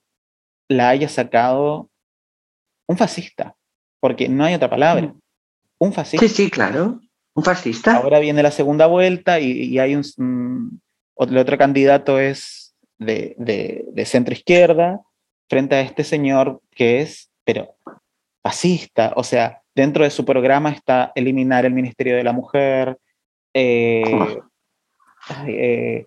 la 0.67 0.89
haya 0.89 1.07
sacado 1.07 1.91
un 2.87 2.97
fascista, 2.97 3.55
porque 3.99 4.27
no 4.27 4.45
hay 4.45 4.55
otra 4.55 4.69
palabra. 4.69 5.13
Un 5.77 5.93
fascista. 5.93 6.27
Sí, 6.27 6.33
sí, 6.33 6.49
claro. 6.49 6.99
Un 7.39 7.45
fascista. 7.45 7.95
Ahora 7.95 8.19
viene 8.19 8.43
la 8.43 8.51
segunda 8.51 8.85
vuelta 8.85 9.39
y, 9.39 9.51
y 9.51 9.79
hay 9.79 9.95
un, 9.95 10.81
otro 11.15 11.57
candidato 11.57 12.19
es 12.19 12.75
de, 12.97 13.33
de, 13.37 13.85
de 13.93 14.05
centro 14.05 14.33
izquierda 14.33 14.99
frente 15.47 15.75
a 15.75 15.79
este 15.79 16.03
señor 16.03 16.59
que 16.71 16.99
es, 16.99 17.31
pero 17.45 17.77
fascista, 18.43 19.13
o 19.15 19.23
sea, 19.23 19.61
dentro 19.73 20.03
de 20.03 20.09
su 20.09 20.25
programa 20.25 20.69
está 20.69 21.13
eliminar 21.15 21.65
el 21.65 21.73
Ministerio 21.73 22.17
de 22.17 22.25
la 22.25 22.33
Mujer. 22.33 22.97
Eh, 23.53 24.03
eh, 25.47 26.05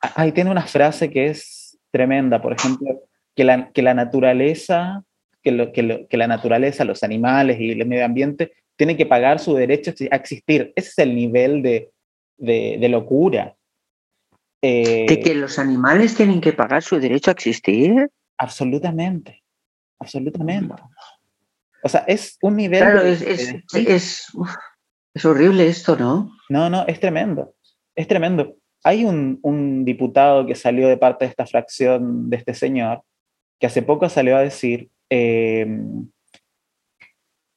ahí 0.00 0.32
tiene 0.32 0.50
una 0.50 0.66
frase 0.66 1.08
que 1.08 1.28
es 1.28 1.78
tremenda, 1.90 2.42
por 2.42 2.52
ejemplo, 2.52 3.04
que 3.34 3.44
la, 3.44 3.70
que 3.72 3.80
la 3.80 3.94
naturaleza, 3.94 5.02
que, 5.42 5.50
lo, 5.50 5.72
que, 5.72 5.82
lo, 5.82 6.06
que 6.08 6.18
la 6.18 6.26
naturaleza, 6.26 6.84
los 6.84 7.02
animales 7.02 7.58
y 7.58 7.70
el 7.70 7.86
medio 7.86 8.04
ambiente 8.04 8.52
tienen 8.78 8.96
que 8.96 9.06
pagar 9.06 9.40
su 9.40 9.54
derecho 9.54 9.92
a 10.10 10.16
existir. 10.16 10.72
Ese 10.76 10.88
es 10.88 10.98
el 10.98 11.14
nivel 11.14 11.62
de, 11.62 11.90
de, 12.38 12.78
de 12.80 12.88
locura. 12.88 13.56
Eh, 14.62 15.04
¿De 15.08 15.20
que 15.20 15.34
los 15.34 15.58
animales 15.58 16.14
tienen 16.14 16.40
que 16.40 16.52
pagar 16.52 16.82
su 16.82 16.98
derecho 16.98 17.30
a 17.30 17.32
existir? 17.32 18.08
Absolutamente, 18.38 19.42
absolutamente. 19.98 20.74
O 21.82 21.88
sea, 21.88 22.04
es 22.06 22.38
un 22.40 22.56
nivel... 22.56 22.78
Claro, 22.78 23.02
de, 23.02 23.12
es, 23.12 23.22
es, 23.22 23.54
es, 23.74 24.26
es, 25.14 25.24
horrible 25.24 25.66
esto, 25.66 25.96
¿no? 25.96 26.30
No, 26.48 26.70
no, 26.70 26.86
es 26.86 27.00
tremendo, 27.00 27.54
es 27.96 28.06
tremendo. 28.06 28.54
Hay 28.84 29.04
un, 29.04 29.40
un, 29.42 29.84
diputado 29.84 30.46
que 30.46 30.54
salió 30.54 30.88
de 30.88 30.96
parte 30.96 31.24
de 31.24 31.30
esta 31.30 31.46
fracción 31.46 32.30
de 32.30 32.36
este 32.36 32.54
señor, 32.54 33.02
que 33.60 33.66
hace 33.66 33.82
poco 33.82 34.08
salió 34.08 34.36
a 34.36 34.42
decir, 34.42 34.88
eh, 35.10 35.66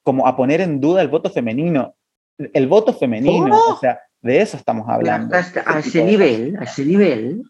como 0.02 0.26
a 0.26 0.36
poner 0.36 0.60
en 0.60 0.80
duda 0.80 1.02
el 1.02 1.08
voto 1.08 1.30
femenino. 1.30 1.94
El 2.38 2.66
voto 2.66 2.92
femenino, 2.94 3.56
¿Cómo? 3.56 3.74
o 3.74 3.78
sea, 3.78 4.00
de 4.20 4.40
eso 4.40 4.56
estamos 4.56 4.88
hablando. 4.88 5.36
Hasta, 5.36 5.64
a 5.66 5.80
ese 5.80 6.04
nivel, 6.04 6.56
a 6.58 6.64
ese 6.64 6.84
nivel. 6.84 7.42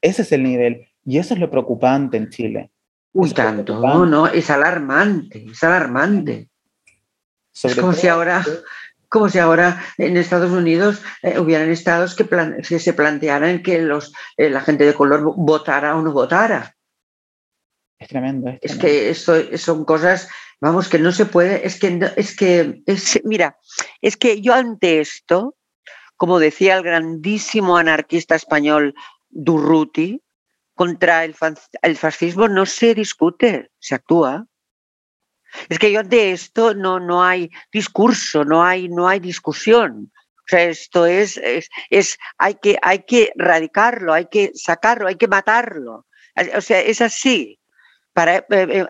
Ese 0.00 0.22
es 0.22 0.32
el 0.32 0.42
nivel. 0.42 0.88
Y 1.04 1.18
eso 1.18 1.34
es 1.34 1.40
lo 1.40 1.50
preocupante 1.50 2.16
en 2.16 2.28
Chile. 2.30 2.70
Uy, 3.12 3.32
tanto, 3.32 3.80
no, 3.80 4.04
no, 4.04 4.26
es 4.26 4.50
alarmante, 4.50 5.46
es 5.50 5.64
alarmante. 5.64 6.50
Sobre 7.50 7.72
es 7.72 7.80
como 7.80 7.92
si 7.94 8.08
ahora, 8.08 8.44
como 9.08 9.30
si 9.30 9.38
ahora 9.38 9.82
en 9.96 10.18
Estados 10.18 10.50
Unidos 10.50 11.02
eh, 11.22 11.38
hubieran 11.38 11.70
estados 11.70 12.14
que, 12.14 12.24
plan, 12.24 12.58
que, 12.68 12.78
se 12.78 12.92
plantearan 12.92 13.62
que 13.62 13.80
los, 13.80 14.12
eh, 14.36 14.50
la 14.50 14.60
gente 14.60 14.84
de 14.84 14.92
color 14.92 15.22
votara 15.34 15.96
o 15.96 16.02
no 16.02 16.12
votara. 16.12 16.76
Es 17.98 18.08
tremendo. 18.08 18.50
Es, 18.60 18.76
tremendo. 18.76 18.76
es 18.76 18.78
que 18.78 19.10
esto 19.10 19.56
son 19.56 19.86
cosas, 19.86 20.28
vamos, 20.60 20.88
que 20.88 20.98
no 20.98 21.12
se 21.12 21.26
puede, 21.26 21.66
es 21.66 21.78
que, 21.78 22.12
es 22.16 22.36
que, 22.36 22.82
es, 22.86 23.20
mira, 23.24 23.58
es 24.00 24.16
que 24.16 24.40
yo 24.40 24.54
ante 24.54 25.00
esto, 25.00 25.56
como 26.16 26.38
decía 26.38 26.76
el 26.76 26.82
grandísimo 26.82 27.76
anarquista 27.76 28.34
español 28.34 28.94
Durruti, 29.28 30.22
contra 30.74 31.24
el, 31.24 31.34
fascismo 31.96 32.48
no 32.48 32.66
se 32.66 32.94
discute, 32.94 33.70
se 33.78 33.94
actúa. 33.94 34.46
Es 35.70 35.78
que 35.78 35.90
yo 35.90 36.00
ante 36.00 36.32
esto 36.32 36.74
no, 36.74 37.00
no 37.00 37.24
hay 37.24 37.50
discurso, 37.72 38.44
no 38.44 38.62
hay, 38.62 38.88
no 38.88 39.08
hay 39.08 39.18
discusión. 39.18 40.12
O 40.14 40.48
sea, 40.48 40.64
esto 40.64 41.06
es, 41.06 41.38
es, 41.38 41.70
es 41.88 42.18
hay, 42.36 42.56
que, 42.56 42.78
hay 42.82 43.04
que 43.04 43.32
radicarlo, 43.36 44.12
hay 44.12 44.26
que 44.26 44.52
sacarlo, 44.54 45.08
hay 45.08 45.16
que 45.16 45.28
matarlo. 45.28 46.06
O 46.54 46.60
sea, 46.60 46.80
es 46.80 47.00
así. 47.00 47.58
Para, 48.16 48.38
eh, 48.38 48.46
eh, 48.48 48.86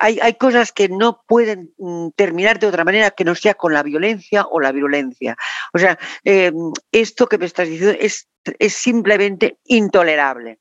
hay, 0.00 0.18
hay, 0.20 0.34
cosas 0.34 0.70
que 0.70 0.90
no 0.90 1.22
pueden 1.26 1.72
mm, 1.78 2.08
terminar 2.14 2.58
de 2.58 2.66
otra 2.66 2.84
manera 2.84 3.10
que 3.10 3.24
no 3.24 3.34
sea 3.34 3.54
con 3.54 3.72
la 3.72 3.82
violencia 3.82 4.44
o 4.44 4.60
la 4.60 4.70
virulencia. 4.70 5.34
O 5.72 5.78
sea, 5.78 5.98
eh, 6.24 6.52
esto 6.92 7.26
que 7.26 7.38
me 7.38 7.46
estás 7.46 7.68
diciendo 7.68 7.96
es, 7.98 8.28
simplemente 8.68 9.56
intolerable. 9.64 10.60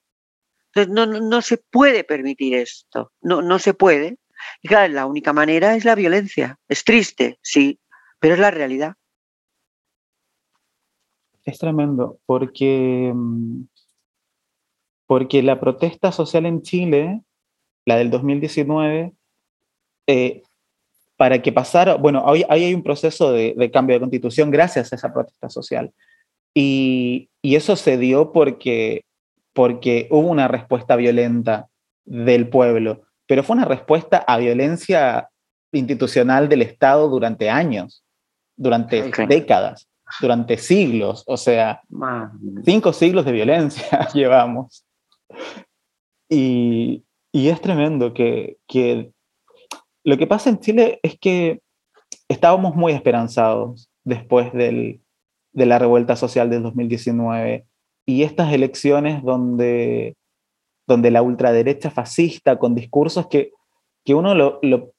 Entonces, 0.74 1.22
no, 1.24 1.42
se 1.42 1.58
puede 1.58 2.06
permitir 2.06 2.56
esto, 2.56 3.12
no, 3.22 3.60
se 3.60 3.74
puede. 3.74 4.18
Y 4.62 4.70
claro, 4.70 4.94
la 4.94 5.06
única 5.06 5.34
manera 5.34 5.76
es 5.76 5.84
la 5.84 5.96
violencia. 5.96 6.58
Es 6.70 6.86
triste, 6.86 7.38
sí, 7.42 7.82
pero 8.18 8.36
es 8.36 8.40
la 8.40 8.52
realidad. 8.52 8.94
Es 11.44 11.60
tremendo, 11.60 12.22
porque, 12.26 13.14
porque 15.06 15.44
la 15.44 15.60
protesta 15.60 16.14
social 16.14 16.46
en 16.46 16.62
Chile, 16.62 17.24
la 17.86 17.98
del 17.98 18.10
2019, 18.10 19.14
eh, 20.08 20.44
para 21.18 21.42
que 21.42 21.52
pasara, 21.52 21.96
bueno, 21.96 22.24
hoy, 22.26 22.44
hoy 22.50 22.64
hay 22.64 22.74
un 22.74 22.84
proceso 22.84 23.32
de, 23.32 23.54
de, 23.56 23.72
cambio 23.72 23.96
de 23.96 24.02
constitución 24.02 24.52
gracias 24.52 24.92
a 24.92 24.96
esa 24.96 25.14
protesta 25.14 25.50
social. 25.50 25.92
Y, 26.54 27.30
y 27.42 27.56
eso 27.56 27.76
se 27.76 27.98
dio 27.98 28.32
porque 28.32 29.06
porque 29.54 30.08
hubo 30.10 30.28
una 30.28 30.48
respuesta 30.48 30.96
violenta 30.96 31.68
del 32.06 32.50
pueblo, 32.50 33.04
pero 33.28 33.44
fue 33.44 33.56
una 33.56 33.66
respuesta 33.66 34.18
a 34.18 34.38
violencia 34.38 35.30
institucional 35.72 36.50
del 36.50 36.64
Estado 36.64 37.08
durante 37.08 37.50
años, 37.50 38.04
durante 38.58 39.04
okay. 39.04 39.28
décadas, 39.28 39.88
durante 40.20 40.58
siglos, 40.58 41.24
o 41.28 41.38
sea, 41.38 41.82
Man. 41.90 42.62
cinco 42.66 42.92
siglos 42.94 43.26
de 43.26 43.32
violencia 43.32 44.08
llevamos. 44.14 44.84
Y, 46.30 47.04
y 47.34 47.50
es 47.50 47.60
tremendo 47.60 48.14
que, 48.14 48.58
que, 48.68 49.12
lo 50.04 50.18
que 50.18 50.28
pasa 50.28 50.50
en 50.50 50.60
Chile 50.60 51.00
es 51.02 51.18
que 51.20 51.62
estábamos 52.30 52.76
muy 52.76 52.94
esperanzados 52.94 53.90
después 54.04 54.54
del, 54.54 55.02
de 55.52 55.66
la 55.66 55.80
revuelta 55.80 56.16
social 56.16 56.50
del 56.50 56.62
2019 56.62 57.66
y 58.06 58.24
estas 58.24 58.54
elecciones 58.54 59.24
donde, 59.24 60.16
donde 60.88 61.10
la 61.10 61.24
ultraderecha 61.24 61.90
fascista, 61.90 62.60
con 62.60 62.76
discursos 62.76 63.28
que, 63.28 63.52
que 64.06 64.14
uno 64.14 64.36
lo, 64.36 64.94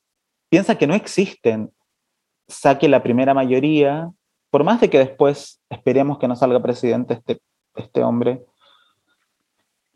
piensa 0.49 0.77
que 0.77 0.89
no 0.89 0.95
existen, 0.95 1.71
saque 2.49 2.89
la 2.89 3.03
primera 3.03 3.33
mayoría, 3.33 4.11
por 4.51 4.65
más 4.65 4.81
de 4.81 4.91
que 4.91 4.99
después 4.99 5.61
esperemos 5.71 6.19
que 6.19 6.29
no 6.29 6.35
salga 6.35 6.63
presidente 6.63 7.15
este, 7.15 7.41
este 7.77 8.03
hombre. 8.03 8.45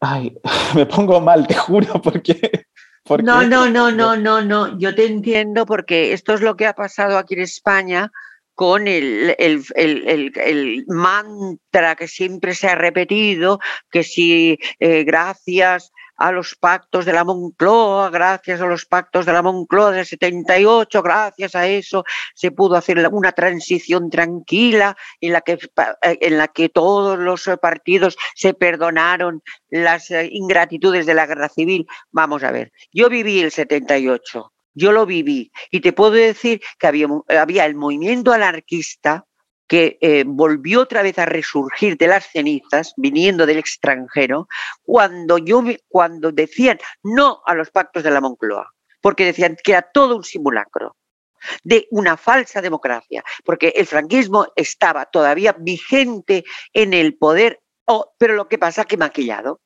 Ay, 0.01 0.36
me 0.74 0.86
pongo 0.86 1.20
mal, 1.20 1.46
te 1.46 1.55
juro, 1.55 2.01
porque... 2.03 2.66
porque 3.05 3.24
no, 3.24 3.42
no, 3.42 3.68
no, 3.68 3.90
no, 3.92 4.16
no, 4.16 4.42
no, 4.42 4.78
yo 4.78 4.94
te 4.94 5.07
entiendo 5.07 5.66
porque 5.66 6.12
esto 6.12 6.34
es 6.34 6.40
lo 6.40 6.57
que 6.57 6.66
ha 6.66 6.74
pasado 6.74 7.18
aquí 7.18 7.34
en 7.34 7.40
España 7.40 8.11
con 8.55 8.88
el, 8.88 9.36
el, 9.38 9.64
el, 9.76 10.32
el, 10.34 10.84
mantra 10.88 11.94
que 11.94 12.09
siempre 12.09 12.57
se 12.57 12.66
ha 12.66 12.74
repetido, 12.74 13.61
que 13.88 14.03
si 14.03 14.59
eh, 14.80 15.05
gracias 15.05 15.92
a 16.19 16.33
los 16.33 16.57
pactos 16.57 17.05
de 17.05 17.12
la 17.12 17.25
Moncloa, 17.25 18.11
gracias 18.11 18.61
a 18.61 18.66
los 18.66 18.85
pactos 18.85 19.25
de 19.25 19.33
la 19.33 19.43
Moncloa 19.43 19.93
del 19.93 20.05
78, 20.05 21.03
gracias 21.03 21.55
a 21.55 21.66
eso 21.66 22.05
se 22.35 22.51
pudo 22.51 22.77
hacer 22.77 22.99
una 23.12 23.33
transición 23.33 24.11
tranquila 24.11 24.97
en 25.21 25.33
la 25.33 25.41
que, 25.41 25.53
eh, 25.53 26.19
en 26.21 26.37
la 26.37 26.49
que 26.49 26.69
todos 26.69 27.19
los 27.19 27.49
partidos 27.62 28.16
se 28.35 28.53
perdonaron 28.53 29.43
las 29.71 30.11
eh, 30.11 30.29
ingratitudes 30.33 31.07
de 31.07 31.14
la 31.14 31.27
guerra 31.27 31.49
civil. 31.49 31.87
Vamos 32.11 32.43
a 32.43 32.51
ver, 32.51 32.73
yo 32.93 33.09
viví 33.09 33.41
el 33.41 33.53
78 33.53 34.53
yo 34.75 34.93
lo 34.93 35.07
viví 35.07 35.51
y 35.73 35.81
te 35.81 35.93
puedo 35.93 36.12
decir 36.12 36.61
que 36.79 36.87
había, 36.87 37.09
había 37.29 37.66
el 37.66 37.75
movimiento 37.75 38.33
anarquista 38.33 39.27
que 39.69 39.99
eh, 40.01 40.25
volvió 40.27 40.81
otra 40.81 41.03
vez 41.03 41.19
a 41.19 41.27
resurgir 41.27 41.97
de 41.97 42.09
las 42.09 42.27
cenizas, 42.27 42.95
viniendo 42.97 43.47
del 43.47 43.59
extranjero, 43.59 44.49
cuando, 44.83 45.39
yo, 45.39 45.62
cuando 45.89 46.33
decían 46.33 46.79
no 47.03 47.43
a 47.47 47.55
los 47.55 47.71
pactos 47.71 48.03
de 48.03 48.11
la 48.11 48.21
Moncloa, 48.21 48.73
porque 49.01 49.27
decían 49.27 49.57
que 49.62 49.73
era 49.73 49.83
todo 49.83 50.16
un 50.16 50.25
simulacro 50.25 50.97
de 51.62 51.87
una 51.91 52.16
falsa 52.16 52.61
democracia, 52.61 53.23
porque 53.45 53.69
el 53.77 53.87
franquismo 53.87 54.49
estaba 54.57 55.05
todavía 55.05 55.55
vigente 55.59 56.45
en 56.73 56.95
el 56.95 57.16
poder, 57.16 57.61
pero 58.19 58.35
lo 58.35 58.49
que 58.49 58.59
pasa 58.59 58.85
que 58.85 58.97
maquillado 58.97 59.61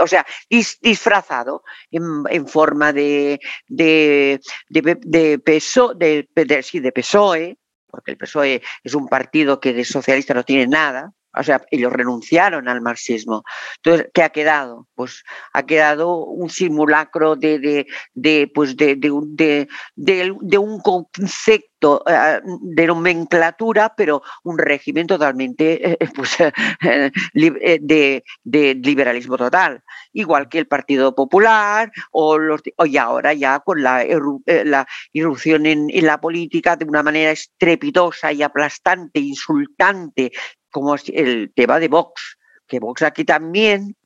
o 0.00 0.06
sea, 0.06 0.24
dis, 0.48 0.78
disfrazado 0.80 1.64
en, 1.90 2.46
forma 2.46 2.92
de, 2.92 3.40
de, 3.68 4.40
de, 4.68 5.38
peso, 5.38 5.94
de, 5.94 6.28
de, 6.34 6.62
sí, 6.62 6.80
de 6.80 6.92
PSOE, 6.92 7.58
porque 7.96 8.12
el 8.12 8.18
PSOE 8.18 8.62
es 8.84 8.94
un 8.94 9.08
partido 9.08 9.58
que 9.58 9.72
de 9.72 9.84
socialista 9.84 10.34
no 10.34 10.44
tiene 10.44 10.66
nada, 10.66 11.12
o 11.36 11.42
sea, 11.42 11.62
ellos 11.70 11.92
renunciaron 11.92 12.68
al 12.68 12.80
marxismo. 12.80 13.44
Entonces, 13.76 14.08
¿qué 14.12 14.22
ha 14.22 14.30
quedado? 14.30 14.86
Pues 14.94 15.24
ha 15.52 15.64
quedado 15.64 16.24
un 16.24 16.50
simulacro 16.50 17.36
de, 17.36 17.86
de, 18.14 18.50
pues 18.54 18.76
de, 18.76 18.96
de, 18.96 19.68
de, 19.96 20.58
un 20.58 20.80
concepto 20.80 22.02
eh, 22.06 22.40
de 22.44 22.86
nomenclatura, 22.86 23.94
pero 23.96 24.22
un 24.44 24.58
régimen 24.58 25.06
totalmente 25.06 25.92
eh, 25.92 26.08
pues, 26.14 26.38
eh, 26.40 27.10
de, 27.32 28.24
de, 28.44 28.74
liberalismo 28.74 29.36
total, 29.36 29.82
igual 30.12 30.48
que 30.48 30.58
el 30.58 30.66
Partido 30.66 31.14
Popular 31.14 31.92
o, 32.10 32.38
los, 32.38 32.62
y 32.84 32.96
ahora 32.96 33.34
ya 33.34 33.60
con 33.60 33.82
la, 33.82 34.04
la 34.46 34.86
irrupción 35.12 35.66
en 35.66 36.06
la 36.06 36.20
política 36.20 36.76
de 36.76 36.86
una 36.86 37.02
manera 37.02 37.30
estrepitosa 37.30 38.32
y 38.32 38.42
aplastante, 38.42 39.20
insultante, 39.20 40.32
como 40.76 40.94
el 40.94 41.54
tema 41.54 41.80
de 41.80 41.88
Vox, 41.88 42.36
que 42.66 42.80
Vox 42.80 43.00
aquí 43.00 43.24
también 43.24 43.96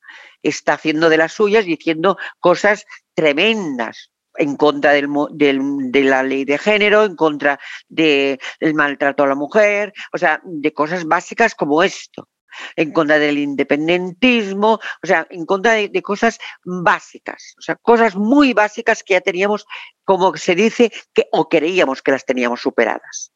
está 0.41 0.75
haciendo 0.75 1.09
de 1.09 1.17
las 1.17 1.33
suyas, 1.33 1.65
diciendo 1.65 2.17
cosas 2.39 2.85
tremendas 3.13 4.13
en 4.37 4.55
contra 4.55 4.93
del, 4.93 5.09
de 5.35 6.03
la 6.05 6.23
ley 6.23 6.45
de 6.45 6.57
género, 6.57 7.03
en 7.03 7.17
contra 7.17 7.59
del 7.89 8.39
maltrato 8.73 9.23
a 9.23 9.27
la 9.27 9.35
mujer, 9.35 9.91
o 10.13 10.17
sea, 10.17 10.39
de 10.45 10.71
cosas 10.71 11.03
básicas 11.03 11.55
como 11.55 11.83
esto 11.83 12.29
en 12.77 12.93
contra 12.93 13.19
del 13.19 13.37
independentismo, 13.37 14.75
o 14.75 15.07
sea, 15.07 15.27
en 15.29 15.45
contra 15.45 15.73
de, 15.73 15.89
de, 15.89 16.01
cosas 16.01 16.39
básicas, 16.63 17.53
o 17.57 17.61
sea, 17.61 17.75
cosas 17.75 18.15
muy 18.15 18.53
básicas 18.53 19.03
que 19.03 19.15
ya 19.15 19.21
teníamos, 19.21 19.65
como 20.05 20.37
se 20.37 20.55
dice, 20.55 20.89
que, 21.13 21.27
o 21.33 21.49
creíamos 21.49 22.01
que 22.01 22.11
las 22.11 22.23
teníamos 22.23 22.61
superadas. 22.61 23.33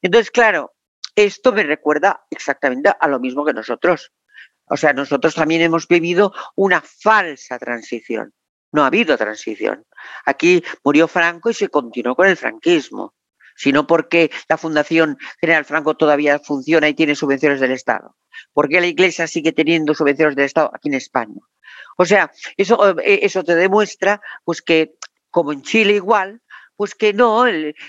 Entonces, 0.00 0.30
claro, 0.30 0.72
esto 1.16 1.52
me 1.52 1.62
recuerda 1.62 2.24
exactamente 2.30 2.90
a 2.98 3.08
lo 3.08 3.20
mismo 3.20 3.44
que 3.44 3.52
nosotros. 3.52 4.12
O 4.66 4.76
sea, 4.76 4.92
nosotros 4.92 5.34
también 5.34 5.62
hemos 5.62 5.86
vivido 5.88 6.32
una 6.54 6.80
falsa 6.80 7.58
transición. 7.58 8.32
No 8.72 8.84
ha 8.84 8.86
habido 8.86 9.16
transición. 9.18 9.84
Aquí 10.24 10.64
murió 10.82 11.08
Franco 11.08 11.50
y 11.50 11.54
se 11.54 11.68
continuó 11.68 12.16
con 12.16 12.26
el 12.26 12.36
franquismo, 12.36 13.14
sino 13.54 13.86
porque 13.86 14.30
la 14.48 14.56
Fundación 14.56 15.18
General 15.40 15.64
Franco 15.64 15.94
todavía 15.94 16.38
funciona 16.38 16.88
y 16.88 16.94
tiene 16.94 17.14
subvenciones 17.14 17.60
del 17.60 17.72
Estado. 17.72 18.16
Porque 18.52 18.80
la 18.80 18.86
Iglesia 18.86 19.26
sigue 19.26 19.52
teniendo 19.52 19.94
subvenciones 19.94 20.36
del 20.36 20.46
Estado 20.46 20.70
aquí 20.74 20.88
en 20.88 20.94
España. 20.94 21.40
O 21.98 22.04
sea, 22.04 22.32
eso, 22.56 22.98
eh, 23.00 23.20
eso 23.22 23.44
te 23.44 23.54
demuestra 23.54 24.20
pues 24.44 24.62
que, 24.62 24.94
como 25.30 25.52
en 25.52 25.62
Chile 25.62 25.94
igual, 25.94 26.40
pues 26.76 26.94
que 26.94 27.12
no, 27.12 27.44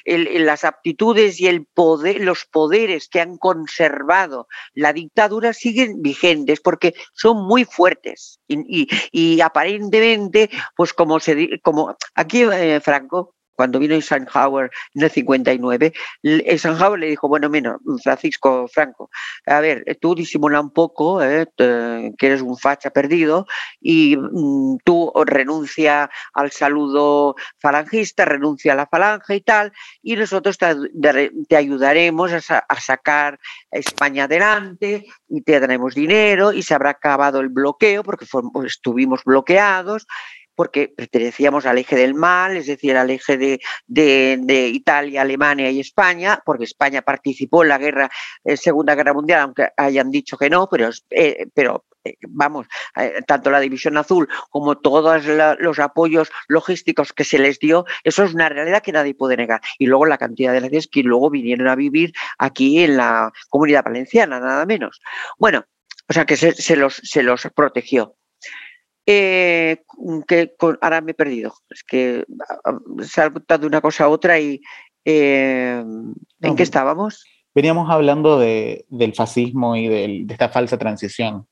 las 0.05 0.63
aptitudes 0.63 1.39
y 1.39 1.47
el 1.47 1.65
poder, 1.65 2.21
los 2.21 2.45
poderes 2.45 3.07
que 3.09 3.21
han 3.21 3.37
conservado 3.37 4.47
la 4.73 4.93
dictadura 4.93 5.53
siguen 5.53 6.01
vigentes 6.01 6.59
porque 6.61 6.93
son 7.13 7.45
muy 7.45 7.65
fuertes 7.65 8.39
y 8.47 9.41
aparentemente, 9.41 10.49
pues 10.75 10.93
como 10.93 11.19
se 11.19 11.59
como 11.61 11.95
aquí 12.15 12.43
eh, 12.43 12.79
Franco 12.81 13.35
cuando 13.55 13.79
vino 13.79 13.95
Eisenhower 13.95 14.71
en 14.93 15.03
el 15.03 15.09
59, 15.09 15.93
Eisenhower 16.23 16.99
le 16.99 17.07
dijo, 17.07 17.27
bueno, 17.27 17.49
menos, 17.49 17.77
Francisco 18.03 18.67
Franco, 18.67 19.09
a 19.45 19.59
ver, 19.59 19.83
tú 19.99 20.15
disimula 20.15 20.59
un 20.59 20.71
poco, 20.71 21.23
eh, 21.23 21.47
que 21.57 22.25
eres 22.27 22.41
un 22.41 22.57
facha 22.57 22.89
perdido, 22.89 23.45
y 23.79 24.17
mm, 24.17 24.77
tú 24.83 25.11
renuncia 25.25 26.09
al 26.33 26.51
saludo 26.51 27.35
falangista, 27.59 28.25
renuncia 28.25 28.73
a 28.73 28.75
la 28.75 28.87
falange 28.87 29.35
y 29.35 29.41
tal, 29.41 29.73
y 30.01 30.15
nosotros 30.15 30.57
te, 30.57 31.31
te 31.47 31.55
ayudaremos 31.55 32.31
a, 32.33 32.57
a, 32.59 32.79
sacar 32.79 33.39
España 33.71 34.25
adelante, 34.25 35.05
y 35.29 35.41
te 35.41 35.59
daremos 35.59 35.95
dinero, 35.95 36.53
y 36.53 36.63
se 36.63 36.73
habrá 36.73 36.91
acabado 36.91 37.39
el 37.39 37.49
bloqueo, 37.49 38.03
porque 38.03 38.25
estuvimos 38.65 39.23
bloqueados, 39.23 40.07
porque 40.55 40.93
pertenecíamos 40.95 41.65
al 41.65 41.77
eje 41.77 41.95
del 41.95 42.13
mal, 42.13 42.57
es 42.57 42.67
decir, 42.67 42.95
al 42.97 43.09
eje 43.09 43.59
de, 43.87 44.69
Italia, 44.69 45.21
Alemania 45.21 45.69
y 45.69 45.79
España, 45.79 46.41
porque 46.45 46.65
España 46.65 47.01
participó 47.01 47.63
en 47.63 47.69
la 47.69 47.77
guerra, 47.77 48.09
eh, 48.43 48.57
Segunda 48.57 48.95
Guerra 48.95 49.13
Mundial, 49.13 49.41
aunque 49.41 49.69
hayan 49.77 50.11
dicho 50.11 50.37
que 50.37 50.49
no, 50.49 50.67
pero, 50.69 50.89
eh, 51.09 51.47
eh, 51.55 52.15
vamos, 52.27 52.67
tanto 53.27 53.49
la 53.49 53.61
División 53.61 53.97
Azul 53.97 54.27
como 54.49 54.77
todos 54.77 55.23
los 55.59 55.79
apoyos 55.79 56.31
logísticos 56.49 57.13
que 57.13 57.23
se 57.23 57.39
les 57.39 57.59
dio, 57.59 57.85
eso 58.03 58.23
es 58.25 58.33
una 58.33 58.49
realidad 58.49 58.83
que 58.83 58.91
nadie 58.91 59.15
puede 59.15 59.37
negar. 59.37 59.61
Y 59.79 59.85
luego 59.85 60.05
la 60.05 60.17
cantidad 60.17 60.51
de 60.51 60.61
nazis 60.61 60.89
que 60.89 61.01
luego 61.01 61.29
vinieron 61.29 61.67
a 61.69 61.75
vivir 61.75 62.11
aquí 62.37 62.83
en 62.83 62.97
la 62.97 63.31
comunidad 63.49 63.85
valenciana, 63.85 64.39
nada 64.41 64.65
menos. 64.65 64.99
Bueno, 65.37 65.65
o 66.09 66.13
sea 66.13 66.25
que 66.25 66.35
se, 66.35 66.51
se 66.53 66.75
los, 66.75 66.95
se 66.95 67.23
los 67.23 67.47
protegió. 67.55 68.17
Eh, 69.05 69.83
que 70.27 70.55
con, 70.57 70.77
ahora 70.81 71.01
me 71.01 71.11
he 71.11 71.15
perdido. 71.15 71.53
Es 71.69 71.83
que 71.83 72.25
se 73.01 73.21
ha 73.21 73.29
de 73.29 73.67
una 73.67 73.81
cosa 73.81 74.05
a 74.05 74.09
otra 74.09 74.39
y 74.39 74.61
eh, 75.03 75.83
¿en 76.41 76.55
qué 76.55 76.63
estábamos? 76.63 77.25
Veníamos 77.53 77.89
hablando 77.89 78.39
de, 78.39 78.85
del 78.89 79.13
fascismo 79.13 79.75
y 79.75 79.87
del, 79.87 80.27
de 80.27 80.33
esta 80.33 80.49
falsa 80.49 80.77
transición. 80.77 81.47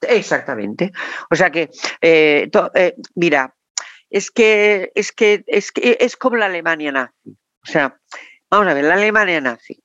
Exactamente. 0.00 0.92
O 1.30 1.36
sea 1.36 1.50
que, 1.50 1.70
eh, 2.00 2.48
to, 2.52 2.70
eh, 2.74 2.94
mira, 3.14 3.54
es 4.10 4.30
que, 4.30 4.92
es 4.94 5.12
que 5.12 5.44
es 5.46 5.72
que 5.72 5.96
es 6.00 6.16
como 6.16 6.36
la 6.36 6.46
Alemania 6.46 6.92
nazi. 6.92 7.30
O 7.62 7.66
sea, 7.66 7.98
vamos 8.50 8.68
a 8.68 8.74
ver, 8.74 8.84
la 8.84 8.94
Alemania 8.94 9.40
nazi. 9.40 9.80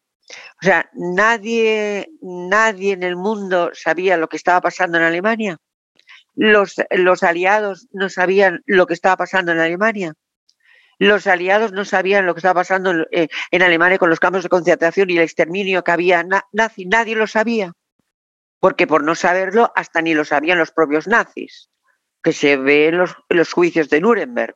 O 0.61 0.65
sea, 0.65 0.89
nadie, 0.93 2.09
nadie 2.21 2.93
en 2.93 3.03
el 3.03 3.15
mundo 3.15 3.71
sabía 3.73 4.17
lo 4.17 4.29
que 4.29 4.37
estaba 4.37 4.61
pasando 4.61 4.97
en 4.97 5.03
Alemania 5.03 5.59
los, 6.35 7.23
aliados 7.23 7.87
no 7.91 8.09
sabían 8.09 8.63
lo 8.65 8.87
que 8.87 8.93
estaba 8.93 9.17
pasando 9.17 9.51
en 9.51 9.59
Alemania. 9.59 10.13
Los 10.99 11.27
aliados 11.27 11.71
no 11.71 11.85
sabían 11.85 12.25
lo 12.25 12.33
que 12.33 12.39
estaba 12.39 12.61
pasando 12.61 12.91
en, 12.91 13.05
eh, 13.11 13.27
Alemania 13.51 13.97
con 13.97 14.09
los 14.09 14.19
campos 14.19 14.43
de 14.43 14.49
concentración 14.49 15.09
y 15.09 15.17
el 15.17 15.23
exterminio 15.23 15.83
que 15.83 15.91
había 15.91 16.23
na, 16.23 16.43
nazi. 16.51 16.85
Nadie 16.85 17.15
lo 17.15 17.27
sabía. 17.27 17.73
Porque 18.59 18.87
por 18.87 19.03
no 19.03 19.15
saberlo, 19.15 19.71
hasta 19.75 20.01
ni 20.01 20.13
lo 20.13 20.23
sabían 20.23 20.57
los 20.57 20.71
propios 20.71 21.07
nazis, 21.07 21.69
que 22.23 22.31
se 22.31 22.57
ve 22.57 22.87
en 22.87 22.97
los, 22.97 23.53
juicios 23.53 23.89
de 23.89 23.99
Nuremberg. 23.99 24.55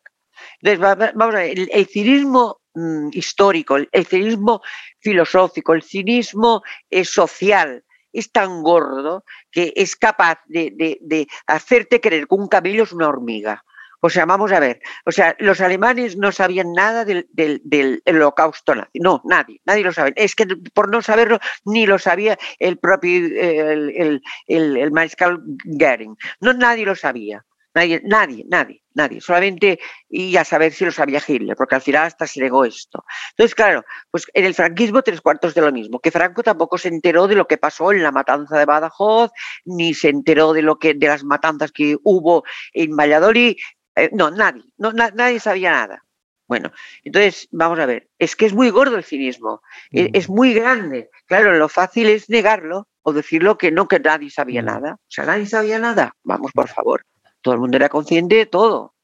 Entonces, 0.61 1.13
vamos 1.15 1.36
a 1.36 1.39
ver, 1.39 1.59
el, 1.59 1.69
el 1.73 1.88
cinismo 1.88 2.61
mmm, 2.73 3.09
histórico, 3.11 3.75
el, 3.75 3.89
el, 3.91 4.05
cinismo 4.05 4.61
filosófico, 4.99 5.73
el 5.73 5.82
cinismo 5.82 6.61
eh, 6.89 7.03
social, 7.03 7.84
es 8.20 8.32
tan 8.32 8.63
gordo 8.63 9.24
que 9.51 9.74
es 9.76 9.95
capaz 9.95 10.39
de, 10.47 10.72
de, 10.76 10.97
de 11.01 11.28
hacerte 11.45 12.01
creer 12.01 12.28
que 12.28 12.36
un 12.36 12.47
camello 12.47 12.84
es 12.84 12.91
una 12.91 13.07
hormiga. 13.07 13.63
O 13.99 14.09
sea, 14.09 14.26
vamos 14.26 14.51
a 14.51 14.59
ver, 14.59 14.80
o 15.05 15.11
sea, 15.11 15.36
los 15.39 15.59
alemanes 15.59 16.18
no 16.18 16.32
sabían 16.32 16.72
nada 16.74 17.03
del, 17.03 17.28
del, 17.34 18.03
holocausto 18.05 18.76
nazi, 18.76 18.99
no, 18.99 19.22
nadie, 19.26 19.59
nadie 19.65 19.84
lo 19.84 19.91
sabe. 19.91 20.13
Es 20.15 20.36
que 20.36 20.45
por 20.74 20.91
no 20.91 21.01
saberlo 21.01 21.39
ni 21.65 21.88
lo 21.88 21.97
sabía 21.97 22.38
el 22.59 22.78
propio, 22.78 23.18
el, 23.18 23.91
el, 23.95 24.22
el, 24.45 24.78
el 24.78 24.91
mariscal 24.91 25.41
Goering, 25.65 26.15
no, 26.41 26.53
nadie 26.53 26.86
lo 26.86 26.95
sabía. 26.95 27.43
Nadie, 27.74 28.01
nadie, 28.03 28.45
nadie, 28.49 28.84
nadie. 28.95 29.22
Solamente, 29.22 29.80
y 30.09 30.36
a 30.38 30.43
saber 30.43 30.74
si 30.74 30.86
lo 30.86 30.91
sabía 30.91 31.22
Hitler, 31.26 31.55
porque 31.55 31.76
al 31.76 31.82
final 31.82 32.07
hasta 32.07 32.26
se 32.26 32.39
negó 32.39 32.65
esto. 32.65 33.05
Entonces, 33.32 33.53
claro, 33.53 33.84
pues 34.09 34.26
en 34.34 34.45
el 34.45 34.55
franquismo 34.55 35.03
tres 35.03 35.22
cuartos 35.22 35.53
de 35.53 35.61
lo 35.61 35.72
mismo, 35.72 35.99
que 35.99 36.11
Franco 36.11 36.41
tampoco 36.41 36.78
se 36.78 36.88
enteró 36.88 37.28
de 37.28 37.36
lo 37.36 37.47
que 37.47 37.57
pasó 37.57 37.91
en 37.91 38.01
la 38.01 38.11
matanza 38.11 38.57
de 38.57 38.65
Badajoz, 38.65 39.32
ni 39.65 39.93
se 39.93 40.09
enteró 40.09 40.53
de 40.53 40.63
lo 40.63 40.80
que, 40.80 40.93
de 40.95 41.07
las 41.07 41.24
matanzas 41.24 41.72
que 41.72 41.97
hubo 42.03 42.43
en 42.74 42.95
Valladolid. 42.95 43.57
Eh, 43.95 44.09
no, 44.13 44.32
nadie, 44.32 44.63
no, 44.78 44.91
na, 44.91 45.11
nadie 45.11 45.39
sabía 45.39 45.72
nada. 45.72 46.03
Bueno, 46.47 46.72
entonces, 47.03 47.49
vamos 47.51 47.78
a 47.78 47.86
ver, 47.86 48.09
es 48.18 48.36
que 48.36 48.45
es 48.45 48.53
muy 48.53 48.70
gordo 48.70 48.95
el 48.95 49.03
cinismo, 49.03 49.61
mm. 49.91 49.97
es, 49.97 50.09
es, 50.13 50.30
muy 50.30 50.53
grande. 50.53 51.09
Claro, 51.26 51.53
lo 51.53 51.68
fácil 51.68 52.07
es 52.07 52.30
negarlo 52.30 52.88
o 53.03 53.13
decirlo 53.13 53.57
que 53.57 53.72
no, 53.72 53.88
que 53.88 53.99
nadie 53.99 54.30
sabía 54.30 54.61
nada. 54.61 54.93
O 54.93 55.09
sea, 55.09 55.26
nadie 55.26 55.45
sabía 55.45 55.78
nada. 55.78 56.15
Vamos, 56.24 56.51
por 56.53 56.68
favor. 56.70 57.05
Todo 57.41 57.53
el 57.53 57.59
mundo 57.59 57.77
era 57.77 57.89
consciente 57.89 58.35
de 58.35 58.45
todo. 58.45 58.95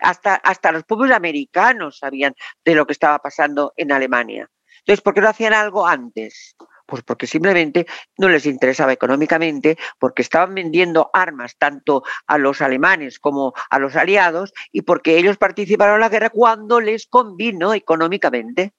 Hasta, 0.00 0.34
hasta 0.34 0.72
los 0.72 0.84
pueblos 0.84 1.12
americanos 1.12 1.98
sabían 1.98 2.34
de 2.64 2.74
lo 2.74 2.86
que 2.86 2.92
estaba 2.92 3.18
pasando 3.18 3.72
en 3.76 3.92
Alemania. 3.92 4.50
Entonces, 4.80 5.02
¿por 5.02 5.14
qué 5.14 5.20
no 5.20 5.28
hacían 5.28 5.52
algo 5.52 5.86
antes? 5.86 6.56
Pues 6.86 7.02
porque 7.02 7.26
simplemente 7.26 7.86
no 8.16 8.28
les 8.30 8.46
interesaba 8.46 8.92
económicamente, 8.92 9.76
porque 9.98 10.22
estaban 10.22 10.54
vendiendo 10.54 11.10
armas 11.12 11.56
tanto 11.58 12.02
a 12.26 12.38
los 12.38 12.62
alemanes 12.62 13.18
como 13.18 13.52
a 13.68 13.78
los 13.78 13.96
aliados 13.96 14.54
y 14.72 14.82
porque 14.82 15.18
ellos 15.18 15.36
participaron 15.36 15.96
en 15.96 16.00
la 16.00 16.08
guerra 16.08 16.30
cuando 16.30 16.80
les 16.80 17.06
convino 17.06 17.74
económicamente. 17.74 18.72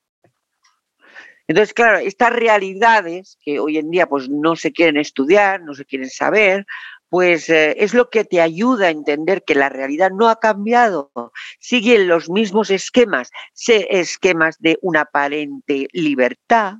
Entonces, 1.47 1.73
claro, 1.73 1.99
estas 1.99 2.31
realidades 2.33 3.37
que 3.43 3.59
hoy 3.59 3.77
en 3.77 3.89
día 3.89 4.07
pues 4.07 4.29
no 4.29 4.55
se 4.55 4.71
quieren 4.71 4.97
estudiar, 4.97 5.61
no 5.61 5.73
se 5.73 5.85
quieren 5.85 6.09
saber, 6.09 6.65
pues 7.09 7.49
eh, 7.49 7.75
es 7.79 7.93
lo 7.93 8.09
que 8.09 8.23
te 8.23 8.39
ayuda 8.39 8.87
a 8.87 8.91
entender 8.91 9.43
que 9.43 9.55
la 9.55 9.69
realidad 9.69 10.11
no 10.11 10.29
ha 10.29 10.39
cambiado, 10.39 11.11
siguen 11.59 12.07
los 12.07 12.29
mismos 12.29 12.69
esquemas, 12.69 13.31
esquemas 13.67 14.57
de 14.59 14.77
una 14.81 15.01
aparente 15.01 15.87
libertad, 15.91 16.75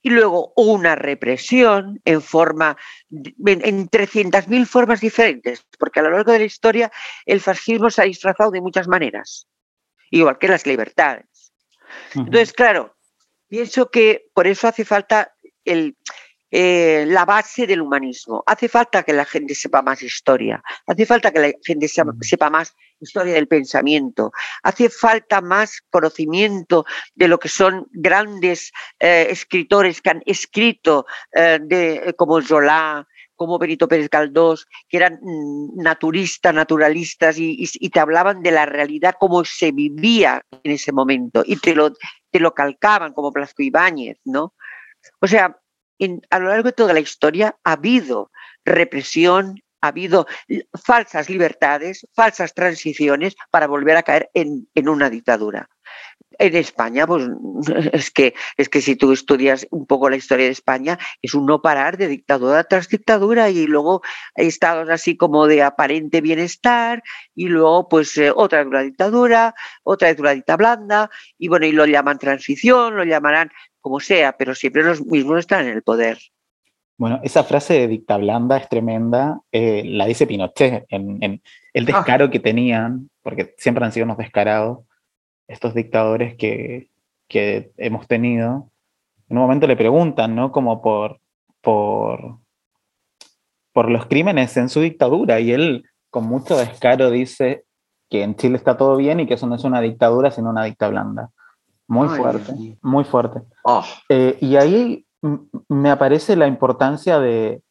y 0.00 0.10
luego 0.10 0.52
una 0.56 0.94
represión 0.94 2.00
en 2.04 2.22
forma, 2.22 2.76
en, 3.10 3.60
en 3.64 3.88
300.000 3.88 4.66
formas 4.66 5.00
diferentes, 5.00 5.64
porque 5.78 6.00
a 6.00 6.04
lo 6.04 6.10
largo 6.10 6.32
de 6.32 6.38
la 6.38 6.44
historia 6.44 6.92
el 7.26 7.40
fascismo 7.40 7.90
se 7.90 8.02
ha 8.02 8.04
disfrazado 8.04 8.52
de 8.52 8.60
muchas 8.60 8.86
maneras, 8.86 9.48
igual 10.10 10.38
que 10.38 10.48
las 10.48 10.66
libertades. 10.66 11.52
Entonces, 12.14 12.52
claro, 12.52 12.96
pienso 13.48 13.90
que 13.90 14.26
por 14.34 14.46
eso 14.46 14.68
hace 14.68 14.84
falta 14.84 15.34
el, 15.64 15.96
eh, 16.50 17.04
la 17.06 17.24
base 17.24 17.66
del 17.66 17.82
humanismo. 17.82 18.42
Hace 18.46 18.68
falta 18.68 19.02
que 19.02 19.12
la 19.12 19.24
gente 19.24 19.54
sepa 19.54 19.82
más 19.82 20.02
historia, 20.02 20.62
hace 20.86 21.06
falta 21.06 21.30
que 21.30 21.40
la 21.40 21.52
gente 21.64 21.88
sepa 21.88 22.50
más 22.50 22.74
historia 23.00 23.34
del 23.34 23.48
pensamiento, 23.48 24.32
hace 24.62 24.88
falta 24.88 25.40
más 25.40 25.82
conocimiento 25.90 26.84
de 27.14 27.28
lo 27.28 27.38
que 27.38 27.48
son 27.48 27.86
grandes 27.92 28.72
eh, 28.98 29.26
escritores 29.30 30.00
que 30.00 30.10
han 30.10 30.22
escrito, 30.26 31.06
eh, 31.32 31.58
de, 31.62 32.14
como 32.16 32.40
Zola, 32.40 33.06
como 33.38 33.58
Benito 33.58 33.86
Pérez 33.86 34.10
Galdós, 34.10 34.66
que 34.88 34.96
eran 34.96 35.20
mm, 35.22 35.80
naturistas, 35.80 36.52
naturalistas 36.52 37.36
y, 37.38 37.66
te 37.90 38.00
hablaban 38.00 38.42
de 38.42 38.50
la 38.50 38.66
realidad 38.66 39.14
como 39.18 39.44
se 39.44 39.70
vivía 39.70 40.42
en 40.62 40.72
ese 40.72 40.92
momento 40.92 41.42
y 41.46 41.56
te 41.56 41.74
lo, 41.74 41.92
te 42.30 42.40
lo 42.40 42.52
calcaban 42.52 43.12
como 43.12 43.30
Blasco 43.30 43.62
Ibáñez, 43.62 44.18
¿no? 44.24 44.54
O 45.20 45.26
sea, 45.26 45.56
a 46.30 46.38
lo 46.38 46.48
largo 46.48 46.68
de 46.68 46.72
toda 46.72 46.92
la 46.92 47.00
historia 47.00 47.56
ha 47.64 47.72
habido 47.72 48.30
represión, 48.64 49.62
ha 49.80 49.88
habido 49.88 50.26
falsas 50.84 51.28
libertades, 51.28 52.06
falsas 52.14 52.54
transiciones 52.54 53.36
para 53.50 53.66
volver 53.66 53.96
a 53.96 54.02
caer 54.02 54.30
en, 54.34 54.68
una 54.88 55.10
dictadura. 55.10 55.68
En 56.40 56.54
España, 56.54 57.06
pues 57.06 57.28
es 57.92 58.10
que, 58.10 58.34
es 58.56 58.68
que 58.68 58.80
si 58.80 58.96
tú 58.96 59.12
estudias 59.12 59.66
un 59.70 59.86
poco 59.86 60.10
la 60.10 60.16
historia 60.16 60.46
de 60.46 60.52
España, 60.52 60.98
es 61.22 61.34
un 61.34 61.46
no 61.46 61.62
parar 61.62 61.96
de 61.96 62.06
dictadura 62.06 62.64
tras 62.64 62.88
dictadura 62.88 63.50
y 63.50 63.66
luego 63.66 64.02
estados 64.34 64.88
así 64.90 65.16
como 65.16 65.46
de 65.46 65.62
aparente 65.62 66.20
bienestar 66.20 67.02
y 67.34 67.48
luego 67.48 67.88
pues 67.88 68.16
eh, 68.18 68.32
otra 68.34 68.64
dictadura, 68.82 69.54
otra 69.82 70.08
vez 70.08 70.18
una 70.20 70.56
blanda 70.56 71.10
y 71.38 71.48
bueno, 71.48 71.66
y 71.66 71.72
lo 71.72 71.86
llaman 71.86 72.18
transición, 72.18 72.96
lo 72.96 73.04
llamarán 73.04 73.50
como 73.88 74.00
sea, 74.00 74.36
pero 74.36 74.54
siempre 74.54 74.82
los 74.82 75.04
mismos 75.04 75.38
están 75.38 75.66
en 75.66 75.72
el 75.72 75.82
poder. 75.82 76.18
Bueno, 76.98 77.20
esa 77.22 77.42
frase 77.42 77.74
de 77.74 77.88
dicta 77.88 78.18
blanda 78.18 78.58
es 78.58 78.68
tremenda, 78.68 79.40
eh, 79.50 79.82
la 79.86 80.04
dice 80.04 80.26
Pinochet, 80.26 80.84
en, 80.90 81.40
el 81.72 81.84
ah. 81.84 81.96
descaro 81.96 82.28
que 82.28 82.38
tenían, 82.38 83.08
porque 83.22 83.54
siempre 83.56 83.84
han 83.84 83.92
sido 83.92 84.04
unos 84.04 84.18
descarados, 84.18 84.80
estos 85.46 85.74
dictadores 85.74 86.36
que, 86.36 86.90
que, 87.28 87.70
hemos 87.78 88.06
tenido. 88.06 88.70
En 89.30 89.38
un 89.38 89.44
momento 89.44 89.66
le 89.66 89.76
preguntan, 89.76 90.34
¿no? 90.34 90.52
Como 90.52 90.82
por, 90.82 91.20
por, 91.62 92.38
por 93.72 93.90
los 93.90 94.04
crímenes 94.06 94.56
en 94.58 94.68
su 94.68 94.80
dictadura, 94.80 95.40
y 95.40 95.52
él 95.52 95.84
con 96.10 96.26
mucho 96.26 96.58
descaro 96.58 97.10
dice 97.10 97.64
que 98.10 98.22
en 98.22 98.36
Chile 98.36 98.56
está 98.56 98.76
todo 98.76 98.96
bien 98.96 99.20
y 99.20 99.26
que 99.26 99.34
eso 99.34 99.46
no 99.46 99.54
es 99.54 99.64
una 99.64 99.80
dictadura, 99.80 100.30
sino 100.30 100.50
una 100.50 100.64
dicta 100.64 100.88
blanda. 100.88 101.30
Muy 101.88 102.08
fuerte, 102.08 102.54
muy 102.82 103.04
fuerte. 103.04 103.40
Ah. 103.66 103.82
Eh, 104.10 104.36
y 104.42 104.56
ahí 104.56 105.06
me 105.68 105.90
aparece 105.90 106.36
la 106.36 106.46
importancia 106.46 107.18
de, 107.18 107.62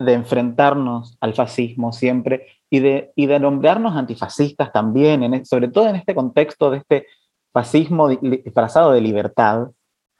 enfrentarnos 0.00 1.16
al 1.20 1.34
fascismo 1.34 1.92
siempre 1.92 2.46
y 2.70 2.78
de, 2.78 3.12
y 3.16 3.26
de 3.26 3.40
nombrarnos 3.40 3.96
antifascistas 3.96 4.70
también, 4.70 5.24
en, 5.24 5.34
e, 5.34 5.44
sobre 5.44 5.66
todo 5.66 5.88
en 5.88 5.96
este 5.96 6.14
contexto 6.14 6.70
de 6.70 6.78
este 6.78 7.06
fascismo 7.52 8.08
disfrazado 8.08 8.92
de 8.92 9.00
libertad, 9.00 9.66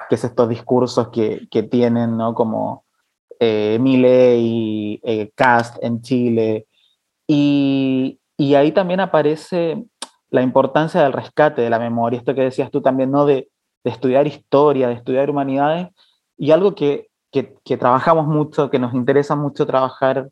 que 0.09 0.17
es 0.17 0.25
estos 0.25 0.49
discursos 0.49 1.11
que, 1.11 1.63
tienen, 1.71 2.17
¿no? 2.17 2.35
Como 2.35 2.85
eh, 3.39 3.79
y 3.81 5.01
eh, 5.05 5.31
Cast 5.37 5.77
en 5.81 6.03
Chile. 6.03 6.67
Y, 7.29 8.19
y 8.37 8.55
ahí 8.55 8.73
también 8.73 8.99
aparece 8.99 9.85
la 10.31 10.43
importancia 10.43 11.03
del 11.03 11.13
rescate 11.13 11.63
de 11.63 11.71
la 11.71 11.79
memoria, 11.79 12.19
esto 12.19 12.35
que 12.35 12.43
decías 12.43 12.71
tú 12.71 12.81
también, 12.81 13.11
¿no? 13.11 13.27
De, 13.27 13.49
estudiar 13.85 14.27
historia, 14.27 14.89
de 14.89 14.95
estudiar 14.95 15.31
humanidades, 15.31 15.89
y 16.37 16.51
algo 16.51 16.75
que, 16.75 17.09
trabajamos 17.79 18.27
mucho, 18.27 18.69
que 18.69 18.79
nos 18.79 18.93
interesa 18.93 19.35
mucho 19.35 19.67
trabajar 19.67 20.29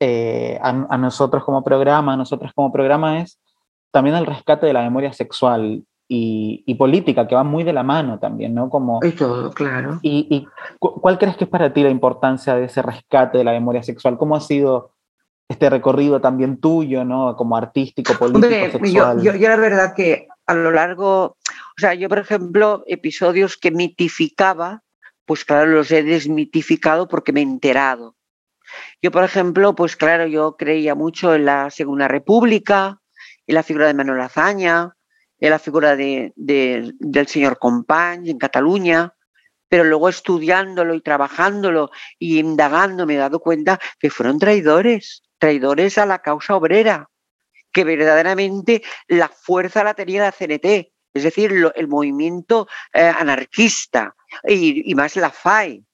eh, 0.00 0.58
a, 0.62 0.96
nosotros 0.96 1.44
como 1.44 1.62
programa, 1.62 2.14
a 2.14 2.16
nosotras 2.16 2.52
como 2.54 2.72
programa, 2.72 3.20
es 3.20 3.38
también 3.90 4.16
el 4.16 4.24
rescate 4.24 4.64
de 4.64 4.72
la 4.72 4.80
memoria 4.80 5.12
sexual 5.12 5.84
y, 6.08 6.74
política, 6.76 7.28
que 7.28 7.34
va 7.34 7.44
muy 7.44 7.64
de 7.64 7.74
la 7.74 7.82
mano 7.82 8.18
también, 8.18 8.54
¿no? 8.54 8.70
Como, 8.70 9.00
y 9.02 9.12
todo, 9.12 9.50
claro. 9.50 9.98
Y, 10.00 10.26
y, 10.30 10.46
cuál 10.78 11.18
crees 11.18 11.36
que 11.36 11.44
es 11.44 11.50
para 11.50 11.74
ti 11.74 11.82
la 11.82 11.90
importancia 11.90 12.54
de 12.54 12.64
ese 12.64 12.80
rescate 12.80 13.36
de 13.36 13.44
la 13.44 13.52
memoria 13.52 13.82
sexual? 13.82 14.16
¿Cómo 14.16 14.36
ha 14.36 14.40
sido 14.40 14.93
este 15.48 15.70
recorrido 15.70 16.20
también 16.20 16.58
tuyo, 16.58 17.04
¿no? 17.04 17.36
Como 17.36 17.56
artístico, 17.56 18.14
político, 18.14 18.78
sexual. 18.78 19.22
Yo, 19.22 19.34
yo, 19.34 19.48
la 19.48 19.56
verdad 19.56 19.94
que 19.94 20.28
a 20.46 20.54
lo 20.54 20.70
largo, 20.70 21.24
o 21.24 21.78
sea, 21.78 21.94
yo 21.94 22.08
por 22.08 22.18
ejemplo, 22.18 22.84
episodios 22.86 23.56
que 23.56 23.70
mitificaba, 23.70 24.82
pues 25.26 25.44
claro, 25.44 25.70
los 25.70 25.90
he 25.90 26.02
desmitificado 26.02 27.08
porque 27.08 27.32
me 27.32 27.40
he 27.40 27.44
enterado. 27.44 28.16
Yo, 29.02 29.10
por 29.10 29.24
ejemplo, 29.24 29.74
pues 29.74 29.96
claro, 29.96 30.26
yo 30.26 30.56
creía 30.56 30.94
mucho 30.94 31.34
en 31.34 31.44
la 31.44 31.70
Segunda 31.70 32.08
República, 32.08 33.00
en 33.46 33.54
la 33.54 33.62
figura 33.62 33.86
de 33.86 33.94
Manuel 33.94 34.20
Azaña, 34.20 34.96
en 35.38 35.50
la 35.50 35.58
figura 35.58 35.94
de, 35.96 36.32
del 36.36 37.26
señor 37.26 37.58
Companys 37.58 38.30
en 38.30 38.38
Cataluña, 38.38 39.14
pero 39.68 39.84
luego 39.84 40.08
estudiándolo 40.08 40.94
y 40.94 41.00
trabajándolo 41.00 41.90
y 42.18 42.38
indagando 42.38 43.06
me 43.06 43.14
he 43.14 43.18
dado 43.18 43.40
cuenta 43.40 43.78
que 43.98 44.10
fueron 44.10 44.38
traidores 44.38 45.23
traidores 45.44 45.98
a 45.98 46.06
la 46.06 46.20
causa 46.20 46.56
obrera, 46.56 47.10
que 47.70 47.84
verdaderamente 47.84 48.82
la 49.08 49.28
fuerza 49.28 49.84
la 49.84 49.92
tenía 49.92 50.22
la 50.22 50.32
CNT, 50.32 50.90
es 51.12 51.22
decir, 51.22 51.52
el 51.74 51.86
movimiento 51.86 52.66
eh, 52.94 53.02
anarquista 53.02 54.16
y, 54.48 54.94
más 54.94 55.14
la 55.16 55.28
FAI. 55.28 55.84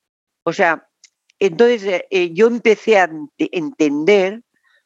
O 0.44 0.52
sea, 0.52 0.86
entonces 1.40 1.82
eh, 1.82 2.06
eh, 2.10 2.30
yo 2.32 2.46
empecé 2.46 3.00
a 3.00 3.10
entender, 3.38 4.40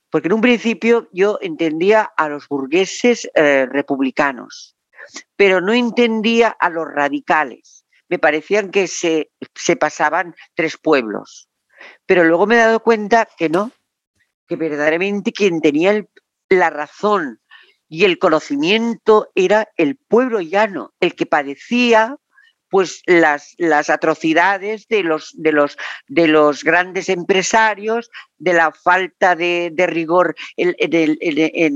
porque 0.08 0.28
en 0.28 0.32
un 0.32 0.40
principio 0.40 1.10
yo 1.12 1.38
entendía 1.42 2.10
a 2.16 2.30
los 2.30 2.48
burgueses 2.48 3.28
republicanos, 3.34 4.76
pero 5.36 5.60
no 5.60 5.74
entendía 5.74 6.56
a 6.58 6.70
los 6.70 6.88
radicales. 6.88 7.84
Me 8.08 8.18
parecían 8.18 8.70
que 8.70 8.86
se, 8.86 9.30
se 9.54 9.76
pasaban 9.76 10.34
tres 10.54 10.78
pueblos. 10.78 11.50
Pero 12.06 12.24
luego 12.24 12.46
me 12.46 12.54
he 12.54 12.58
dado 12.58 12.80
cuenta 12.80 13.28
que 13.36 13.50
no, 13.50 13.70
que 14.46 14.56
verdaderamente 14.56 15.32
quien 15.32 15.60
tenía 15.60 16.04
la 16.48 16.70
razón 16.70 17.40
y 17.88 18.04
el 18.04 18.18
conocimiento 18.18 19.30
era 19.34 19.68
el 19.76 19.96
pueblo 19.96 20.40
llano, 20.40 20.94
el 21.00 21.14
que 21.14 21.26
padecía 21.26 22.16
pues 22.74 23.02
las, 23.06 23.54
las 23.56 23.88
atrocidades 23.88 24.88
de 24.88 25.04
los, 25.04 25.30
de, 25.34 25.52
los, 25.52 25.76
de 26.08 26.26
los 26.26 26.64
grandes 26.64 27.08
empresarios, 27.08 28.10
de 28.36 28.52
la 28.52 28.72
falta 28.72 29.36
de, 29.36 29.72
rigor 29.86 30.34
en, 30.56 30.74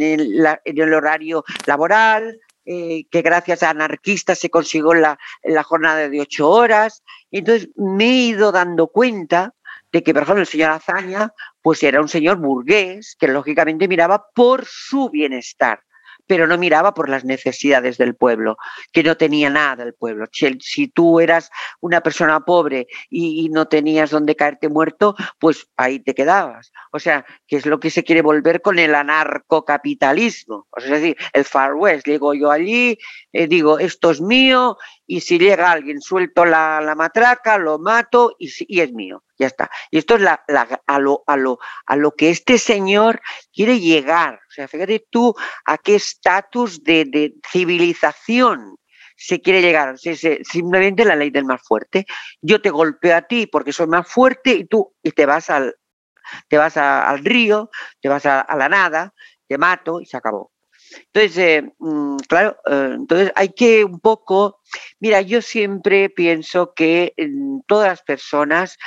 el, 0.02 0.92
horario 0.92 1.44
laboral, 1.66 2.40
eh, 2.64 3.04
que 3.12 3.22
gracias 3.22 3.62
a 3.62 3.70
anarquistas 3.70 4.40
se 4.40 4.50
consiguió 4.50 4.92
la, 4.92 5.20
la 5.44 5.62
jornada 5.62 6.08
de 6.08 6.20
ocho 6.20 6.50
horas. 6.50 7.04
Entonces 7.30 7.68
me 7.76 8.04
he 8.04 8.14
ido 8.30 8.50
dando 8.50 8.88
cuenta 8.88 9.54
de 9.92 10.02
que, 10.02 10.12
por 10.12 10.24
ejemplo, 10.24 10.42
el 10.42 10.48
señor 10.48 10.70
Azaña, 10.70 11.32
pues 11.68 11.82
era 11.82 12.00
un 12.00 12.08
señor 12.08 12.38
burgués 12.38 13.14
que 13.18 13.28
lógicamente 13.28 13.88
miraba 13.88 14.24
por 14.34 14.64
su 14.64 15.10
bienestar 15.10 15.82
pero 16.26 16.46
no 16.46 16.58
miraba 16.58 16.94
por 16.94 17.08
las 17.08 17.24
necesidades 17.24 17.96
del 17.96 18.14
pueblo, 18.14 18.58
que 18.92 19.02
no 19.02 19.16
tenía 19.16 19.48
nada 19.48 19.82
el 19.82 19.94
pueblo. 19.94 20.26
Si, 20.30 20.88
tú 20.88 21.20
eras 21.20 21.50
una 21.80 22.02
persona 22.02 22.44
pobre 22.44 22.86
y, 23.08 23.48
no 23.48 23.66
tenías 23.66 24.10
donde 24.10 24.36
caerte 24.36 24.68
muerto, 24.68 25.16
pues 25.38 25.68
ahí 25.78 26.00
te 26.00 26.14
quedabas. 26.14 26.70
O 26.92 26.98
sea, 26.98 27.24
que 27.46 27.56
es 27.56 27.64
lo 27.64 27.80
que 27.80 27.88
se 27.88 28.04
quiere 28.04 28.20
volver 28.20 28.60
con 28.60 28.78
el 28.78 28.94
anarcocapitalismo. 28.94 30.66
O 30.70 30.80
sea, 30.80 30.96
es 30.96 31.00
decir, 31.00 31.16
el 31.32 31.44
Far 31.46 31.74
West. 31.74 32.06
Llego 32.06 32.34
yo 32.34 32.50
allí, 32.50 32.98
eh, 33.32 33.46
digo, 33.46 33.78
esto 33.78 34.10
es 34.10 34.20
mío, 34.20 34.76
y 35.06 35.20
si 35.20 35.38
llega 35.38 35.72
alguien, 35.72 36.02
suelto 36.02 36.44
la, 36.44 36.94
matraca, 36.94 37.56
lo 37.56 37.78
mato 37.78 38.36
y, 38.38 38.52
y, 38.68 38.80
es 38.80 38.92
mío. 38.92 39.24
Ya 39.38 39.46
está. 39.46 39.70
Y 39.90 39.98
esto 39.98 40.16
es 40.16 40.20
la, 40.20 40.44
a, 40.86 40.98
lo, 40.98 41.22
a, 41.26 41.36
lo, 41.36 41.58
a 41.86 41.96
lo 41.96 42.14
que 42.16 42.30
este 42.30 42.58
señor 42.58 43.20
quiere 43.52 43.78
llegar. 43.78 44.34
O 44.34 44.50
sea, 44.50 44.66
fíjate 44.66 45.06
tú 45.10 45.34
a 45.64 45.78
qué 45.78 45.94
estatus 45.94 46.82
de, 46.82 47.34
civilización 47.50 48.76
se 49.16 49.40
quiere 49.40 49.62
llegar. 49.62 49.96
simplemente 49.98 51.04
la 51.04 51.16
ley 51.16 51.30
del 51.30 51.44
más 51.44 51.62
fuerte. 51.62 52.06
Yo 52.40 52.60
te 52.60 52.70
golpeo 52.70 53.16
a 53.16 53.22
ti 53.22 53.46
porque 53.46 53.72
soy 53.72 53.86
más 53.86 54.08
fuerte 54.08 54.50
y 54.50 54.64
tú 54.64 54.94
y 55.02 55.12
te 55.12 55.26
vas 55.26 55.50
al, 55.50 55.76
te 56.48 56.58
vas 56.58 56.76
al 56.76 57.24
río, 57.24 57.70
te 58.00 58.08
vas 58.08 58.26
a, 58.26 58.46
la 58.56 58.68
nada, 58.68 59.14
te 59.46 59.58
mato 59.58 60.00
y 60.00 60.06
se 60.06 60.16
acabó. 60.16 60.52
Entonces, 61.12 61.38
eh, 61.38 61.72
mm, 61.78 62.16
claro, 62.28 62.56
eh, 62.66 62.92
entonces 62.94 63.32
hay 63.34 63.50
que 63.50 63.84
un 63.84 64.00
poco, 64.00 64.60
mira, 65.00 65.20
yo 65.20 65.42
siempre 65.42 66.10
pienso 66.10 66.74
que 66.74 67.14
todas 67.66 67.88
las 67.88 68.02
personas 68.02 68.78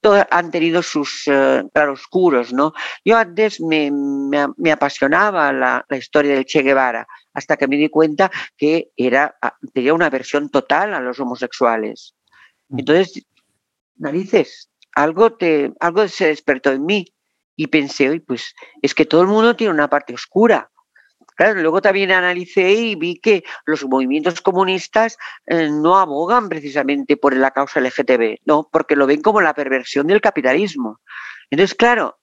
todas 0.00 0.26
han 0.30 0.50
tenido 0.50 0.82
sus 0.82 1.24
eh, 1.26 1.64
claroscuros, 1.72 2.52
¿no? 2.52 2.72
Yo 3.04 3.16
antes 3.16 3.60
me, 3.60 3.90
me, 3.90 4.72
apasionaba 4.72 5.52
la, 5.52 5.84
la, 5.88 5.96
historia 5.96 6.34
del 6.34 6.44
Che 6.44 6.62
Guevara, 6.62 7.06
hasta 7.34 7.56
que 7.56 7.66
me 7.66 7.76
di 7.76 7.88
cuenta 7.88 8.30
que 8.56 8.90
era, 8.96 9.36
ah, 9.42 9.56
tenía 9.72 9.94
una 9.94 10.10
versión 10.10 10.48
total 10.50 10.94
a 10.94 11.00
los 11.00 11.18
homosexuales. 11.18 12.14
Entonces, 12.70 13.24
narices, 13.96 14.70
algo, 14.94 15.32
te, 15.34 15.72
algo 15.80 16.06
se 16.08 16.28
despertó 16.28 16.70
en 16.70 16.84
mí 16.86 17.06
y 17.56 17.66
pensé, 17.66 18.08
hoy 18.08 18.20
pues 18.20 18.54
es 18.80 18.94
que 18.94 19.06
todo 19.06 19.22
el 19.22 19.28
mundo 19.28 19.56
tiene 19.56 19.72
una 19.72 19.90
parte 19.90 20.14
oscura 20.14 20.70
luego 21.54 21.80
también 21.80 22.12
analicé 22.12 22.72
y 22.72 22.94
vi 22.94 23.18
que 23.18 23.44
los 23.64 23.84
movimientos 23.84 24.40
comunistas 24.40 25.16
eh, 25.46 25.68
no 25.70 25.98
abogan 25.98 26.48
precisamente 26.48 27.16
por 27.16 27.34
la 27.34 27.50
causa 27.50 27.80
LGTB, 27.80 28.38
no, 28.44 28.68
porque 28.70 28.96
lo 28.96 29.06
ven 29.06 29.22
como 29.22 29.40
la 29.40 29.54
perversión 29.54 30.06
del 30.06 30.20
capitalismo. 30.20 31.00
Entonces, 31.50 31.74
claro, 31.74 32.18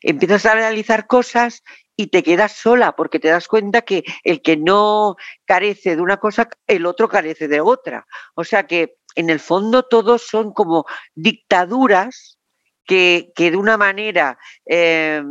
empiezas 0.00 0.46
a 0.46 0.52
analizar 0.52 1.06
cosas 1.06 1.62
y 1.96 2.08
te 2.08 2.22
quedas 2.22 2.52
sola 2.52 2.96
porque 2.96 3.18
te 3.18 3.28
das 3.28 3.48
cuenta 3.48 3.82
que 3.82 4.04
el 4.24 4.42
que 4.42 4.56
no 4.56 5.16
carece 5.44 5.96
de 5.96 6.02
una 6.02 6.18
cosa, 6.18 6.48
el 6.66 6.86
otro 6.86 7.08
carece 7.08 7.48
de 7.48 7.60
otra. 7.60 8.06
O 8.34 8.44
sea 8.44 8.66
que 8.66 8.96
en 9.14 9.30
el 9.30 9.40
fondo 9.40 9.82
todos 9.82 10.22
son 10.22 10.52
como 10.52 10.86
dictaduras 11.14 12.38
que, 12.84 13.32
de 13.36 13.56
una 13.56 13.76
manera, 13.76 14.38
em, 14.64 15.26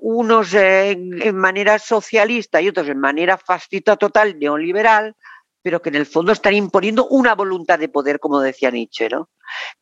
unos 0.00 0.54
en, 0.54 1.36
manera 1.36 1.78
socialista 1.78 2.60
y 2.60 2.68
otros 2.68 2.88
en 2.88 2.98
manera 2.98 3.38
fascista 3.38 3.96
total, 3.96 4.38
neoliberal, 4.38 5.14
pero 5.62 5.82
que 5.82 5.90
en 5.90 5.96
el 5.96 6.06
fondo 6.06 6.32
están 6.32 6.54
imponiendo 6.54 7.06
una 7.08 7.34
voluntad 7.34 7.78
de 7.78 7.88
poder, 7.88 8.20
como 8.20 8.40
decía 8.40 8.70
Nietzsche, 8.70 9.08
¿no? 9.08 9.28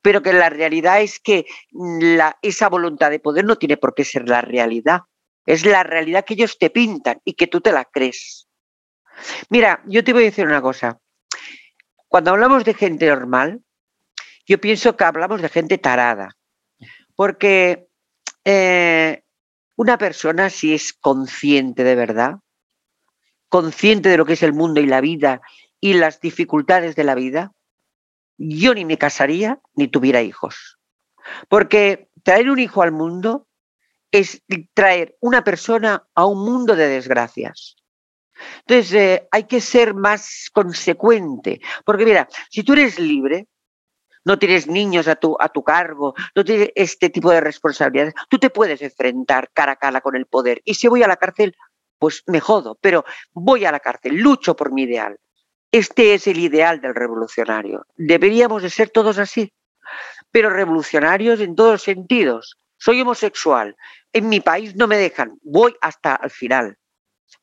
Pero 0.02 0.22
que 0.22 0.32
la 0.32 0.48
realidad 0.48 1.00
es 1.00 1.20
que 1.20 1.46
esa 2.42 2.68
voluntad 2.68 3.10
de 3.10 3.20
poder 3.20 3.44
no 3.44 3.56
tiene 3.56 3.76
por 3.76 3.94
qué 3.94 4.04
ser 4.04 4.28
la 4.28 4.40
realidad. 4.40 5.02
Es 5.44 5.64
la 5.64 5.84
realidad 5.84 6.24
que 6.24 6.34
ellos 6.34 6.58
te 6.58 6.70
pintan 6.70 7.20
y 7.24 7.34
que 7.34 7.46
tú 7.46 7.60
te 7.60 7.72
la 7.72 7.84
crees. 7.84 8.48
Mira, 9.48 9.82
yo 9.86 10.02
te 10.02 10.12
voy 10.12 10.22
a 10.22 10.26
decir 10.26 10.46
una 10.46 10.60
cosa. 10.60 10.98
Cuando 12.08 12.32
hablamos 12.32 12.64
de 12.64 12.74
gente 12.74 13.06
normal, 13.06 13.60
yo 14.46 14.60
pienso 14.60 14.96
que 14.96 15.04
hablamos 15.04 15.42
de 15.42 15.48
gente 15.48 15.78
tarada. 15.78 16.35
Porque 17.16 17.88
eh, 18.44 19.24
una 19.74 19.98
persona, 19.98 20.50
si 20.50 20.74
es 20.74 20.92
consciente 20.92 21.82
de 21.82 21.96
verdad, 21.96 22.36
consciente 23.48 24.08
de 24.08 24.16
lo 24.16 24.24
que 24.24 24.34
es 24.34 24.42
el 24.42 24.52
mundo 24.52 24.80
y 24.80 24.86
la 24.86 25.00
vida 25.00 25.40
y 25.80 25.94
las 25.94 26.20
dificultades 26.20 26.94
de 26.94 27.04
la 27.04 27.14
vida, 27.14 27.52
yo 28.38 28.74
ni 28.74 28.84
me 28.84 28.98
casaría 28.98 29.60
ni 29.74 29.88
tuviera 29.88 30.22
hijos. 30.22 30.78
Porque 31.48 32.08
traer 32.22 32.50
un 32.50 32.58
hijo 32.58 32.82
al 32.82 32.92
mundo 32.92 33.48
es 34.10 34.42
traer 34.74 35.16
una 35.20 35.42
persona 35.42 36.06
a 36.14 36.26
un 36.26 36.44
mundo 36.44 36.76
de 36.76 36.88
desgracias. 36.88 37.76
Entonces, 38.60 38.92
eh, 38.92 39.28
hay 39.30 39.44
que 39.44 39.60
ser 39.60 39.94
más 39.94 40.50
consecuente. 40.52 41.60
Porque 41.84 42.04
mira, 42.04 42.28
si 42.50 42.62
tú 42.62 42.74
eres 42.74 42.98
libre, 42.98 43.46
no 44.26 44.38
tienes 44.40 44.66
niños 44.66 45.06
a 45.06 45.14
tu, 45.14 45.36
a 45.38 45.48
tu 45.48 45.62
cargo, 45.62 46.14
no 46.34 46.44
tienes 46.44 46.70
este 46.74 47.10
tipo 47.10 47.30
de 47.30 47.40
responsabilidades, 47.40 48.12
tú 48.28 48.38
te 48.38 48.50
puedes 48.50 48.82
enfrentar 48.82 49.50
cara 49.54 49.72
a 49.72 49.76
cara 49.76 50.00
con 50.00 50.16
el 50.16 50.26
poder. 50.26 50.60
Y 50.64 50.74
si 50.74 50.88
voy 50.88 51.04
a 51.04 51.08
la 51.08 51.16
cárcel, 51.16 51.56
pues 51.98 52.24
me 52.26 52.40
jodo, 52.40 52.76
pero 52.80 53.04
voy 53.32 53.64
a 53.64 53.72
la 53.72 53.78
cárcel, 53.78 54.16
lucho 54.16 54.56
por 54.56 54.72
mi 54.72 54.82
ideal. 54.82 55.16
Este 55.70 56.14
es 56.14 56.26
el 56.26 56.40
ideal 56.40 56.80
del 56.80 56.94
revolucionario. 56.94 57.86
Deberíamos 57.96 58.62
de 58.64 58.70
ser 58.70 58.90
todos 58.90 59.18
así, 59.18 59.52
pero 60.32 60.50
revolucionarios 60.50 61.38
en 61.40 61.54
todos 61.54 61.72
los 61.72 61.82
sentidos. 61.82 62.58
Soy 62.78 63.00
homosexual, 63.02 63.76
en 64.12 64.28
mi 64.28 64.40
país 64.40 64.74
no 64.74 64.88
me 64.88 64.96
dejan, 64.96 65.38
voy 65.42 65.76
hasta 65.80 66.18
el 66.20 66.30
final. 66.30 66.76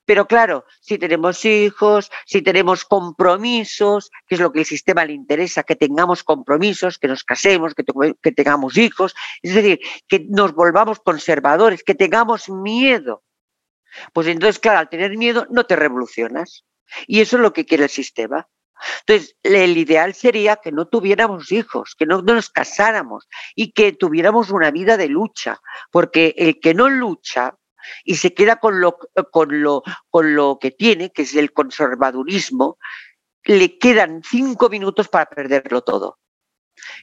Pero 0.05 0.27
claro, 0.27 0.65
si 0.81 0.97
tenemos 0.97 1.45
hijos, 1.45 2.11
si 2.25 2.41
tenemos 2.41 2.83
compromisos, 2.83 4.11
que 4.27 4.35
es 4.35 4.41
lo 4.41 4.51
que 4.51 4.59
el 4.59 4.65
sistema 4.65 5.05
le 5.05 5.13
interesa, 5.13 5.63
que 5.63 5.75
tengamos 5.75 6.23
compromisos, 6.23 6.97
que 6.97 7.07
nos 7.07 7.23
casemos, 7.23 7.73
que, 7.73 7.83
tengamos 8.31 8.77
hijos, 8.77 9.15
es 9.41 9.55
decir, 9.55 9.79
que 10.07 10.25
nos 10.29 10.53
volvamos 10.53 10.99
conservadores, 10.99 11.83
que 11.83 11.95
tengamos 11.95 12.49
miedo. 12.49 13.23
Pues 14.11 14.27
entonces, 14.27 14.59
claro, 14.59 14.79
al 14.79 14.89
tener 14.89 15.17
miedo 15.17 15.47
no 15.49 15.65
te 15.65 15.75
revolucionas. 15.75 16.65
Y 17.07 17.21
eso 17.21 17.37
es 17.37 17.41
lo 17.41 17.53
que 17.53 17.65
quiere 17.65 17.85
el 17.85 17.89
sistema. 17.89 18.47
Entonces, 19.01 19.37
el 19.43 19.77
ideal 19.77 20.13
sería 20.13 20.57
que 20.57 20.71
no 20.71 20.87
tuviéramos 20.87 21.51
hijos, 21.51 21.95
que 21.97 22.05
no, 22.05 22.21
nos 22.21 22.49
casáramos 22.49 23.27
y 23.55 23.71
que 23.71 23.93
tuviéramos 23.93 24.49
una 24.49 24.71
vida 24.71 24.97
de 24.97 25.07
lucha, 25.07 25.61
porque 25.91 26.33
el 26.37 26.59
que 26.59 26.73
no 26.73 26.89
lucha 26.89 27.55
y 28.03 28.15
se 28.15 28.33
queda 28.33 28.57
con 28.57 28.81
lo, 28.81 28.97
con 29.31 29.61
lo, 29.61 29.83
con 30.09 30.35
lo 30.35 30.57
que 30.59 30.71
tiene, 30.71 31.11
que 31.11 31.23
es 31.23 31.35
el 31.35 31.53
conservadurismo, 31.53 32.77
le 33.45 33.77
quedan 33.77 34.21
cinco 34.23 34.69
minutos 34.69 35.07
para 35.09 35.25
perderlo 35.25 35.81
todo. 35.81 36.19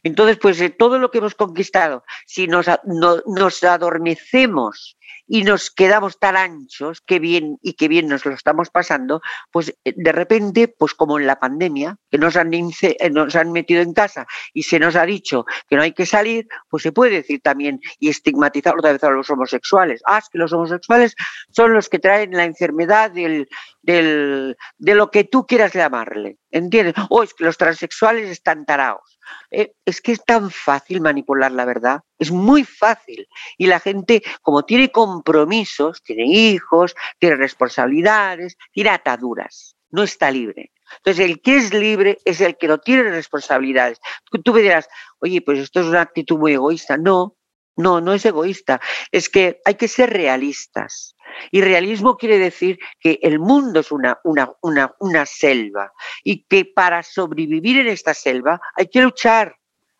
Entonces, 0.02 0.38
pues 0.38 0.60
eh, 0.60 0.70
todo 0.70 0.98
lo 0.98 1.10
que 1.10 1.18
hemos 1.18 1.34
conquistado, 1.34 2.04
si 2.26 2.46
nos, 2.46 2.66
nos 2.84 3.64
adormecemos 3.64 4.96
y 5.32 5.44
nos 5.44 5.70
quedamos 5.70 6.18
tan 6.18 6.36
anchos, 6.36 7.00
qué 7.06 7.20
bien 7.20 7.56
y 7.62 7.74
qué 7.74 7.86
bien 7.86 8.08
nos 8.08 8.26
lo 8.26 8.34
estamos 8.34 8.68
pasando, 8.70 9.20
pues 9.52 9.76
eh, 9.84 9.94
de 9.96 10.10
repente, 10.10 10.66
pues 10.66 10.92
como 10.92 11.20
en 11.20 11.26
la 11.28 11.38
pandemia, 11.38 11.98
que 12.10 12.18
nos 12.18 12.36
han, 12.36 12.52
eh, 12.52 13.10
nos 13.12 13.36
han 13.36 13.52
metido 13.52 13.80
en 13.80 13.92
casa 13.92 14.26
y 14.52 14.64
se 14.64 14.80
nos 14.80 14.96
ha 14.96 15.06
dicho 15.06 15.44
que 15.68 15.76
no 15.76 15.82
hay 15.82 15.92
que 15.92 16.04
salir, 16.04 16.48
pues 16.68 16.82
se 16.82 16.90
puede 16.90 17.12
decir 17.12 17.40
también 17.40 17.80
y 18.00 18.08
estigmatizar 18.08 18.76
otra 18.76 18.90
vez 18.90 19.04
a 19.04 19.10
los 19.10 19.30
homosexuales. 19.30 20.02
Ah, 20.04 20.18
es 20.18 20.28
que 20.28 20.38
los 20.38 20.52
homosexuales 20.52 21.14
son 21.50 21.74
los 21.74 21.88
que 21.88 22.00
traen 22.00 22.32
la 22.32 22.44
enfermedad 22.44 23.12
del, 23.12 23.48
del, 23.82 24.56
de 24.78 24.94
lo 24.96 25.12
que 25.12 25.22
tú 25.22 25.46
quieras 25.46 25.72
llamarle, 25.72 26.38
¿entiendes? 26.50 26.94
O 27.08 27.22
es 27.22 27.34
que 27.34 27.44
los 27.44 27.56
transexuales 27.56 28.28
están 28.30 28.66
tarados. 28.66 29.19
Eh, 29.50 29.72
es 29.84 30.00
que 30.00 30.12
es 30.12 30.24
tan 30.24 30.50
fácil 30.50 31.00
manipular 31.00 31.52
la 31.52 31.64
verdad, 31.64 32.00
es 32.18 32.30
muy 32.30 32.64
fácil. 32.64 33.26
Y 33.58 33.66
la 33.66 33.80
gente, 33.80 34.22
como 34.42 34.64
tiene 34.64 34.90
compromisos, 34.90 36.02
tiene 36.02 36.26
hijos, 36.26 36.94
tiene 37.18 37.36
responsabilidades, 37.36 38.56
tiene 38.72 38.90
ataduras, 38.90 39.76
no 39.90 40.02
está 40.02 40.30
libre. 40.30 40.72
Entonces, 40.98 41.24
el 41.24 41.40
que 41.40 41.56
es 41.56 41.72
libre 41.72 42.18
es 42.24 42.40
el 42.40 42.56
que 42.56 42.68
no 42.68 42.78
tiene 42.78 43.04
responsabilidades. 43.04 44.00
Tú 44.44 44.52
me 44.52 44.62
dirás, 44.62 44.88
oye, 45.20 45.40
pues 45.40 45.58
esto 45.60 45.80
es 45.80 45.86
una 45.86 46.00
actitud 46.00 46.38
muy 46.38 46.54
egoísta. 46.54 46.96
No, 46.96 47.36
no, 47.80 48.00
no 48.00 48.12
es 48.12 48.24
egoísta. 48.24 48.80
Es 49.10 49.28
que 49.28 49.60
hay 49.64 49.74
que 49.74 49.88
ser 49.88 50.10
realistas. 50.10 51.16
Y 51.50 51.60
realismo 51.62 52.16
quiere 52.16 52.38
decir 52.38 52.78
que 52.98 53.18
el 53.22 53.38
mundo 53.38 53.80
es 53.80 53.92
una, 53.92 54.18
una, 54.24 54.50
una, 54.62 54.94
una 54.98 55.26
selva 55.26 55.92
y 56.24 56.44
que 56.44 56.64
para 56.64 57.02
sobrevivir 57.02 57.78
en 57.78 57.88
esta 57.88 58.14
selva 58.14 58.60
hay 58.76 58.88
que 58.88 59.00
luchar, 59.00 59.56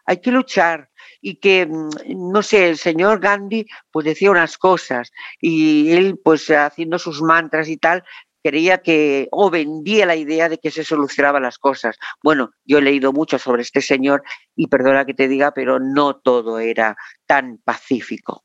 hay 0.06 0.20
que 0.20 0.32
luchar 0.32 0.90
y 1.20 1.36
que, 1.36 1.66
mm, 1.66 1.90
no 2.32 2.42
sé, 2.42 2.68
el 2.68 2.78
señor 2.78 3.20
Gandhi 3.20 3.66
pues 3.90 4.06
decía 4.06 4.30
unas 4.30 4.58
cosas 4.58 5.12
y 5.40 5.92
él 5.92 6.18
pues 6.22 6.50
haciendo 6.50 6.98
sus 6.98 7.22
mantras 7.22 7.68
y 7.68 7.76
tal, 7.76 8.04
creía 8.42 8.78
que 8.78 9.28
o 9.30 9.50
vendía 9.50 10.06
la 10.06 10.16
idea 10.16 10.48
de 10.48 10.58
que 10.58 10.70
se 10.70 10.84
solucionaban 10.84 11.42
las 11.42 11.58
cosas. 11.58 11.98
Bueno, 12.22 12.50
yo 12.64 12.78
he 12.78 12.82
leído 12.82 13.12
mucho 13.12 13.38
sobre 13.38 13.62
este 13.62 13.80
señor 13.80 14.22
y 14.56 14.68
perdona 14.68 15.04
que 15.04 15.14
te 15.14 15.28
diga, 15.28 15.52
pero 15.52 15.78
no 15.78 16.16
todo 16.16 16.58
era 16.58 16.96
tan 17.26 17.58
pacífico. 17.58 18.44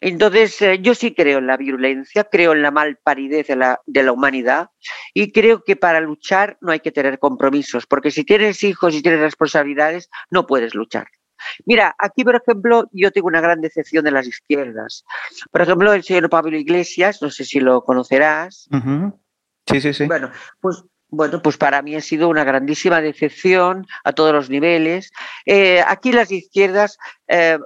Entonces, 0.00 0.60
eh, 0.62 0.78
yo 0.80 0.94
sí 0.94 1.14
creo 1.14 1.38
en 1.38 1.46
la 1.46 1.56
violencia, 1.56 2.24
creo 2.24 2.52
en 2.52 2.62
la 2.62 2.70
malparidez 2.70 3.46
de 3.46 3.56
la, 3.56 3.80
de 3.86 4.02
la 4.02 4.12
humanidad 4.12 4.68
y 5.14 5.30
creo 5.30 5.62
que 5.62 5.76
para 5.76 6.00
luchar 6.00 6.58
no 6.60 6.72
hay 6.72 6.80
que 6.80 6.90
tener 6.90 7.18
compromisos, 7.18 7.86
porque 7.86 8.10
si 8.10 8.24
tienes 8.24 8.64
hijos 8.64 8.94
y 8.94 9.02
tienes 9.02 9.20
responsabilidades, 9.20 10.10
no 10.30 10.46
puedes 10.46 10.74
luchar. 10.74 11.06
Mira, 11.64 11.94
aquí, 11.98 12.24
por 12.24 12.36
ejemplo, 12.36 12.88
yo 12.92 13.10
tengo 13.10 13.28
una 13.28 13.40
gran 13.40 13.60
decepción 13.60 14.04
de 14.04 14.10
las 14.10 14.26
izquierdas. 14.26 15.04
Por 15.50 15.62
ejemplo, 15.62 15.92
el 15.92 16.02
señor 16.02 16.28
Pablo 16.30 16.56
Iglesias, 16.56 17.20
no 17.22 17.30
sé 17.30 17.44
si 17.44 17.60
lo 17.60 17.82
conocerás. 17.82 18.68
Sí, 19.66 19.80
sí, 19.80 19.94
sí. 19.94 20.06
Bueno, 20.06 20.30
pues 20.60 20.84
bueno, 21.14 21.42
pues 21.42 21.58
para 21.58 21.82
mí 21.82 21.94
ha 21.94 22.00
sido 22.00 22.30
una 22.30 22.42
grandísima 22.42 23.02
decepción 23.02 23.86
a 24.02 24.14
todos 24.14 24.32
los 24.32 24.48
niveles. 24.48 25.12
Eh, 25.44 25.84
aquí 25.86 26.10
las 26.10 26.32
izquierdas, 26.32 26.96
eh, 27.28 27.58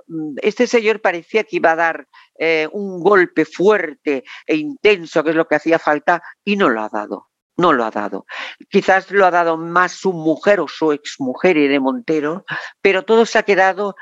este 0.43 0.66
señor 0.66 1.01
parecía 1.01 1.45
que 1.45 1.57
iba 1.57 1.70
a 1.70 1.77
dar 1.77 2.09
eh, 2.41 2.68
un 2.72 3.01
golpe 3.01 3.45
fuerte 3.45 4.24
e 4.47 4.57
intenso, 4.57 5.22
que 5.22 5.31
es 5.31 5.37
lo 5.37 5.47
que 5.47 5.55
hacía 5.55 5.79
falta, 5.79 6.24
y 6.45 6.57
no 6.57 6.68
lo 6.68 6.81
ha 6.83 6.89
dado. 6.89 7.29
No 7.57 7.73
lo 7.73 7.85
ha 7.85 7.91
dado. 7.91 8.27
Quizás 8.69 9.11
lo 9.11 9.27
ha 9.27 9.31
dado 9.31 9.57
más 9.57 9.93
su 9.93 10.13
mujer 10.13 10.61
o 10.61 10.69
su 10.69 10.93
exmujer, 10.93 11.57
Irene 11.57 11.81
Montero, 11.81 12.45
pero 12.83 13.05
todo 13.05 13.25
se 13.25 13.39
ha 13.39 13.43
quedado 13.45 13.97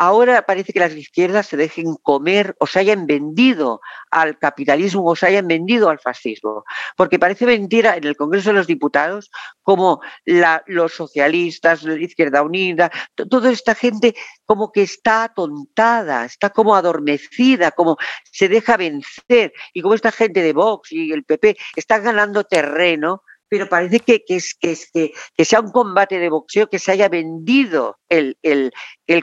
ahora 0.00 0.46
parece 0.46 0.72
que 0.72 0.80
las 0.80 0.94
izquierdas 0.94 1.46
se 1.46 1.58
dejen 1.58 1.94
comer 2.02 2.56
o 2.58 2.66
se 2.66 2.78
hayan 2.78 3.06
vendido 3.06 3.82
al 4.10 4.38
capitalismo 4.38 5.04
o 5.04 5.14
se 5.14 5.26
hayan 5.26 5.46
vendido 5.46 5.90
al 5.90 5.98
fascismo. 5.98 6.64
Porque 6.96 7.18
parece 7.18 7.44
mentira 7.44 7.98
en 7.98 8.04
el 8.04 8.16
Congreso 8.16 8.48
de 8.48 8.54
los 8.54 8.66
Diputados 8.66 9.30
como 9.62 10.00
los 10.24 10.94
socialistas, 10.94 11.82
la 11.82 12.00
Izquierda 12.00 12.42
Unida, 12.42 12.90
toda 13.28 13.50
esta 13.50 13.74
gente 13.74 14.14
como 14.46 14.72
que 14.72 14.80
está 14.80 15.24
atontada, 15.24 16.24
está 16.24 16.48
como 16.48 16.74
adormecida, 16.74 17.70
como 17.70 17.98
se 18.24 18.48
deja 18.48 18.78
vencer. 18.78 19.52
Y 19.74 19.82
como 19.82 19.94
esta 19.94 20.12
gente 20.12 20.42
de 20.42 20.54
Vox 20.54 20.92
y 20.92 21.12
el 21.12 21.24
PP 21.24 21.58
están 21.76 22.04
ganando 22.04 22.44
terreno 22.44 23.22
pero 23.50 23.68
parece 23.68 23.98
que, 23.98 24.22
es, 24.28 24.54
que, 24.54 25.12
que, 25.36 25.44
sea 25.44 25.60
un 25.60 25.72
combate 25.72 26.20
de 26.20 26.30
boxeo 26.30 26.70
que 26.70 26.78
se 26.78 26.92
haya 26.92 27.08
vendido 27.08 27.98
el, 28.08 28.38
el, 28.42 28.72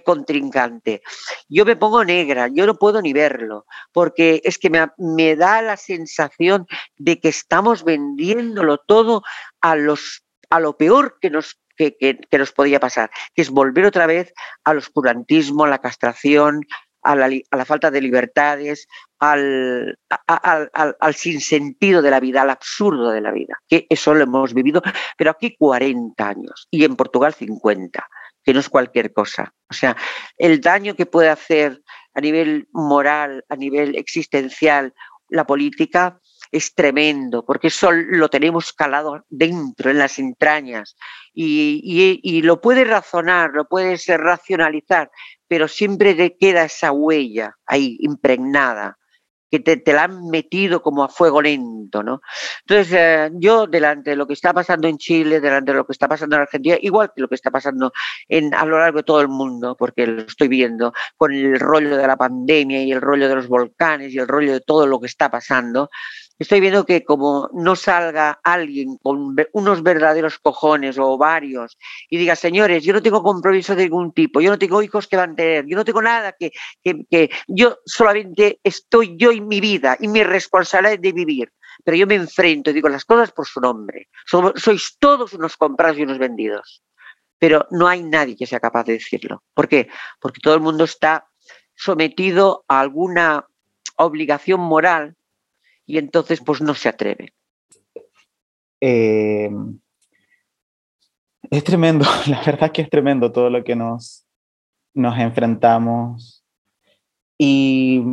contrincante. 0.04 1.02
Yo 1.48 1.64
me 1.64 1.78
pongo 1.78 2.04
negra, 2.04 2.50
yo 2.54 2.66
no 2.66 2.76
puedo 2.76 3.02
ni 3.02 3.14
verlo, 3.14 3.66
porque 3.94 4.42
es 4.44 4.60
que 4.60 4.70
me, 4.70 5.36
da 5.38 5.62
la 5.62 5.78
sensación 5.78 6.68
de 6.98 7.22
que 7.22 7.30
estamos 7.30 7.86
vendiéndolo 7.86 8.80
todo 8.80 9.24
a, 9.62 9.78
los, 9.78 10.26
a 10.50 10.60
lo 10.60 10.76
peor 10.78 11.18
que 11.22 11.30
nos 11.30 11.60
que, 11.78 11.96
que, 11.96 12.38
nos 12.40 12.52
podía 12.52 12.80
pasar, 12.80 13.12
que 13.36 13.44
es 13.44 13.52
volver 13.52 13.86
otra 13.86 14.08
vez 14.08 14.34
al 14.64 14.80
oscurantismo, 14.80 15.64
a 15.64 15.70
la 15.70 15.78
castración, 15.78 16.62
a 17.08 17.16
la, 17.16 17.66
falta 17.66 17.90
de 17.90 18.02
libertades, 18.02 18.88
al, 19.20 19.98
sinsentido 21.14 22.02
de 22.02 22.12
la 22.12 22.20
vida, 22.20 22.42
al 22.42 22.50
absurdo 22.50 23.12
de 23.12 23.22
la 23.22 23.32
vida, 23.32 23.56
que 23.68 23.88
eso 23.90 24.14
lo 24.14 24.24
hemos 24.24 24.54
vivido, 24.54 24.82
pero 25.18 25.32
aquí 25.32 25.56
40 25.58 26.28
años 26.28 26.68
y 26.70 26.84
en 26.84 26.98
Portugal 26.98 27.34
50, 27.34 28.06
que 28.44 28.54
no 28.54 28.60
es 28.60 28.70
cualquier 28.70 29.14
cosa. 29.14 29.54
O 29.70 29.74
sea, 29.74 29.96
el 30.38 30.60
daño 30.60 30.96
que 30.96 31.06
puede 31.06 31.30
hacer 31.30 31.82
a 32.14 32.20
nivel 32.20 32.68
moral, 32.74 33.46
a 33.48 33.56
nivel 33.56 33.96
existencial, 33.96 34.94
la 35.30 35.46
política 35.46 36.20
es 36.52 36.74
tremendo, 36.74 37.46
porque 37.46 37.68
eso 37.68 37.92
lo 37.92 38.30
tenemos 38.30 38.72
calado 38.74 39.26
dentro, 39.30 39.92
en 39.92 39.98
las 39.98 40.18
entrañas, 40.20 40.96
y, 41.34 41.82
y 42.24 42.42
lo 42.42 42.62
puedes 42.62 42.88
razonar, 42.88 43.52
lo 43.54 43.68
puedes 43.68 44.08
racionalizar, 44.08 45.12
pero 45.48 45.68
siempre 45.68 46.14
te 46.14 46.38
queda 46.38 46.66
esa 46.66 46.92
huella 46.92 47.56
ahí 47.66 47.98
impregnada 48.02 48.98
que 49.50 49.60
te, 49.60 49.94
la 49.94 50.04
han 50.04 50.30
metido 50.30 50.82
como 50.82 51.04
a 51.04 51.10
fuego 51.10 51.42
lento, 51.42 52.04
¿no? 52.04 52.22
Entonces, 52.68 52.94
eh, 52.98 53.30
yo 53.36 53.66
delante 53.66 54.12
de 54.12 54.16
lo 54.16 54.28
que 54.28 54.34
está 54.34 54.54
pasando 54.54 54.88
en 54.88 54.98
Chile, 54.98 55.40
delante 55.40 55.72
de 55.72 55.78
lo 55.78 55.86
que 55.86 55.94
está 55.94 56.08
pasando 56.08 56.36
en 56.36 56.42
Argentina, 56.44 56.78
igual 56.82 57.12
que 57.16 57.22
lo 57.22 57.30
que 57.30 57.36
está 57.36 57.50
pasando 57.50 57.94
en, 58.28 58.54
a 58.54 58.66
lo 58.66 58.78
largo 58.78 58.98
de 58.98 59.04
todo 59.04 59.22
el 59.22 59.30
mundo, 59.30 59.76
porque 59.78 60.06
lo 60.06 60.22
estoy 60.24 60.48
viendo, 60.50 60.94
con 61.16 61.34
el 61.34 61.60
rollo 61.60 61.96
de 61.96 62.08
la 62.08 62.18
pandemia 62.18 62.84
y 62.84 62.92
el 62.92 63.02
rollo 63.02 63.30
de 63.30 63.36
los 63.36 63.48
volcanes 63.48 64.14
y 64.14 64.18
el 64.18 64.28
rollo 64.28 64.52
de 64.52 64.62
todo 64.62 64.86
lo 64.86 65.00
que 65.00 65.08
está 65.08 65.30
pasando, 65.32 65.90
estoy 66.40 66.60
viendo 66.60 66.86
que 66.86 67.04
como 67.04 67.50
no 67.54 67.76
salga 67.76 68.40
alguien 68.44 68.98
con 68.98 69.36
unos 69.54 69.84
verdaderos 69.84 70.40
cojones 70.40 70.98
o 70.98 71.18
varios 71.18 71.78
y 72.10 72.18
diga, 72.18 72.36
señores, 72.36 72.84
yo 72.84 72.94
no 72.94 73.02
tengo 73.02 73.24
compromiso 73.24 73.76
de 73.76 73.84
ningún 73.84 74.12
tipo, 74.14 74.42
yo 74.42 74.52
no 74.52 74.60
tengo 74.60 74.82
hijos 74.82 75.08
que 75.08 75.18
van 75.18 75.32
a 75.32 75.36
tener, 75.36 75.66
yo 75.66 75.76
no 75.76 75.86
tengo 75.86 76.02
nada 76.02 76.34
que, 76.34 76.52
que, 76.84 77.30
yo 77.48 77.78
solamente 77.86 78.60
estoy 78.64 79.16
yo 79.18 79.32
en 79.32 79.48
mi 79.48 79.60
vida 79.60 79.98
y 80.00 80.08
mi 80.08 80.24
responsabilidad 80.24 81.00
de 81.00 81.12
vivir. 81.12 81.52
Pero 81.84 81.96
yo 81.96 82.08
me 82.08 82.16
enfrento 82.16 82.70
y 82.70 82.74
digo 82.74 82.90
las 82.90 83.06
cosas 83.06 83.32
por 83.32 83.46
su 83.48 83.62
nombre. 83.62 84.10
sois 84.56 84.98
todos 85.00 85.34
unos 85.34 85.56
comprados 85.58 85.98
y 85.98 86.04
unos 86.04 86.18
vendidos. 86.18 86.84
Pero 87.40 87.68
no 87.70 87.88
hay 87.88 88.02
nadie 88.02 88.36
que 88.36 88.48
sea 88.48 88.60
capaz 88.60 88.86
de 88.86 88.94
decirlo. 88.94 89.44
¿Por 89.54 89.68
qué? 89.68 89.88
Porque 90.20 90.42
todo 90.42 90.56
el 90.56 90.62
mundo 90.62 90.86
está 90.86 91.28
sometido 91.76 92.66
a 92.68 92.80
alguna 92.80 93.46
obligación 93.96 94.60
moral 94.60 95.17
y 95.88 95.98
entonces 95.98 96.42
pues 96.46 96.62
no 96.62 96.76
se 96.76 96.90
atreve. 96.90 97.34
Eh, 98.82 99.50
es 101.50 101.64
tremendo, 101.64 102.06
la 102.28 102.44
verdad 102.44 102.72
que 102.72 102.84
es 102.84 102.90
tremendo 102.90 103.32
todo 103.32 103.50
lo 103.50 103.64
que 103.64 103.76
nos, 103.76 104.28
nos 104.94 105.18
enfrentamos. 105.18 106.44
Y, 107.40 108.04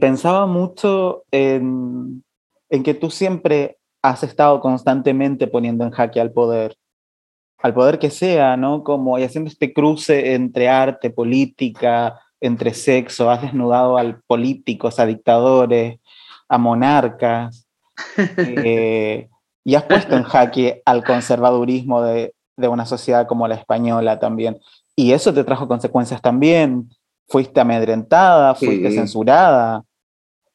pensaba 0.00 0.46
mucho 0.46 1.24
en, 1.30 2.22
en, 2.68 2.82
que 2.82 2.92
tú 2.92 3.10
siempre 3.10 3.78
has 4.02 4.22
estado 4.22 4.60
constantemente 4.60 5.46
poniendo 5.46 5.84
en 5.84 5.90
jaque 5.90 6.20
al 6.20 6.30
poder, 6.30 6.76
al 7.56 7.72
poder 7.72 7.98
que 7.98 8.10
sea, 8.10 8.58
¿no? 8.58 8.84
Como 8.84 9.18
y 9.18 9.24
haciendo 9.24 9.48
este 9.48 9.72
cruce 9.72 10.34
entre 10.34 10.68
arte, 10.68 11.08
política, 11.08 12.20
entre 12.40 12.74
sexo, 12.74 13.30
has 13.30 13.42
desnudado 13.42 13.96
a 13.96 14.20
políticos, 14.26 15.00
a 15.00 15.06
dictadores, 15.06 15.98
a 16.48 16.58
monarcas, 16.58 17.68
eh, 18.36 19.28
y 19.64 19.74
has 19.74 19.84
puesto 19.84 20.16
en 20.16 20.22
jaque 20.22 20.82
al 20.84 21.04
conservadurismo 21.04 22.02
de, 22.02 22.34
una 22.56 22.86
sociedad 22.86 23.26
como 23.26 23.46
la 23.46 23.54
española 23.54 24.18
también. 24.18 24.58
Y 24.96 25.12
eso 25.12 25.32
te 25.32 25.44
trajo 25.44 25.68
consecuencias 25.68 26.20
también. 26.20 26.88
Fuiste 27.28 27.60
amedrentada, 27.60 28.54
fuiste 28.54 28.90
censurada 28.90 29.84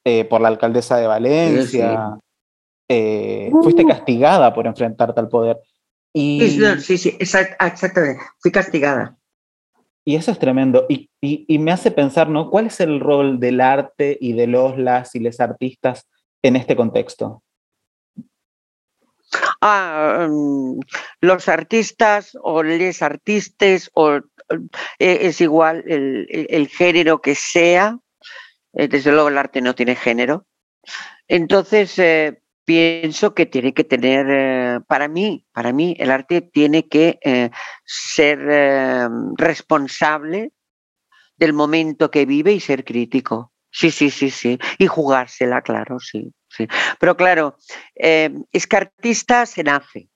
eh, 0.04 0.24
por 0.24 0.40
la 0.40 0.48
alcaldesa 0.48 0.96
de 0.96 1.06
Valencia, 1.06 2.18
eh, 2.88 3.50
fuiste 3.62 3.86
castigada 3.86 4.52
por 4.52 4.66
enfrentarte 4.66 5.18
al 5.18 5.28
poder. 5.28 5.60
Y, 6.12 6.40
sí, 6.80 6.98
sí, 6.98 7.16
exactamente. 7.18 8.20
Fui 8.40 8.50
castigada. 8.50 9.16
Y 10.04 10.16
eso 10.16 10.30
es 10.30 10.38
tremendo. 10.38 10.86
Y, 10.88 11.58
me 11.58 11.72
hace 11.72 11.90
pensar, 11.90 12.28
¿no? 12.28 12.50
¿Cuál 12.50 12.66
es 12.66 12.80
el 12.80 13.00
rol 13.00 13.40
del 13.40 13.60
arte 13.60 14.18
y 14.20 14.34
de 14.34 14.46
los, 14.46 14.78
las 14.78 15.14
y 15.14 15.20
les 15.20 15.40
artistas 15.40 16.06
en 16.42 16.56
este 16.56 16.76
contexto? 16.76 17.42
Ah, 19.60 20.28
mm, 20.28 20.78
los 21.20 21.48
artistas 21.48 22.36
o 22.42 22.62
les 22.62 23.00
artistas, 23.02 23.90
o, 23.94 24.16
eh, 24.16 24.20
es 24.98 25.40
igual 25.40 25.84
el, 25.86 26.68
género 26.68 27.22
que 27.22 27.34
sea. 27.34 27.98
Eh, 28.74 28.88
desde 28.88 29.10
luego 29.10 29.28
el 29.28 29.38
arte 29.38 29.62
no 29.62 29.74
tiene 29.74 29.96
género. 29.96 30.46
Entonces, 31.28 31.98
eh, 31.98 32.42
pienso 32.64 33.34
que 33.34 33.46
tiene 33.46 33.74
que 33.74 33.84
tener, 33.84 34.26
eh, 34.28 34.80
para 34.86 35.08
mí, 35.08 35.46
para 35.52 35.72
mí 35.72 35.96
el 35.98 36.10
arte 36.10 36.40
tiene 36.42 36.88
que 36.88 37.18
eh, 37.22 37.50
ser 37.84 38.38
eh, 38.50 39.08
responsable 39.36 40.52
del 41.36 41.52
momento 41.52 42.10
que 42.10 42.26
vive 42.26 42.52
y 42.52 42.60
ser 42.60 42.84
crítico. 42.84 43.52
Sí, 43.70 43.90
sí, 43.90 44.10
sí, 44.10 44.30
sí. 44.30 44.58
Y 44.78 44.86
jugársela, 44.86 45.62
claro, 45.62 45.98
sí. 45.98 46.32
sí. 46.48 46.68
Pero 47.00 47.16
claro, 47.16 47.56
es 47.96 48.66
que 48.68 48.76
artista 48.76 49.46
se 49.46 49.64
nace. 49.64 50.08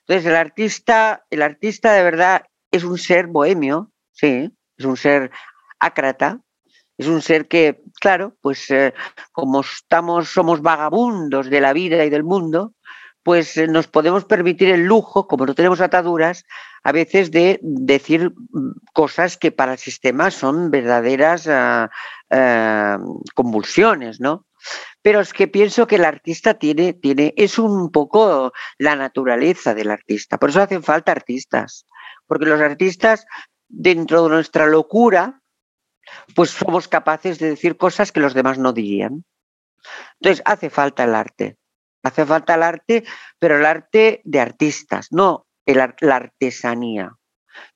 Entonces, 0.00 0.26
el 0.26 0.36
artista, 0.36 1.24
el 1.30 1.42
artista 1.42 1.92
de 1.92 2.02
verdad 2.02 2.46
es 2.72 2.82
un 2.82 2.98
ser 2.98 3.28
bohemio, 3.28 3.92
sí, 4.12 4.50
es 4.76 4.84
un 4.84 4.96
ser 4.96 5.30
ácrata, 5.78 6.40
es 6.98 7.06
un 7.06 7.22
ser 7.22 7.46
que, 7.46 7.82
claro, 8.00 8.36
pues 8.40 8.70
eh, 8.70 8.94
como 9.32 9.60
estamos, 9.60 10.28
somos 10.28 10.62
vagabundos 10.62 11.50
de 11.50 11.60
la 11.60 11.72
vida 11.72 12.04
y 12.04 12.10
del 12.10 12.24
mundo, 12.24 12.72
pues 13.22 13.56
eh, 13.56 13.66
nos 13.66 13.88
podemos 13.88 14.24
permitir 14.24 14.70
el 14.70 14.84
lujo, 14.84 15.26
como 15.26 15.46
no 15.46 15.54
tenemos 15.54 15.80
ataduras, 15.80 16.44
a 16.84 16.92
veces 16.92 17.32
de 17.32 17.58
decir 17.62 18.30
mm, 18.30 18.70
cosas 18.92 19.36
que 19.36 19.50
para 19.50 19.72
el 19.72 19.78
sistema 19.78 20.30
son 20.30 20.70
verdaderas 20.70 21.48
ah, 21.48 21.90
ah, 22.30 22.98
convulsiones, 23.34 24.20
¿no? 24.20 24.46
Pero 25.02 25.20
es 25.20 25.32
que 25.32 25.48
pienso 25.48 25.86
que 25.88 25.96
el 25.96 26.04
artista 26.04 26.54
tiene, 26.54 26.92
tiene, 26.92 27.34
es 27.36 27.58
un 27.58 27.90
poco 27.90 28.52
la 28.78 28.96
naturaleza 28.96 29.74
del 29.74 29.90
artista. 29.90 30.38
Por 30.38 30.50
eso 30.50 30.62
hacen 30.62 30.82
falta 30.82 31.12
artistas. 31.12 31.84
Porque 32.26 32.46
los 32.46 32.60
artistas, 32.60 33.26
dentro 33.68 34.22
de 34.24 34.30
nuestra 34.30 34.66
locura, 34.66 35.42
pues 36.34 36.50
somos 36.50 36.88
capaces 36.88 37.38
de 37.38 37.50
decir 37.50 37.76
cosas 37.76 38.12
que 38.12 38.20
los 38.20 38.34
demás 38.34 38.58
no 38.58 38.72
dirían. 38.72 39.24
Entonces, 40.20 40.42
hace 40.44 40.70
falta 40.70 41.04
el 41.04 41.14
arte. 41.14 41.56
Hace 42.02 42.24
falta 42.24 42.54
el 42.54 42.62
arte, 42.62 43.04
pero 43.38 43.56
el 43.58 43.66
arte 43.66 44.20
de 44.24 44.40
artistas, 44.40 45.08
no 45.10 45.46
la 45.66 45.94
artesanía, 46.14 47.16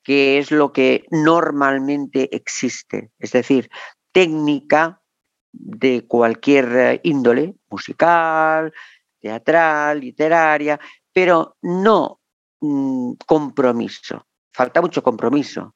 que 0.04 0.38
es 0.38 0.52
lo 0.52 0.72
que 0.72 1.04
normalmente 1.10 2.34
existe. 2.34 3.10
Es 3.18 3.32
decir, 3.32 3.68
técnica 4.12 5.02
de 5.52 6.06
cualquier 6.06 6.76
eh, 6.76 7.00
índole, 7.02 7.56
musical, 7.68 8.72
teatral, 9.18 10.00
literaria, 10.00 10.78
pero 11.12 11.56
no 11.62 12.20
mm, 12.60 13.14
compromiso. 13.26 14.26
Falta 14.52 14.80
mucho 14.80 15.02
compromiso 15.02 15.74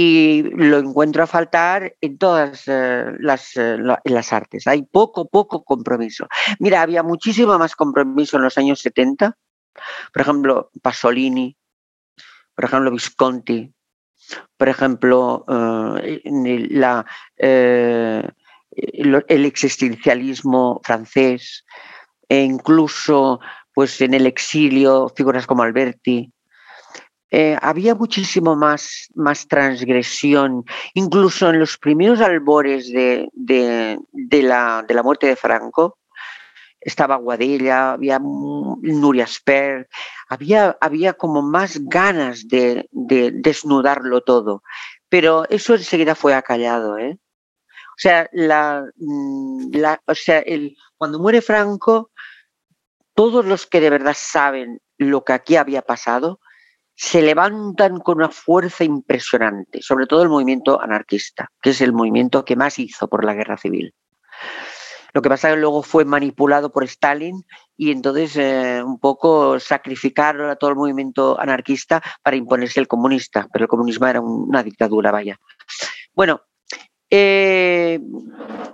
y 0.00 0.42
lo 0.54 0.78
encuentro 0.78 1.24
a 1.24 1.26
faltar 1.26 1.96
en 2.00 2.18
todas 2.18 2.68
eh, 2.68 3.04
las, 3.18 3.56
eh, 3.56 3.76
las, 4.04 4.32
artes. 4.32 4.68
Hay 4.68 4.82
poco, 4.82 5.28
poco 5.28 5.64
compromiso. 5.64 6.28
Mira, 6.60 6.82
había 6.82 7.02
muchísimo 7.02 7.58
más 7.58 7.74
compromiso 7.74 8.36
en 8.36 8.44
los 8.44 8.56
años 8.58 8.78
70. 8.78 9.36
Por 10.12 10.22
ejemplo, 10.22 10.70
Pasolini, 10.82 11.56
por 12.54 12.66
ejemplo, 12.66 12.92
Visconti, 12.92 13.74
por 14.56 14.68
ejemplo, 14.68 15.44
eh, 16.00 16.22
eh, 17.36 18.22
el 18.70 19.44
existencialismo 19.46 20.80
francés, 20.84 21.64
e 22.28 22.40
incluso 22.44 23.40
pues, 23.74 24.00
en 24.00 24.14
el 24.14 24.26
exilio, 24.26 25.12
figuras 25.16 25.44
como 25.44 25.64
Alberti. 25.64 26.32
Eh, 27.30 27.58
había 27.60 27.94
muchísimo 27.94 28.56
más, 28.56 29.08
más 29.14 29.46
transgresión, 29.46 30.64
incluso 30.94 31.50
en 31.50 31.58
los 31.58 31.76
primeros 31.76 32.20
albores 32.20 32.90
de, 32.90 33.28
la, 34.30 34.84
de 34.88 34.94
la 34.94 35.02
muerte 35.02 35.26
de 35.26 35.36
Franco, 35.36 35.98
estaba 36.80 37.16
Guadella, 37.16 37.92
había 37.92 38.18
Nuria 38.18 39.26
Sper, 39.26 39.88
había, 40.28 40.76
había 40.80 41.12
como 41.12 41.42
más 41.42 41.78
ganas 41.82 42.48
de, 42.48 42.88
desnudarlo 42.92 44.22
todo, 44.22 44.62
pero 45.08 45.46
eso 45.50 45.74
enseguida 45.74 46.14
fue 46.14 46.34
acallado. 46.34 46.96
¿eh? 46.98 47.18
O 47.98 47.98
sea, 48.00 48.30
mm, 48.32 49.70
la, 49.72 50.00
o 50.06 50.14
sea 50.14 50.38
el, 50.38 50.76
cuando 50.96 51.18
muere 51.18 51.42
Franco, 51.42 52.10
todos 53.14 53.44
los 53.44 53.66
que 53.66 53.80
de 53.80 53.90
verdad 53.90 54.16
saben 54.16 54.80
lo 54.96 55.24
que 55.24 55.32
aquí 55.32 55.56
había 55.56 55.82
pasado, 55.82 56.40
se 57.00 57.22
levantan 57.22 58.00
con 58.00 58.16
una 58.16 58.28
fuerza 58.28 58.82
impresionante, 58.82 59.80
sobre 59.82 60.06
todo 60.06 60.24
el 60.24 60.28
movimiento 60.28 60.82
anarquista, 60.82 61.48
que 61.62 61.70
es 61.70 61.80
el 61.80 61.92
movimiento 61.92 62.44
que 62.44 62.56
más 62.56 62.80
hizo 62.80 63.06
por 63.06 63.24
la 63.24 63.34
guerra 63.34 63.56
civil. 63.56 63.94
Lo 65.14 65.22
que 65.22 65.28
pasa 65.28 65.48
es 65.48 65.54
que 65.54 65.60
luego 65.60 65.84
fue 65.84 66.04
manipulado 66.04 66.72
por 66.72 66.82
Stalin 66.82 67.44
y 67.76 67.92
entonces 67.92 68.36
eh, 68.36 68.82
un 68.84 68.98
poco 68.98 69.60
sacrificaron 69.60 70.50
a 70.50 70.56
todo 70.56 70.70
el 70.70 70.76
movimiento 70.76 71.40
anarquista 71.40 72.02
para 72.20 72.36
imponerse 72.36 72.80
el 72.80 72.88
comunista, 72.88 73.46
pero 73.52 73.66
el 73.66 73.68
comunismo 73.68 74.08
era 74.08 74.20
una 74.20 74.64
dictadura, 74.64 75.12
vaya. 75.12 75.38
Bueno, 76.14 76.40
eh, 77.10 78.00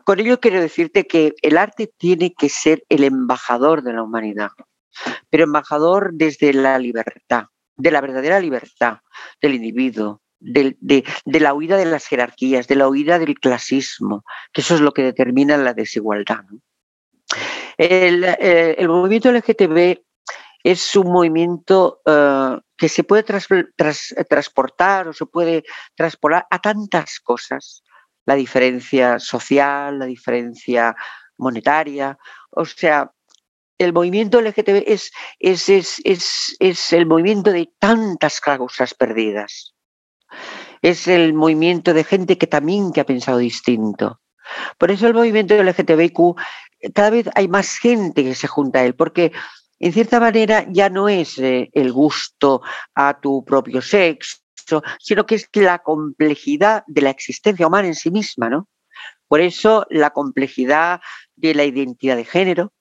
con 0.04 0.18
ello 0.18 0.40
quiero 0.40 0.62
decirte 0.62 1.06
que 1.06 1.34
el 1.42 1.58
arte 1.58 1.92
tiene 1.98 2.32
que 2.32 2.48
ser 2.48 2.84
el 2.88 3.04
embajador 3.04 3.82
de 3.82 3.92
la 3.92 4.02
humanidad, 4.02 4.48
pero 5.28 5.44
embajador 5.44 6.12
desde 6.14 6.54
la 6.54 6.78
libertad, 6.78 7.48
de 7.76 7.90
la 7.90 8.00
verdadera 8.00 8.40
libertad 8.40 8.98
del 9.40 9.54
individuo, 9.54 10.22
de, 10.38 11.04
la 11.24 11.54
huida 11.54 11.76
de 11.76 11.86
las 11.86 12.06
jerarquías, 12.06 12.68
de 12.68 12.76
la 12.76 12.88
huida 12.88 13.18
del 13.18 13.38
clasismo, 13.38 14.24
que 14.52 14.60
eso 14.60 14.74
es 14.74 14.80
lo 14.80 14.92
que 14.92 15.02
determina 15.02 15.56
la 15.56 15.74
desigualdad. 15.74 16.44
Eh, 17.78 18.76
el, 18.78 18.88
movimiento 18.88 19.32
LGTB 19.32 20.02
es 20.62 20.96
un 20.96 21.10
movimiento 21.10 22.00
eh, 22.06 22.58
que 22.76 22.88
se 22.88 23.04
puede 23.04 23.24
transportar 23.24 25.08
o 25.08 25.12
se 25.12 25.26
puede 25.26 25.64
transportar 25.94 26.46
a 26.50 26.58
tantas 26.60 27.20
cosas. 27.20 27.82
La 28.26 28.34
diferencia 28.34 29.18
social, 29.18 29.98
la 29.98 30.06
diferencia 30.06 30.94
monetaria. 31.36 32.16
O 32.50 32.64
sea, 32.64 33.10
el 33.78 33.92
movimiento 33.92 34.40
LGTB 34.40 34.84
es, 34.86 35.10
es, 35.38 35.68
es, 35.68 36.56
es 36.58 36.92
el 36.92 37.06
movimiento 37.06 37.50
de 37.50 37.72
tantas 37.78 38.40
causas 38.40 38.94
perdidas 38.94 39.74
es 40.84 41.08
el 41.08 41.32
movimiento 41.32 41.94
de 41.94 42.04
gente 42.04 42.36
que 42.36 42.46
también 42.46 42.92
que 42.92 43.00
ha 43.00 43.06
pensado 43.06 43.38
distinto. 43.38 44.20
Por 44.76 44.90
eso 44.90 45.06
el 45.06 45.14
movimiento 45.14 45.54
LGTBIQ, 45.54 46.36
cada 46.94 47.08
vez 47.08 47.30
hay 47.34 47.48
más 47.48 47.78
gente 47.78 48.22
que 48.22 48.34
se 48.34 48.48
junta 48.48 48.80
a 48.80 48.84
él, 48.84 48.94
porque 48.94 49.32
en 49.78 49.94
cierta 49.94 50.20
manera 50.20 50.66
ya 50.68 50.90
no 50.90 51.08
es 51.08 51.38
eh, 51.38 51.70
el 51.72 51.90
gusto 51.90 52.60
a 52.94 53.18
tu 53.18 53.42
propio 53.46 53.80
sexo, 53.80 54.36
sino 55.00 55.24
que 55.24 55.36
es 55.36 55.48
la 55.54 55.78
complejidad 55.78 56.84
de 56.86 57.00
la 57.00 57.10
existencia 57.10 57.66
humana 57.66 57.88
en 57.88 57.94
sí 57.94 58.10
misma, 58.10 58.50
¿no? 58.50 58.68
Por 59.26 59.40
eso 59.40 59.86
la 59.88 60.10
complejidad 60.10 61.00
de 61.34 61.54
la 61.54 61.64
identidad 61.64 62.16
de 62.16 62.26
género, 62.26 62.73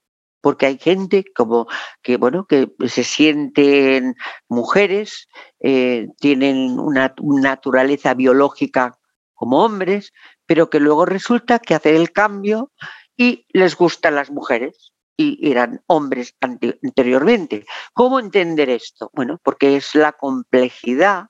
porque 0.44 0.66
hay 0.66 0.78
gente 0.78 1.24
como 1.34 1.68
que 2.02 2.18
bueno 2.18 2.46
que 2.46 2.70
se 2.88 3.06
sienten 3.06 4.16
mujeres, 4.50 5.30
eh, 5.62 6.10
tienen 6.20 6.78
una, 6.80 7.16
naturaleza 7.18 8.14
biológica 8.14 9.00
como 9.34 9.64
hombres, 9.64 10.12
pero 10.46 10.70
que 10.70 10.82
luego 10.82 11.06
resulta 11.06 11.60
que 11.60 11.76
hacen 11.76 11.96
el 11.96 12.12
cambio 12.12 12.74
y 13.16 13.48
les 13.54 13.78
gustan 13.78 14.16
las 14.16 14.32
mujeres 14.32 14.92
y 15.16 15.50
eran 15.50 15.82
hombres 15.88 16.36
anteriormente. 16.42 17.66
¿Cómo 17.94 18.20
entender 18.20 18.70
esto? 18.70 19.12
Bueno, 19.14 19.40
porque 19.44 19.78
es 19.78 19.96
la 19.96 20.12
complejidad 20.12 21.28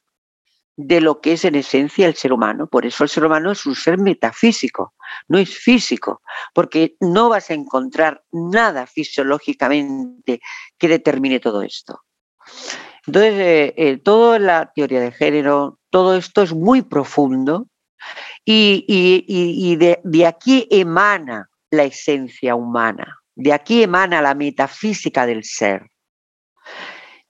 de 0.76 1.02
lo 1.02 1.22
que 1.22 1.34
es 1.34 1.46
en 1.46 1.56
esencia 1.56 2.08
el 2.08 2.16
ser 2.16 2.34
humano. 2.34 2.68
Por 2.68 2.86
eso 2.86 3.04
el 3.04 3.10
ser 3.10 3.26
humano 3.26 3.52
es 3.52 3.66
un 3.66 3.76
ser 3.76 3.98
metafísico, 3.98 4.94
no 5.28 5.38
es 5.38 5.56
físico, 5.56 6.22
porque 6.54 6.96
no 7.00 7.30
vas 7.30 7.50
a 7.50 7.54
encontrar 7.54 8.24
nada 8.32 8.88
fisiológicamente 8.88 10.42
que 10.78 10.88
determine 10.88 11.40
todo 11.40 11.62
esto. 11.62 12.02
Entonces, 13.06 13.34
eh, 13.34 13.74
eh, 13.78 13.98
toda 13.98 14.40
la 14.40 14.72
teoría 14.74 15.02
de 15.02 15.12
género, 15.12 15.80
todo 15.90 16.16
esto 16.16 16.42
es 16.42 16.54
muy 16.54 16.82
profundo 16.82 17.68
y, 18.46 19.76
de 19.76 20.26
aquí 20.26 20.68
emana 20.72 21.50
la 21.70 21.84
esencia 21.84 22.56
humana, 22.56 23.20
de 23.36 23.54
aquí 23.54 23.84
emana 23.84 24.22
la 24.22 24.36
metafísica 24.36 25.26
del 25.26 25.44
ser 25.44 25.90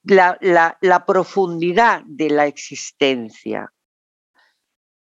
la, 0.04 1.04
profundidad 1.06 2.02
de 2.06 2.30
la 2.30 2.46
existencia. 2.48 3.72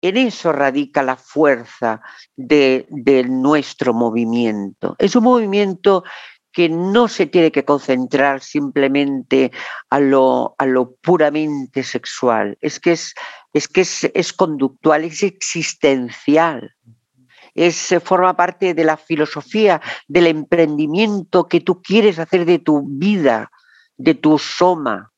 En 0.02 0.18
eso 0.18 0.52
radica 0.52 1.02
la 1.02 1.16
fuerza 1.16 2.02
de, 2.36 2.86
nuestro 3.28 3.94
movimiento. 3.94 4.96
Es 5.00 5.16
un 5.16 5.24
movimiento 5.24 6.04
que 6.52 6.70
no 6.70 7.08
se 7.08 7.26
tiene 7.26 7.52
que 7.52 7.66
concentrar 7.66 8.42
simplemente 8.42 9.52
a 9.90 10.00
lo, 10.00 10.56
a 10.58 10.66
lo 10.66 10.94
puramente 10.96 11.84
sexual, 11.84 12.58
es 12.62 12.80
que 12.80 12.92
es, 12.92 13.16
es, 13.54 13.68
que 13.68 13.82
es, 13.82 14.34
conductual, 14.34 15.04
es 15.04 15.24
existencial. 15.24 16.76
Es, 17.56 17.96
forma 18.04 18.36
parte 18.36 18.74
de 18.74 18.84
la 18.84 18.98
filosofía, 18.98 19.82
del 20.08 20.28
emprendimiento 20.28 21.48
que 21.48 21.62
tú 21.62 21.82
quieres 21.82 22.20
hacer 22.20 22.46
de 22.46 22.60
tu 22.60 22.84
vida, 22.88 23.50
de 24.04 24.16
tu 24.16 24.38
soma. 24.38 25.10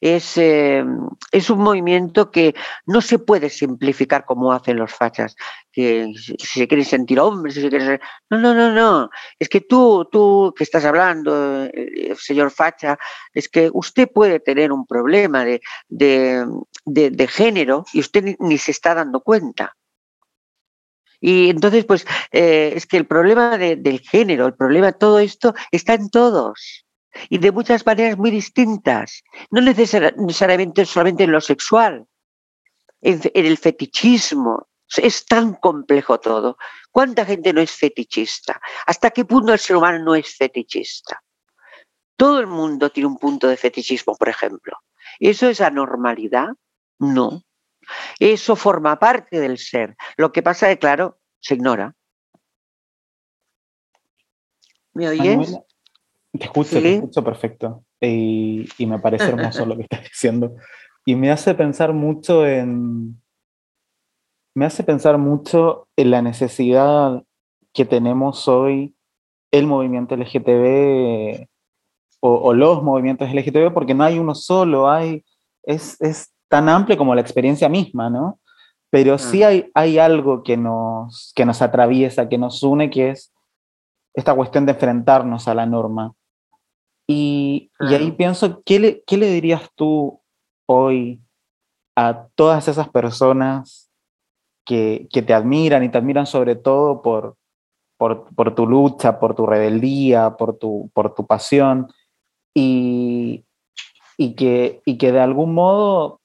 Es, 0.00 0.36
eh, 0.36 0.84
es, 1.32 1.50
un 1.50 1.58
movimiento 1.58 2.30
que 2.30 2.54
no 2.86 3.00
se 3.00 3.18
puede 3.18 3.50
simplificar 3.50 4.24
como 4.24 4.52
hacen 4.52 4.76
los 4.76 4.92
fachas, 4.92 5.34
que 5.72 6.12
si 6.16 6.36
se 6.38 6.68
quieren 6.68 6.86
sentir 6.86 7.18
hombres, 7.18 7.54
si 7.54 7.62
se 7.62 7.68
quieren 7.68 8.00
No, 8.30 8.38
no, 8.38 8.54
no, 8.54 8.72
no. 8.72 9.10
Es 9.40 9.48
que 9.48 9.60
tú, 9.60 10.08
tú 10.12 10.54
que 10.56 10.62
estás 10.62 10.84
hablando, 10.84 11.64
eh, 11.64 12.14
señor 12.16 12.52
facha, 12.52 12.96
es 13.34 13.48
que 13.48 13.70
usted 13.72 14.08
puede 14.08 14.38
tener 14.38 14.70
un 14.70 14.86
problema 14.86 15.44
de, 15.44 15.60
de, 15.88 17.26
género 17.26 17.84
y 17.92 17.98
usted 17.98 18.36
ni, 18.38 18.58
se 18.58 18.70
está 18.70 18.94
dando 18.94 19.20
cuenta. 19.20 19.74
Y 21.20 21.50
entonces, 21.50 21.84
pues, 21.84 22.06
eh, 22.30 22.72
es 22.76 22.86
que 22.86 22.98
el 22.98 23.06
problema 23.06 23.58
del 23.58 23.98
género, 23.98 24.46
el 24.46 24.54
problema 24.54 24.86
de 24.86 24.98
todo 24.98 25.18
esto 25.18 25.54
está 25.72 25.94
en 25.94 26.08
todos 26.10 26.84
y 27.28 27.38
de 27.38 27.52
muchas 27.52 27.84
maneras 27.84 28.16
muy 28.16 28.30
distintas, 28.30 29.22
no 29.50 29.60
necesariamente 29.60 30.84
solamente 30.84 31.24
en 31.24 31.32
lo 31.32 31.40
sexual, 31.40 32.06
en, 33.00 33.20
el 33.34 33.58
fetichismo. 33.58 34.68
Es 34.96 35.26
tan 35.26 35.54
complejo 35.54 36.18
todo. 36.18 36.56
¿Cuánta 36.90 37.26
gente 37.26 37.52
no 37.52 37.60
es 37.60 37.72
fetichista? 37.72 38.60
¿Hasta 38.86 39.10
qué 39.10 39.24
punto 39.26 39.52
el 39.52 39.58
ser 39.58 39.76
humano 39.76 39.98
no 40.02 40.14
es 40.14 40.34
fetichista? 40.34 41.22
Todo 42.16 42.40
el 42.40 42.46
mundo 42.46 42.90
tiene 42.90 43.06
un 43.06 43.18
punto 43.18 43.48
de 43.48 43.58
fetichismo, 43.58 44.16
por 44.16 44.30
ejemplo. 44.30 44.78
¿Eso 45.20 45.48
es 45.48 45.60
anormalidad? 45.60 46.48
No. 46.98 47.44
Eso 48.18 48.56
forma 48.56 48.98
parte 48.98 49.38
del 49.40 49.58
ser. 49.58 49.96
Lo 50.16 50.32
que 50.32 50.42
pasa 50.42 50.70
es 50.70 50.78
claro, 50.78 51.20
se 51.40 51.54
ignora. 51.54 51.94
¿Me 54.94 55.08
oyes? 55.08 55.54
Te 56.32 56.44
escucho, 56.44 56.80
te 56.80 56.94
escucho 56.96 57.24
perfecto. 57.24 57.84
Y, 58.00 58.68
me 58.78 58.98
parece 58.98 59.28
hermoso 59.28 59.66
lo 59.66 59.76
que 59.76 59.82
estás 59.82 60.02
diciendo. 60.04 60.56
Y 61.04 61.14
me 61.14 61.30
hace 61.30 61.54
pensar 61.54 61.92
mucho 61.92 62.46
en. 62.46 63.20
Me 64.54 64.66
hace 64.66 64.82
pensar 64.82 65.18
mucho 65.18 65.88
en 65.96 66.10
la 66.10 66.20
necesidad 66.20 67.22
que 67.72 67.84
tenemos 67.84 68.48
hoy 68.48 68.96
el 69.52 69.66
movimiento 69.66 70.16
LGTB 70.16 71.46
o, 72.20 72.52
los 72.52 72.82
movimientos 72.82 73.32
LGTB, 73.32 73.72
porque 73.72 73.94
no 73.94 74.04
hay 74.04 74.18
uno 74.18 74.34
solo, 74.34 74.90
hay, 74.90 75.24
es, 75.62 76.00
es 76.00 76.32
tan 76.48 76.68
amplio 76.68 76.98
como 76.98 77.14
la 77.14 77.20
experiencia 77.20 77.68
misma, 77.68 78.10
¿no? 78.10 78.40
Pero 78.90 79.18
sí 79.18 79.42
hay, 79.42 79.70
hay 79.74 79.98
algo 79.98 80.42
que 80.42 80.56
nos, 80.56 81.32
que 81.36 81.44
nos 81.44 81.60
atraviesa, 81.60 82.28
que 82.28 82.38
nos 82.38 82.62
une, 82.62 82.90
que 82.90 83.10
es 83.10 83.32
esta 84.14 84.34
cuestión 84.34 84.64
de 84.66 84.72
enfrentarnos 84.72 85.46
a 85.46 85.54
la 85.54 85.66
norma. 85.66 86.14
Y, 87.10 87.70
ahí 87.80 88.12
pienso, 88.12 88.62
¿qué 88.64 88.78
le, 88.78 89.02
¿qué 89.06 89.16
le 89.16 89.30
dirías 89.30 89.70
tú 89.74 90.20
hoy 90.66 91.22
a 91.96 92.28
todas 92.34 92.68
esas 92.68 92.90
personas 92.90 93.90
que, 94.66 95.08
te 95.10 95.32
admiran 95.32 95.82
y 95.82 95.88
te 95.88 95.96
admiran 95.96 96.26
sobre 96.26 96.54
todo 96.54 97.00
por, 97.00 97.36
por, 97.96 98.54
tu 98.54 98.66
lucha, 98.66 99.18
por 99.18 99.34
tu 99.34 99.46
rebeldía, 99.46 100.36
por 100.36 100.58
tu, 100.58 100.90
por 100.92 101.14
tu 101.14 101.26
pasión 101.26 101.90
y, 102.54 103.46
que, 104.36 104.82
y 104.84 104.98
que 104.98 105.10
de 105.10 105.20
algún 105.20 105.54
modo 105.54 106.20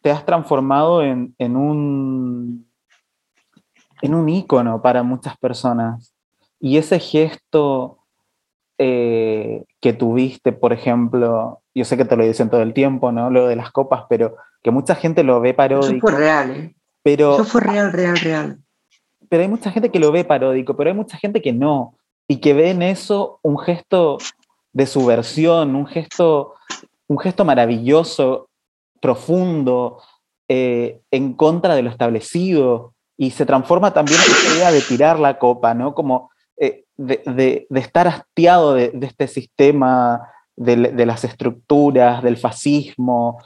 te 0.00 0.12
has 0.12 0.24
transformado 0.24 1.02
en, 1.02 1.34
un 1.38 2.70
en 4.00 4.14
un 4.14 4.28
ícono 4.28 4.80
para 4.80 5.02
muchas 5.02 5.36
personas. 5.38 6.14
Y 6.60 6.76
ese 6.76 7.00
gesto 7.00 7.99
eh, 8.82 9.64
que 9.78 9.92
tuviste, 9.92 10.52
por 10.52 10.72
ejemplo, 10.72 11.60
yo 11.74 11.84
sé 11.84 11.98
que 11.98 12.06
te 12.06 12.16
lo 12.16 12.24
dicen 12.24 12.48
todo 12.48 12.62
el 12.62 12.72
tiempo, 12.72 13.12
¿no? 13.12 13.28
Lo 13.28 13.46
de 13.46 13.54
las 13.54 13.70
copas, 13.72 14.04
pero 14.08 14.36
que 14.62 14.70
mucha 14.70 14.94
gente 14.94 15.22
lo 15.22 15.38
ve 15.38 15.52
paródico. 15.52 15.92
Eso 15.92 16.00
fue 16.00 16.12
real, 16.12 16.50
¿eh? 16.50 16.74
Pero, 17.02 17.34
Eso 17.34 17.44
fue 17.44 17.60
real, 17.60 17.92
real, 17.92 18.16
real. 18.16 18.58
Pero 19.28 19.42
hay 19.42 19.50
mucha 19.50 19.70
gente 19.70 19.90
que 19.90 19.98
lo 19.98 20.10
ve 20.10 20.24
paródico, 20.24 20.76
pero 20.76 20.88
hay 20.88 20.96
mucha 20.96 21.18
gente 21.18 21.42
que 21.42 21.52
no, 21.52 21.98
y 22.26 22.38
que 22.38 22.54
ve 22.54 22.70
en 22.70 22.80
eso 22.80 23.38
un 23.42 23.58
gesto 23.58 24.16
de 24.72 24.86
subversión, 24.86 25.76
un 25.76 25.86
gesto, 25.86 26.54
un 27.06 27.18
gesto 27.18 27.44
maravilloso, 27.44 28.48
profundo, 28.98 29.98
eh, 30.48 31.02
en 31.10 31.34
contra 31.34 31.74
de 31.74 31.82
lo 31.82 31.90
establecido, 31.90 32.94
y 33.18 33.32
se 33.32 33.44
transforma 33.44 33.92
también 33.92 34.18
en 34.24 34.32
esa 34.32 34.56
idea 34.56 34.72
de 34.72 34.80
tirar 34.80 35.18
la 35.18 35.38
copa, 35.38 35.74
¿no? 35.74 35.94
Como 35.94 36.30
de, 37.00 37.66
estar 37.70 38.08
hastiado 38.08 38.74
de, 38.74 38.92
este 39.00 39.26
sistema, 39.26 40.28
de, 40.56 41.06
las 41.06 41.24
estructuras, 41.24 42.22
del 42.22 42.36
fascismo, 42.36 43.42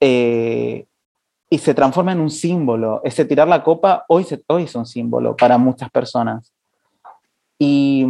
eh, 0.00 0.86
y 1.48 1.58
se 1.58 1.74
transforma 1.74 2.12
en 2.12 2.20
un 2.20 2.30
símbolo. 2.30 3.00
Ese 3.02 3.24
tirar 3.24 3.48
la 3.48 3.64
copa 3.64 4.04
hoy, 4.08 4.26
hoy 4.48 4.64
es 4.64 4.74
un 4.74 4.86
símbolo 4.86 5.34
para 5.34 5.58
muchas 5.58 5.90
personas. 5.90 6.52
Y, 7.58 8.06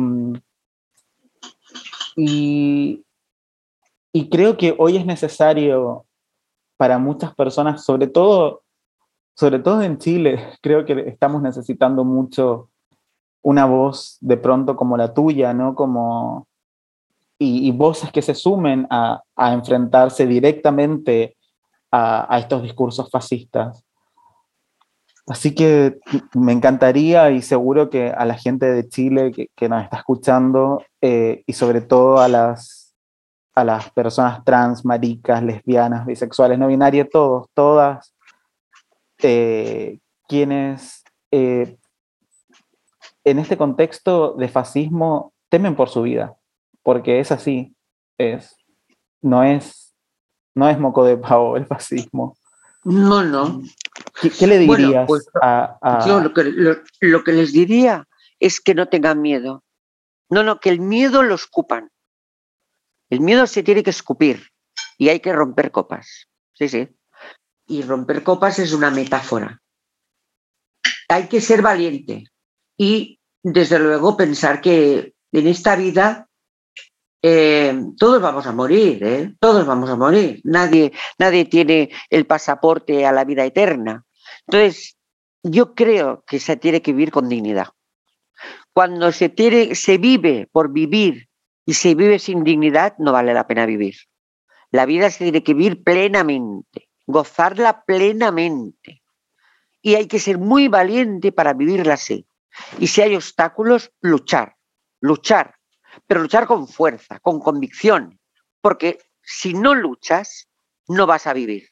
y, 2.16 3.04
y 4.12 4.28
creo 4.28 4.56
que 4.56 4.74
hoy 4.76 4.96
es 4.96 5.06
necesario 5.06 6.04
para 6.76 6.98
muchas 6.98 7.34
personas, 7.34 7.84
sobre 7.84 8.08
todo, 8.08 8.62
sobre 9.36 9.60
todo 9.60 9.82
en 9.82 9.98
Chile, 9.98 10.48
creo 10.62 10.84
que 10.84 10.92
estamos 11.08 11.42
necesitando 11.42 12.04
mucho 12.04 12.69
una 13.42 13.64
voz 13.66 14.18
de 14.20 14.36
pronto 14.36 14.76
como 14.76 14.96
la 14.96 15.14
tuya, 15.14 15.52
¿no? 15.54 15.74
Como, 15.74 16.46
y, 17.38 17.70
voces 17.72 18.12
que 18.12 18.22
se 18.22 18.34
sumen 18.34 18.86
a, 18.90 19.22
enfrentarse 19.36 20.26
directamente 20.26 21.36
a, 21.90 22.38
estos 22.38 22.62
discursos 22.62 23.10
fascistas. 23.10 23.84
Así 25.26 25.54
que 25.54 25.98
me 26.34 26.52
encantaría 26.52 27.30
y 27.30 27.40
seguro 27.40 27.88
que 27.88 28.10
a 28.10 28.24
la 28.24 28.34
gente 28.34 28.66
de 28.66 28.88
Chile 28.88 29.32
que, 29.54 29.68
nos 29.68 29.84
está 29.84 29.98
escuchando 29.98 30.82
eh, 31.00 31.44
y 31.46 31.52
sobre 31.52 31.80
todo 31.80 32.18
a 32.18 32.28
las, 32.28 32.94
a 33.54 33.64
las 33.64 33.90
personas 33.90 34.44
trans, 34.44 34.84
maricas, 34.84 35.42
lesbianas, 35.42 36.04
bisexuales, 36.04 36.58
no 36.58 36.66
binarias, 36.66 37.08
todos, 37.10 37.46
todas, 37.54 38.14
eh, 39.22 39.98
quienes 40.26 41.04
eh, 41.30 41.76
en 43.24 43.38
este 43.38 43.56
contexto 43.56 44.34
de 44.34 44.48
fascismo 44.48 45.34
temen 45.48 45.76
por 45.76 45.88
su 45.88 46.02
vida, 46.02 46.36
porque 46.82 47.20
es 47.20 47.32
así, 47.32 47.74
es, 48.18 48.56
no 49.20 49.42
es, 49.42 49.94
no 50.54 50.68
es 50.68 50.78
moco 50.78 51.04
de 51.04 51.16
pavo 51.16 51.56
el 51.56 51.66
fascismo. 51.66 52.36
No, 52.84 53.22
no. 53.22 53.62
¿Qué, 54.20 54.46
le 54.46 54.58
dirías 54.58 55.06
pues, 55.06 55.28
a, 55.42 56.04
Yo 56.06 56.20
lo 56.20 56.32
que, 56.32 56.44
lo, 57.00 57.24
que, 57.24 57.32
les 57.32 57.52
diría 57.52 58.06
es 58.38 58.60
que 58.60 58.74
no 58.74 58.88
tengan 58.88 59.20
miedo. 59.20 59.62
No, 60.30 60.42
no, 60.42 60.60
que 60.60 60.70
el 60.70 60.80
miedo 60.80 61.22
lo 61.22 61.34
escupan. 61.34 61.90
El 63.10 63.20
miedo 63.20 63.46
se 63.46 63.62
tiene 63.62 63.82
que 63.82 63.90
escupir 63.90 64.48
y 64.96 65.08
hay 65.08 65.20
que 65.20 65.32
romper 65.32 65.72
copas. 65.72 66.28
Sí, 66.54 66.68
sí. 66.68 66.88
Y 67.66 67.82
romper 67.82 68.22
copas 68.22 68.58
es 68.58 68.72
una 68.72 68.90
metáfora. 68.90 69.60
Hay 71.08 71.28
que 71.28 71.40
ser 71.40 71.60
valiente, 71.60 72.24
y 72.80 73.20
desde 73.42 73.78
luego 73.78 74.16
pensar 74.16 74.62
que 74.62 75.12
en 75.32 75.46
esta 75.46 75.76
vida 75.76 76.30
eh, 77.20 77.78
todos 77.98 78.22
vamos 78.22 78.46
a 78.46 78.52
morir, 78.52 79.04
¿eh? 79.04 79.34
todos 79.38 79.66
vamos 79.66 79.90
a 79.90 79.96
morir. 79.96 80.40
Nadie, 80.44 80.90
nadie 81.18 81.44
tiene 81.44 81.90
el 82.08 82.24
pasaporte 82.24 83.04
a 83.04 83.12
la 83.12 83.26
vida 83.26 83.44
eterna. 83.44 84.06
Entonces, 84.46 84.96
yo 85.42 85.74
creo 85.74 86.24
que 86.26 86.40
se 86.40 86.56
tiene 86.56 86.80
que 86.80 86.92
vivir 86.94 87.10
con 87.10 87.28
dignidad. 87.28 87.66
Cuando 88.72 89.12
se, 89.12 89.28
tiene, 89.28 89.74
se 89.74 89.98
vive 89.98 90.48
por 90.50 90.72
vivir 90.72 91.28
y 91.66 91.74
se 91.74 91.94
vive 91.94 92.18
sin 92.18 92.44
dignidad, 92.44 92.94
no 92.96 93.12
vale 93.12 93.34
la 93.34 93.46
pena 93.46 93.66
vivir. 93.66 93.96
La 94.70 94.86
vida 94.86 95.10
se 95.10 95.24
tiene 95.24 95.42
que 95.42 95.52
vivir 95.52 95.84
plenamente, 95.84 96.88
gozarla 97.06 97.84
plenamente. 97.84 99.02
Y 99.82 99.96
hay 99.96 100.06
que 100.06 100.18
ser 100.18 100.38
muy 100.38 100.68
valiente 100.68 101.30
para 101.30 101.52
vivirla 101.52 101.94
así. 101.94 102.26
Y 102.78 102.86
si 102.86 103.02
hay 103.02 103.16
obstáculos, 103.16 103.92
luchar, 104.00 104.56
luchar, 105.00 105.56
pero 106.06 106.22
luchar 106.22 106.46
con 106.46 106.68
fuerza, 106.68 107.18
con 107.20 107.40
convicción, 107.40 108.20
porque 108.60 108.98
si 109.22 109.54
no 109.54 109.74
luchas, 109.74 110.48
no 110.88 111.06
vas 111.06 111.26
a 111.26 111.32
vivir, 111.32 111.68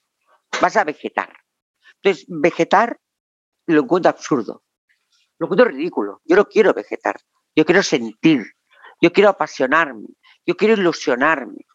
vas 0.60 0.76
a 0.76 0.84
vegetar. 0.84 1.32
Entonces, 1.96 2.24
vegetar 2.28 3.00
lo 3.66 3.82
encuentro 3.82 4.10
absurdo, 4.10 4.62
lo 5.38 5.46
encuentro 5.46 5.68
ridículo. 5.68 6.20
Yo 6.24 6.36
no 6.36 6.46
quiero 6.46 6.72
vegetar, 6.72 7.20
yo 7.54 7.64
quiero 7.64 7.82
sentir, 7.82 8.46
yo 9.00 9.12
quiero 9.12 9.30
apasionarme, 9.30 10.08
yo 10.46 10.56
quiero 10.56 10.74
ilusionarme. 10.74 11.66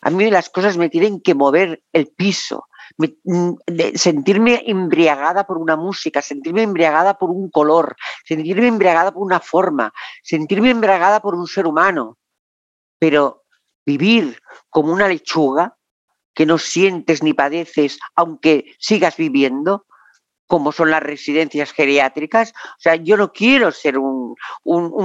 A 0.00 0.10
mí 0.10 0.30
las 0.30 0.50
cosas 0.50 0.76
me 0.76 0.88
tienen 0.88 1.20
que 1.20 1.34
mover 1.34 1.82
el 1.92 2.08
piso, 2.08 2.66
sentirme 3.94 4.62
embriagada 4.66 5.46
por 5.46 5.58
una 5.58 5.76
música, 5.76 6.22
sentirme 6.22 6.62
embriagada 6.62 7.18
por 7.18 7.30
un 7.30 7.50
color, 7.50 7.96
sentirme 8.24 8.68
embriagada 8.68 9.12
por 9.12 9.22
una 9.22 9.40
forma, 9.40 9.92
sentirme 10.22 10.70
embriagada 10.70 11.20
por 11.20 11.34
un 11.34 11.46
ser 11.46 11.66
humano. 11.66 12.18
Pero 12.98 13.44
vivir 13.84 14.40
como 14.70 14.92
una 14.92 15.08
lechuga 15.08 15.76
que 16.34 16.46
no 16.46 16.58
sientes 16.58 17.22
ni 17.22 17.32
padeces 17.32 17.98
aunque 18.16 18.74
sigas 18.78 19.16
viviendo, 19.16 19.86
como 20.54 20.70
son 20.70 20.88
las 20.88 21.02
residencias 21.02 21.72
geriátricas. 21.72 22.50
O 22.50 22.80
sea, 22.80 22.94
yo 22.94 23.16
no 23.16 23.32
quiero 23.32 23.72
ser 23.72 23.98
un, 23.98 24.36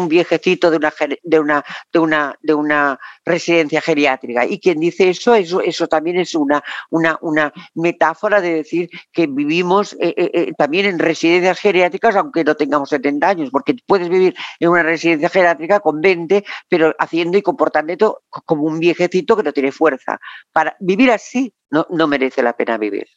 viejecito 0.08 0.70
de 0.70 0.78
una, 0.78 0.94
de, 1.24 1.40
una, 1.40 1.66
de, 1.92 1.98
una, 1.98 2.36
de 2.40 2.54
una 2.54 3.00
residencia 3.26 3.82
geriátrica. 3.82 4.46
Y 4.46 4.60
quien 4.60 4.80
dice 4.80 5.10
eso, 5.10 5.34
eso, 5.34 5.60
eso 5.62 5.88
también 5.88 6.20
es 6.20 6.36
una, 6.36 6.64
una, 6.92 7.18
una 7.22 7.52
metáfora 7.74 8.42
de 8.42 8.54
decir 8.54 8.92
que 9.12 9.26
vivimos 9.26 9.94
eh, 9.94 10.14
eh, 10.16 10.30
eh, 10.36 10.54
también 10.56 10.86
en 10.86 11.00
residencias 11.00 11.60
geriátricas, 11.60 12.16
aunque 12.16 12.44
no 12.44 12.54
tengamos 12.54 12.90
70 12.90 13.28
años, 13.28 13.50
porque 13.52 13.76
puedes 13.88 14.08
vivir 14.08 14.36
en 14.60 14.70
una 14.70 14.84
residencia 14.84 15.30
geriátrica 15.30 15.80
con 15.80 16.00
20, 16.00 16.46
pero 16.68 16.94
haciendo 17.00 17.40
y 17.40 17.42
comportando 17.42 18.22
como 18.46 18.66
un 18.66 18.78
viejecito 18.78 19.36
que 19.36 19.42
no 19.42 19.52
tiene 19.52 19.72
fuerza. 19.72 20.20
Para 20.52 20.78
vivir 20.80 21.10
así 21.10 21.52
no, 21.72 21.88
no 21.90 22.06
merece 22.06 22.44
la 22.44 22.54
pena 22.54 22.78
vivir. 22.78 23.08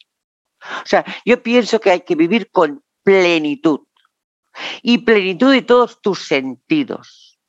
O 0.83 0.85
sea, 0.85 1.05
yo 1.25 1.41
pienso 1.41 1.79
que 1.79 1.91
hay 1.91 2.01
que 2.01 2.15
vivir 2.15 2.49
con 2.51 2.83
plenitud 3.03 3.81
y 4.81 4.99
plenitud 4.99 5.51
de 5.51 5.61
todos 5.61 6.01
tus 6.01 6.27
sentidos, 6.27 7.39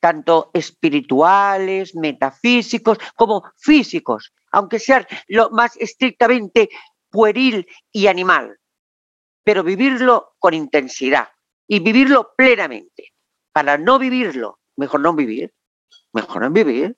tanto 0.00 0.50
espirituales, 0.54 1.94
metafísicos, 1.94 2.98
como 3.14 3.44
físicos, 3.56 4.32
aunque 4.52 4.78
sean 4.78 5.06
lo 5.28 5.50
más 5.50 5.76
estrictamente 5.76 6.68
pueril 7.10 7.66
y 7.92 8.06
animal, 8.06 8.58
pero 9.44 9.62
vivirlo 9.62 10.34
con 10.38 10.54
intensidad 10.54 11.28
y 11.66 11.80
vivirlo 11.80 12.32
plenamente. 12.36 13.12
Para 13.52 13.78
no 13.78 13.98
vivirlo, 13.98 14.60
mejor 14.76 15.00
no 15.00 15.14
vivir, 15.14 15.54
mejor 16.12 16.42
no 16.42 16.50
vivir, 16.50 16.96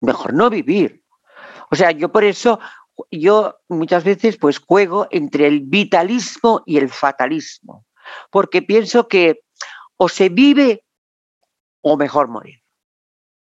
mejor 0.00 0.34
no 0.34 0.50
vivir. 0.50 1.02
O 1.70 1.76
sea, 1.76 1.90
yo 1.90 2.12
por 2.12 2.24
eso 2.24 2.60
yo 3.10 3.58
muchas 3.68 4.04
veces 4.04 4.36
pues 4.36 4.58
juego 4.58 5.06
entre 5.10 5.46
el 5.46 5.60
vitalismo 5.60 6.62
y 6.66 6.78
el 6.78 6.88
fatalismo, 6.88 7.86
porque 8.30 8.62
pienso 8.62 9.08
que 9.08 9.40
o 9.96 10.08
se 10.08 10.28
vive 10.28 10.84
o 11.82 11.96
mejor 11.96 12.28
morir. 12.28 12.60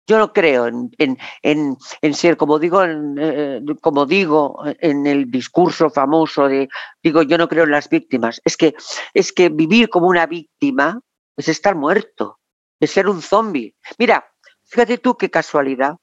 Yo 0.07 0.17
no 0.17 0.33
creo 0.33 0.67
en, 0.67 1.77
ser, 2.15 2.35
como 2.35 2.57
digo, 2.57 2.83
eh, 2.83 3.61
como 3.79 4.07
digo 4.07 4.59
en 4.79 5.05
el 5.05 5.29
discurso 5.29 5.91
famoso 5.91 6.47
de, 6.47 6.67
digo, 7.03 7.21
yo 7.21 7.37
no 7.37 7.47
creo 7.47 7.65
en 7.65 7.71
las 7.71 7.89
víctimas. 7.89 8.41
Es 8.43 8.57
que, 8.57 8.73
es 9.13 9.31
que 9.31 9.49
vivir 9.49 9.87
como 9.89 10.07
una 10.07 10.25
víctima 10.25 10.99
es 11.37 11.47
estar 11.47 11.75
muerto, 11.75 12.39
es 12.79 12.89
ser 12.89 13.07
un 13.07 13.21
zombie. 13.21 13.75
Mira, 13.99 14.33
fíjate 14.63 14.97
tú 14.97 15.15
qué 15.15 15.29
casualidad 15.29 15.97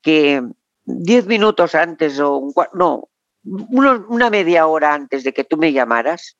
que 0.00 0.42
diez 0.84 1.26
minutos 1.26 1.74
antes 1.74 2.18
o 2.20 2.36
un 2.36 2.52
no, 2.72 3.08
una 3.42 4.30
media 4.30 4.66
hora 4.66 4.94
antes 4.94 5.24
de 5.24 5.32
que 5.32 5.44
tú 5.44 5.56
me 5.56 5.72
llamaras, 5.72 6.36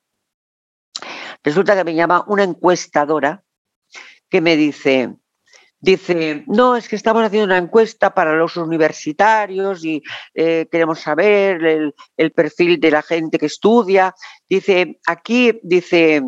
resulta 1.43 1.75
que 1.75 1.85
me 1.85 1.95
llama 1.95 2.25
una 2.27 2.45
encuestadora 2.45 3.45
que 4.29 4.41
me 4.41 4.57
dice, 4.57 5.15
Dice, 5.85 6.44
no, 6.47 6.77
es 6.77 6.89
que 6.89 6.97
estamos 6.97 7.23
haciendo 7.23 7.44
una 7.44 7.59
encuesta 7.59 8.15
para 8.15 8.35
los 8.35 8.56
universitarios 8.56 9.85
y 9.85 10.02
eh, 10.32 10.66
queremos 10.73 11.01
saber 11.01 11.93
el, 12.16 12.32
perfil 12.32 12.81
de 12.81 12.90
la 12.90 13.02
gente 13.02 13.39
que 13.39 13.44
estudia. 13.44 14.15
Dice, 14.48 14.98
aquí, 15.06 15.61
dice, 15.62 16.23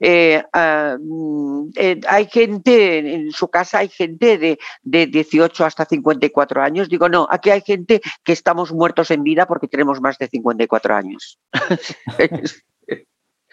eh, 0.00 0.42
ah, 0.52 0.96
mm, 1.00 1.68
eh, 1.76 2.00
hay 2.08 2.26
gente, 2.26 2.98
en 2.98 3.30
su 3.30 3.46
casa 3.46 3.78
hay 3.78 3.90
gente 3.90 4.38
de, 4.38 4.58
de 4.82 5.06
18 5.06 5.64
hasta 5.64 5.84
54 5.84 6.60
años. 6.60 6.88
Digo, 6.88 7.08
no, 7.08 7.28
aquí 7.30 7.50
hay 7.50 7.60
gente 7.60 8.00
que 8.24 8.32
estamos 8.32 8.72
muertos 8.72 9.12
en 9.12 9.22
vida 9.22 9.46
porque 9.46 9.68
tenemos 9.68 10.00
más 10.00 10.18
de 10.18 10.26
54 10.26 10.96
años. 10.96 11.38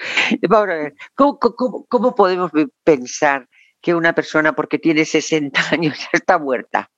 Vamos 0.50 0.70
a 0.70 0.74
ver, 0.74 0.96
cómo 1.14 2.16
podemos 2.16 2.52
pensar 2.84 3.48
que 3.84 3.94
una 3.94 4.16
persona 4.16 4.54
porque 4.54 4.80
tiene 4.80 5.06
60 5.06 5.62
años 5.72 6.00
ya 6.00 6.10
está 6.14 6.40
muerta. 6.40 6.90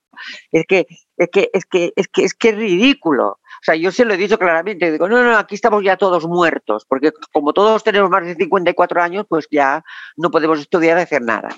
Es 0.50 0.64
que, 0.66 0.86
es 1.18 1.28
que, 1.30 1.50
es 1.52 1.66
que, 1.66 1.92
es 1.94 2.08
que, 2.08 2.24
es 2.24 2.32
que 2.32 2.48
es 2.48 2.56
ridículo. 2.56 3.28
O 3.28 3.62
sea, 3.62 3.74
yo 3.74 3.92
se 3.92 4.04
lo 4.04 4.14
he 4.14 4.16
dicho 4.16 4.38
claramente, 4.38 4.90
digo, 4.90 5.08
no, 5.08 5.22
no, 5.22 5.36
aquí 5.36 5.56
estamos 5.56 5.82
ya 5.82 5.98
todos 5.98 6.26
muertos, 6.26 6.86
porque 6.88 7.12
como 7.32 7.52
todos 7.52 7.84
tenemos 7.84 8.08
más 8.08 8.24
de 8.24 8.34
54 8.34 9.02
años, 9.02 9.26
pues 9.28 9.46
ya 9.50 9.84
no 10.16 10.30
podemos 10.30 10.60
estudiar 10.60 10.96
hacer 10.96 11.20
nada. 11.20 11.48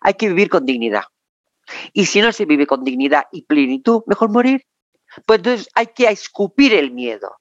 Hay 0.00 0.14
que 0.14 0.28
vivir 0.28 0.48
con 0.48 0.64
dignidad. 0.64 1.04
Y 1.92 2.06
si 2.06 2.22
no 2.22 2.32
se 2.32 2.46
vive 2.46 2.66
con 2.66 2.84
dignidad 2.84 3.24
y 3.32 3.42
plenitud, 3.42 4.02
mejor 4.06 4.30
morir. 4.30 4.64
Pues 5.26 5.40
entonces 5.40 5.68
hay 5.74 5.88
que 5.88 6.08
escupir 6.08 6.72
el 6.72 6.92
miedo. 6.92 7.36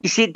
Y 0.00 0.08
si, 0.08 0.32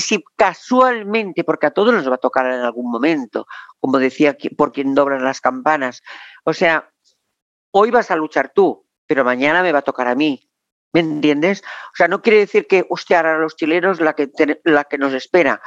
si 0.00 0.24
casualmente, 0.36 1.44
porque 1.44 1.66
a 1.66 1.70
todos 1.70 1.94
nos 1.94 2.10
va 2.10 2.16
a 2.16 2.18
tocar 2.18 2.46
en 2.46 2.60
algún 2.60 2.90
momento, 2.90 3.46
como 3.78 3.98
decía, 3.98 4.36
por 4.56 4.72
quien 4.72 4.94
doblan 4.94 5.22
las 5.22 5.40
campanas, 5.40 6.02
o 6.44 6.52
sea, 6.52 6.90
hoy 7.70 7.90
vas 7.90 8.10
a 8.10 8.16
luchar 8.16 8.52
tú, 8.52 8.86
pero 9.06 9.24
mañana 9.24 9.62
me 9.62 9.72
va 9.72 9.78
a 9.78 9.82
tocar 9.82 10.08
a 10.08 10.14
mí. 10.14 10.50
¿Me 10.92 11.00
entiendes? 11.00 11.62
O 11.62 11.96
sea, 11.96 12.08
no 12.08 12.22
quiere 12.22 12.38
decir 12.38 12.66
que, 12.66 12.86
hostia, 12.88 13.18
ahora 13.18 13.38
los 13.38 13.54
chilenos 13.54 14.00
la 14.00 14.14
que, 14.14 14.30
la 14.64 14.84
que 14.84 14.98
nos 14.98 15.12
espera. 15.12 15.60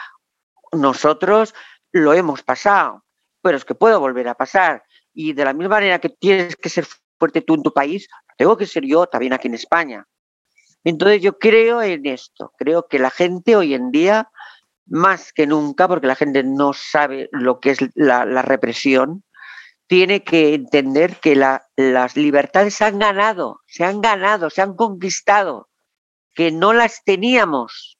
Nosotros 0.72 1.54
lo 1.92 2.14
hemos 2.14 2.42
pasado, 2.42 3.06
pero 3.42 3.56
es 3.56 3.64
que 3.64 3.76
puedo 3.76 4.00
volver 4.00 4.28
a 4.28 4.36
pasar. 4.36 4.84
Y 5.14 5.34
de 5.34 5.46
la 5.46 5.54
misma 5.54 5.76
manera 5.76 6.00
que 6.00 6.10
tienes 6.10 6.56
que 6.56 6.70
ser 6.70 6.88
fuerte 7.20 7.42
tú 7.42 7.56
en 7.56 7.64
tu 7.64 7.72
país, 7.72 8.08
tengo 8.38 8.58
que 8.58 8.66
ser 8.66 8.86
yo 8.86 9.06
también 9.06 9.34
aquí 9.34 9.48
en 9.48 9.54
España. 9.54 10.08
Entonces 10.84 11.22
yo 11.22 11.38
creo 11.38 11.82
en 11.82 12.06
esto, 12.06 12.54
creo 12.58 12.88
que 12.88 13.00
la 13.00 13.10
gente 13.10 13.56
hoy 13.56 13.74
en 13.74 13.92
día, 13.92 14.30
más 14.86 15.34
que 15.34 15.46
nunca, 15.46 15.88
porque 15.88 16.08
la 16.08 16.16
gente 16.16 16.44
no 16.44 16.74
sabe 16.74 17.30
lo 17.32 17.60
que 17.60 17.72
es 17.72 17.80
la, 17.96 18.42
represión, 18.42 19.24
tiene 19.88 20.24
que 20.24 20.54
entender 20.54 21.18
que 21.18 21.36
las 21.36 22.16
libertades 22.16 22.76
se 22.76 22.86
han 22.86 23.00
ganado, 23.00 23.62
se 23.68 23.84
han 23.84 24.02
ganado, 24.02 24.50
se 24.50 24.62
han 24.62 24.76
conquistado, 24.76 25.70
que 26.34 26.52
no 26.52 26.74
las 26.74 27.04
teníamos 27.04 28.00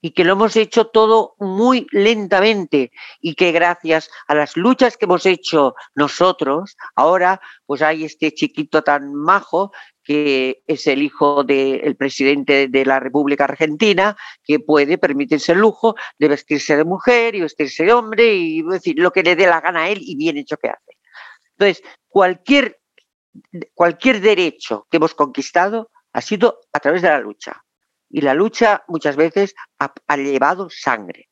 y 0.00 0.10
que 0.10 0.24
lo 0.24 0.32
hemos 0.32 0.56
hecho 0.56 0.86
todo 0.86 1.34
muy 1.38 1.86
lentamente 1.90 2.90
y 3.20 3.34
que 3.34 3.52
gracias 3.52 4.10
a 4.28 4.34
las 4.34 4.56
luchas 4.56 4.96
que 4.96 5.04
hemos 5.04 5.26
hecho 5.26 5.74
nosotros, 5.94 6.76
ahora 6.94 7.40
pues 7.66 7.82
hay 7.82 8.04
este 8.04 8.32
chiquito 8.32 8.82
tan 8.82 9.14
majo 9.14 9.72
que 10.06 10.62
es 10.68 10.86
el 10.86 11.02
hijo 11.02 11.42
del 11.42 11.96
presidente 11.96 12.68
de 12.68 12.86
la 12.86 13.00
República 13.00 13.42
Argentina, 13.42 14.16
que 14.44 14.60
puede 14.60 14.98
permitirse 14.98 15.50
el 15.50 15.58
lujo 15.58 15.96
de 16.16 16.28
vestirse 16.28 16.76
de 16.76 16.84
mujer 16.84 17.34
y 17.34 17.40
vestirse 17.40 17.84
de 17.84 17.92
hombre 17.92 18.32
y 18.32 18.62
decir 18.62 18.94
lo 19.00 19.10
que 19.10 19.24
le 19.24 19.34
dé 19.34 19.48
la 19.48 19.60
gana 19.60 19.82
a 19.82 19.88
él 19.90 19.98
y 20.00 20.14
bien 20.16 20.36
hecho 20.36 20.58
que 20.58 20.68
hace. 20.68 20.96
Entonces, 21.58 21.82
cualquier, 22.06 22.80
cualquier 23.74 24.20
derecho 24.20 24.86
que 24.88 24.98
hemos 24.98 25.14
conquistado 25.14 25.90
ha 26.12 26.20
sido 26.20 26.60
a 26.72 26.78
través 26.78 27.02
de 27.02 27.08
la 27.08 27.18
lucha. 27.18 27.64
Y 28.08 28.20
la 28.20 28.32
lucha 28.32 28.84
muchas 28.86 29.16
veces 29.16 29.56
ha, 29.80 29.92
ha 30.06 30.16
llevado 30.16 30.70
sangre. 30.70 31.28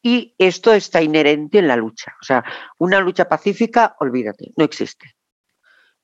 Y 0.00 0.36
esto 0.38 0.72
está 0.72 1.02
inherente 1.02 1.58
en 1.58 1.66
la 1.66 1.74
lucha. 1.74 2.14
O 2.22 2.24
sea, 2.24 2.44
una 2.78 3.00
lucha 3.00 3.28
pacífica, 3.28 3.96
olvídate, 3.98 4.52
no 4.56 4.64
existe. 4.64 5.16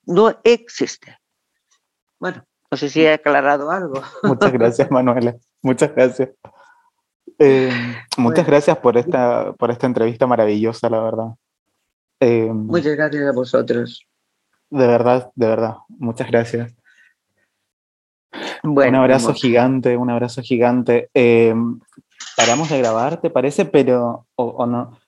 No 0.07 0.41
existe. 0.43 1.19
Bueno, 2.25 2.43
no 2.71 2.79
sé 2.79 2.89
si 2.89 3.03
he 3.03 3.13
aclarado 3.13 3.71
algo. 3.71 4.01
Muchas 4.23 4.51
gracias, 4.51 4.91
Manuela. 4.91 5.37
Muchas 5.61 5.95
gracias. 5.95 6.31
Eh, 7.39 7.71
muchas 8.17 8.47
gracias 8.47 8.79
por 8.79 8.97
esta, 8.97 9.53
por 9.53 9.71
esta 9.71 9.87
entrevista 9.87 10.27
maravillosa, 10.27 10.89
la 10.89 11.01
verdad. 11.03 11.35
Eh, 12.21 12.51
muchas 12.51 12.97
gracias 12.97 13.29
a 13.29 13.33
vosotros. 13.33 14.07
De 14.71 14.87
verdad, 14.87 15.31
de 15.35 15.49
verdad. 15.49 15.77
Muchas 15.89 16.31
gracias. 16.31 16.73
un 18.63 18.95
abrazo 18.95 19.35
gigante, 19.35 19.95
un 19.99 20.09
abrazo 20.09 20.41
gigante. 20.41 21.11
Eh, 21.13 21.55
paramos 22.39 22.71
de 22.71 22.79
grabar, 22.79 23.21
¿te 23.21 23.29
parece? 23.29 23.67
Pero, 23.67 24.29
o, 24.37 24.65
no. 24.65 24.99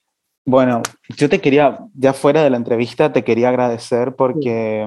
Bueno, 0.45 0.83
yo 1.17 1.31
te 1.31 1.41
quería, 1.41 1.79
ya 1.95 2.13
fuera 2.13 2.43
de 2.43 2.51
la 2.51 2.59
entrevista, 2.59 3.11
te 3.15 3.25
quería 3.25 3.49
agradecer 3.49 4.15
porque, 4.17 4.87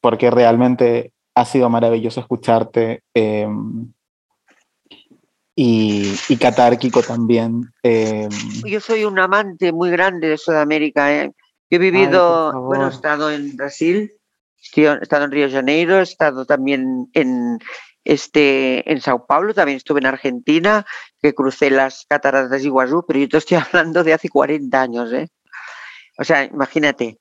porque 0.00 0.30
realmente 0.30 1.12
ha 1.36 1.44
sido 1.44 1.68
maravilloso 1.68 2.20
escucharte. 2.20 3.02
Em, 3.14 3.92
y, 5.54 6.14
y 6.28 6.36
catárquico 6.36 7.02
también. 7.02 7.72
Em. 7.82 8.28
Yo 8.64 8.80
soy 8.80 9.04
un 9.04 9.18
amante 9.18 9.72
muy 9.72 9.90
grande 9.90 10.28
de 10.28 10.38
Sudamérica. 10.38 11.14
¿eh? 11.14 11.32
Yo 11.70 11.76
he 11.76 11.78
vivido, 11.78 12.52
bueno, 12.62 12.86
he 12.86 12.90
estado 12.90 13.30
en 13.30 13.54
Brasil, 13.56 14.12
he 14.74 14.98
estado 15.02 15.24
en 15.24 15.30
Río 15.30 15.46
de 15.46 15.52
Janeiro, 15.52 15.98
he 15.98 16.02
estado 16.02 16.46
también 16.46 17.08
en, 17.12 17.58
este, 18.04 18.90
en 18.90 19.00
Sao 19.00 19.26
Paulo, 19.26 19.52
también 19.52 19.76
estuve 19.76 20.00
en 20.00 20.06
Argentina, 20.06 20.86
que 21.20 21.34
crucé 21.34 21.70
las 21.70 22.06
cataratas 22.08 22.62
de 22.62 22.66
Iguazú, 22.66 23.04
pero 23.06 23.20
yo 23.20 23.28
te 23.28 23.38
estoy 23.38 23.58
hablando 23.72 24.04
de 24.04 24.14
hace 24.14 24.30
40 24.30 24.80
años. 24.80 25.12
¿eh? 25.12 25.28
O 26.18 26.24
sea, 26.24 26.44
imagínate. 26.44 27.18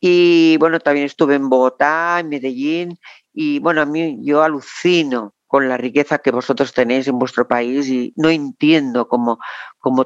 Y 0.00 0.56
bueno, 0.58 0.80
también 0.80 1.06
estuve 1.06 1.36
en 1.36 1.48
Bogotá, 1.48 2.18
en 2.18 2.28
Medellín, 2.28 2.98
y 3.32 3.58
bueno, 3.58 3.80
a 3.82 3.86
mí 3.86 4.18
yo 4.22 4.42
alucino 4.42 5.34
con 5.46 5.68
la 5.68 5.76
riqueza 5.76 6.18
que 6.18 6.30
vosotros 6.30 6.72
tenéis 6.72 7.08
en 7.08 7.18
vuestro 7.18 7.46
país 7.46 7.86
y 7.88 8.14
no 8.16 8.30
entiendo 8.30 9.06
cómo, 9.06 9.38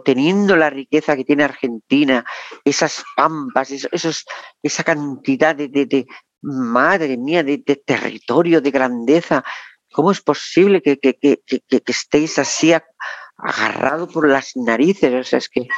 teniendo 0.05 0.57
la 0.57 0.71
riqueza 0.71 1.15
que 1.15 1.25
tiene 1.25 1.45
Argentina, 1.45 2.25
esas 2.65 3.05
pampas, 3.17 3.71
esos, 3.71 4.25
esa 4.61 4.83
cantidad 4.83 5.55
de, 5.55 6.07
madre 6.43 7.17
mía, 7.17 7.45
de, 7.45 7.59
territorio, 7.59 8.61
de 8.61 8.73
grandeza, 8.73 9.45
¿cómo 9.93 10.11
es 10.11 10.21
posible 10.21 10.83
que, 10.83 10.99
estéis 11.87 12.41
así 12.41 12.73
agarrado 13.37 14.09
por 14.09 14.29
las 14.29 14.57
narices? 14.57 15.15
O 15.15 15.23
sea, 15.23 15.39
es 15.39 15.49
que 15.49 15.69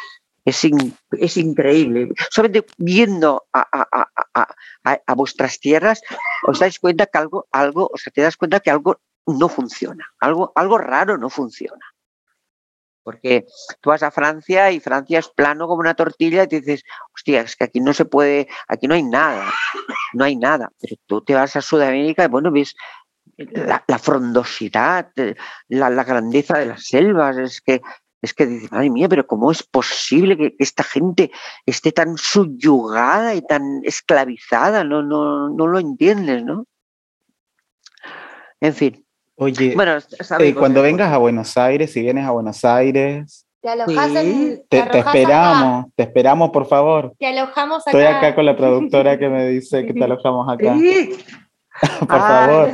es, 0.49 1.37
increíble. 1.37 2.09
Solamente 2.31 2.67
viendo 2.77 3.47
a, 3.53 5.15
vuestras 5.15 5.59
tierras, 5.61 6.01
os 6.47 6.59
dais 6.59 6.79
cuenta 6.79 7.07
que 7.07 7.19
algo, 7.19 7.47
algo, 7.53 7.91
o 7.93 7.97
sea, 7.97 8.13
te 8.13 8.23
das 8.23 8.37
cuenta 8.37 8.61
que 8.61 8.71
algo 8.71 9.01
no 9.27 9.49
funciona, 9.49 10.07
algo, 10.21 10.53
algo 10.55 10.79
raro 10.79 11.19
no 11.19 11.31
funciona. 11.31 11.85
Porque 13.03 13.47
tú 13.81 13.91
vas 13.91 14.03
a 14.03 14.11
Francia 14.11 14.71
y 14.71 14.81
Francia 14.81 15.19
es 15.19 15.29
plano 15.29 15.67
como 15.67 15.81
una 15.81 15.95
tortilla 15.95 16.43
y 16.43 16.49
te 16.49 16.61
dices, 16.61 16.85
hostia, 17.15 17.41
es 17.41 17.57
que 17.57 17.65
aquí 17.65 17.81
no 17.81 17.95
se 17.95 18.05
puede, 18.05 18.49
aquí 18.69 18.87
no 18.87 18.95
hay 18.95 19.03
nada, 19.03 19.51
no 20.13 20.25
hay 20.25 20.37
nada. 20.37 20.71
Pero 20.81 20.97
tú 21.07 21.23
te 21.23 21.35
vas 21.35 21.57
a 21.57 21.63
Sudamérica 21.63 22.25
y 22.25 22.29
bueno, 22.29 22.51
ves 22.51 22.75
la, 23.37 23.99
frondosidad, 23.99 25.11
la, 25.69 25.91
la, 25.91 26.05
grandeza 26.05 26.59
de 26.59 26.67
las 26.67 26.85
selvas, 26.87 27.39
es 27.39 27.61
que 27.61 27.81
es 28.21 28.35
que 28.35 28.47
dices, 28.47 28.73
madre 28.73 28.91
mía, 28.91 29.09
pero 29.09 29.27
¿cómo 29.27 29.53
es 29.53 29.63
posible 29.63 30.37
que 30.37 30.55
esta 30.59 30.83
gente 30.83 31.31
esté 31.67 31.93
tan 31.93 32.17
subyugada 32.17 33.35
y 33.35 33.43
tan 33.43 33.81
esclavizada? 33.85 34.83
No, 34.85 35.03
no, 35.03 35.49
no 35.51 35.67
lo 35.67 35.79
entiendes, 35.79 36.45
¿no? 36.45 36.65
En 38.61 38.75
fin. 38.75 39.05
Oye, 39.37 39.75
bueno, 39.77 39.99
eh, 40.41 40.55
cuando 40.55 40.83
vengas 40.83 41.13
a 41.13 41.19
Buenos 41.19 41.57
Aires, 41.57 41.93
si 41.93 42.01
vienes 42.01 42.27
a 42.27 42.33
Buenos 42.33 42.65
Aires, 42.65 43.47
te 43.61 43.69
alojas 43.69 44.15
en, 44.17 44.65
te, 44.69 44.79
esperamos, 44.79 45.87
te 45.95 46.03
esperamos, 46.03 46.51
por 46.51 46.67
favor. 46.67 47.15
Te 47.21 47.27
alojamos 47.27 47.87
acá. 47.87 47.91
Estoy 47.91 48.05
acá 48.05 48.35
con 48.35 48.47
la 48.47 48.57
productora 48.57 49.17
que 49.17 49.29
me 49.29 49.47
dice 49.47 49.87
que 49.87 49.95
te 49.95 50.05
alojamos 50.05 50.49
acá. 50.49 50.75
por 52.01 52.19
favor, 52.19 52.71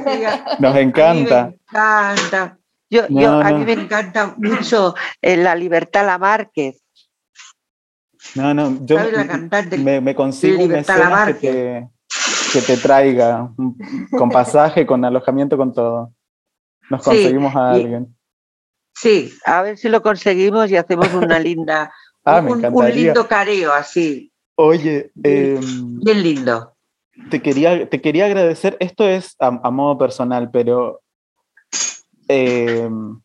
nos 0.58 0.76
encanta. 0.76 1.48
me 1.48 1.78
encanta. 1.78 2.58
Yo, 2.94 3.08
yo, 3.08 3.40
a 3.40 3.50
mí 3.50 3.64
me 3.64 3.72
encanta 3.72 4.36
mucho 4.36 4.94
eh, 5.20 5.36
la 5.36 5.56
libertad 5.56 6.06
la 6.06 6.16
Márquez. 6.16 6.80
No, 8.36 8.54
no, 8.54 8.78
yo 8.86 8.98
me, 9.78 10.00
me, 10.00 10.14
consigo 10.14 10.62
un 10.62 10.70
que 10.70 11.34
te, 11.34 11.88
que 12.52 12.62
te 12.62 12.76
traiga, 12.76 13.50
con 14.16 14.30
pasaje, 14.30 14.86
con 14.86 15.04
alojamiento, 15.04 15.56
con 15.56 15.74
todo. 15.74 16.12
Nos 16.88 17.02
conseguimos 17.02 17.56
a 17.56 17.72
alguien. 17.72 18.16
Sí, 18.94 19.32
a 19.44 19.62
ver 19.62 19.76
si 19.76 19.88
lo 19.88 20.00
conseguimos 20.00 20.70
y 20.70 20.76
hacemos 20.76 21.12
una 21.14 21.40
linda, 21.40 21.92
Ah, 22.24 22.40
un, 22.40 22.94
lindo 22.94 23.26
careo 23.26 23.72
así, 23.72 24.32
Oye, 24.54 25.10
Bien. 25.14 25.56
em, 25.56 26.00
bien 26.00 26.22
lindo. 26.22 26.74
te, 27.28 27.42
quería, 27.42 27.90
te 27.90 28.00
quería 28.00 28.26
agradecer, 28.26 28.76
esto 28.78 29.06
es 29.06 29.34
a, 29.40 29.48
a 29.48 29.70
modo 29.72 29.98
personal, 29.98 30.48
pero... 30.52 31.02
em, 32.28 33.20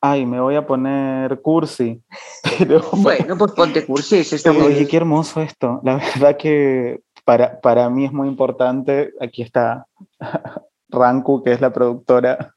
ay, 0.00 0.26
me 0.26 0.40
voy 0.40 0.54
a 0.56 0.66
poner 0.66 1.40
cursi. 1.40 2.02
Pero, 2.58 2.82
Bueno, 2.92 3.36
pues 3.36 3.52
ponte 3.52 3.86
está 3.88 4.52
muy 4.52 4.62
Oye, 4.62 4.74
bien. 4.76 4.88
qué 4.88 4.96
hermoso 4.96 5.40
esto. 5.42 5.80
La 5.84 5.96
verdad 5.96 6.36
que 6.36 7.00
para, 7.24 7.60
para 7.60 7.88
mí 7.90 8.04
es 8.04 8.12
muy 8.12 8.28
importante. 8.28 9.12
Aquí 9.20 9.42
está 9.42 9.86
Ranku, 10.88 11.42
que 11.42 11.52
es 11.52 11.60
la 11.60 11.72
productora. 11.72 12.52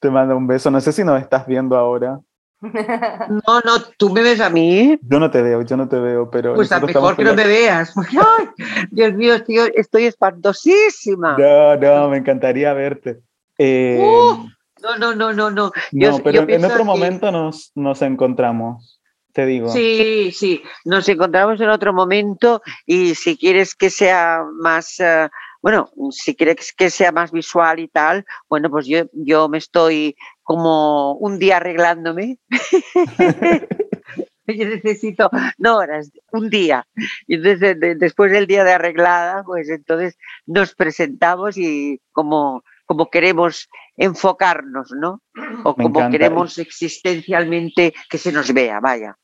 Te 0.00 0.10
mando 0.10 0.36
un 0.36 0.46
beso. 0.46 0.70
No 0.70 0.80
sé 0.80 0.92
si 0.92 1.04
nos 1.04 1.20
estás 1.20 1.46
viendo 1.46 1.76
ahora. 1.76 2.20
No, 2.62 3.60
no, 3.64 3.72
tú 3.98 4.08
me 4.10 4.22
ves 4.22 4.40
a 4.40 4.48
mí, 4.48 4.98
Yo 5.02 5.20
no 5.20 5.30
te 5.30 5.42
veo, 5.42 5.60
yo 5.62 5.76
no 5.76 5.88
te 5.88 5.98
veo, 5.98 6.30
pero. 6.30 6.54
pues 6.54 6.72
a 6.72 6.80
mejor 6.80 7.14
que 7.14 7.22
no 7.22 7.34
me 7.34 7.46
veas. 7.46 7.92
ay, 7.96 8.48
Dios 8.90 9.12
mío, 9.12 9.34
estoy, 9.34 9.56
estoy 9.74 10.06
espantosísima. 10.06 11.36
No, 11.38 11.76
no, 11.76 12.08
me 12.08 12.16
encantaría 12.16 12.72
verte. 12.72 13.20
Eh, 13.58 13.98
Uh, 14.00 14.48
No, 14.82 14.96
no, 14.98 15.14
no, 15.14 15.32
no, 15.32 15.50
no. 15.50 15.72
yo- 15.92 16.10
no, 16.12 16.18
pero 16.22 16.46
yo 16.46 16.54
en 16.54 16.64
otro 16.64 16.78
que- 16.78 16.84
momento 16.84 17.32
nos, 17.32 17.72
nos 17.74 18.02
encontramos. 18.02 19.00
Te 19.32 19.44
digo. 19.44 19.68
Sí, 19.68 20.32
sí, 20.32 20.62
nos 20.86 21.06
encontramos 21.10 21.60
en 21.60 21.68
otro 21.68 21.92
momento 21.92 22.62
y 22.86 23.14
si 23.14 23.36
quieres 23.36 23.74
que 23.74 23.90
sea 23.90 24.40
más, 24.62 24.98
eh, 24.98 25.28
bueno, 25.60 25.90
si 26.10 26.34
quieres 26.34 26.72
que 26.72 26.88
sea 26.88 27.12
más 27.12 27.32
visual 27.32 27.78
y 27.78 27.88
tal, 27.88 28.24
bueno, 28.48 28.70
pues 28.70 28.86
yo, 28.86 29.04
yo 29.12 29.50
me 29.50 29.58
estoy 29.58 30.16
como 30.42 31.12
un 31.16 31.38
día 31.38 31.58
arreglándome. 31.58 32.38
Yo 34.48 34.64
necesito, 34.64 35.28
no 35.58 35.76
horas, 35.78 36.12
un 36.32 36.48
día. 36.48 36.86
Y 37.26 37.34
entonces, 37.34 37.58
de- 37.60 37.74
de- 37.74 37.94
después 37.96 38.30
del 38.30 38.46
día 38.46 38.62
de 38.62 38.72
arreglada, 38.72 39.42
pues 39.44 39.68
entonces 39.68 40.16
nos 40.46 40.72
presentamos 40.76 41.58
y 41.58 42.00
como, 42.12 42.62
como 42.86 43.10
queremos 43.10 43.68
enfocarnos, 43.96 44.90
¿no? 44.92 45.20
O 45.64 45.74
Me 45.76 45.84
como 45.84 45.98
encanta. 46.00 46.10
queremos 46.10 46.58
existencialmente 46.58 47.92
que 48.08 48.18
se 48.18 48.32
nos 48.32 48.52
vea, 48.54 48.80
vaya. 48.80 49.16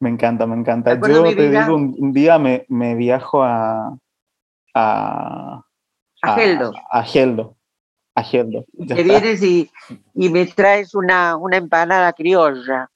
Me 0.00 0.10
encanta, 0.10 0.46
me 0.46 0.56
encanta. 0.56 0.94
Yo 0.94 1.24
te 1.24 1.34
vida- 1.34 1.64
digo, 1.64 1.76
un, 1.76 2.12
día 2.12 2.38
me, 2.38 2.64
me 2.68 2.94
viajo 2.94 3.42
a. 3.42 3.96
a 4.74 5.62
A 6.22 6.34
Geldo. 6.34 6.72
A, 6.90 7.02
Geldo. 7.02 7.56
A 8.14 8.22
Geldo. 8.22 8.64
Ya 8.72 8.94
Te 8.96 9.02
está. 9.02 9.12
vienes 9.20 9.42
y, 9.42 9.70
y 10.14 10.28
me 10.30 10.46
traes 10.46 10.94
una, 10.94 11.36
una 11.36 11.56
empanada 11.56 12.12
criolla. 12.12 12.88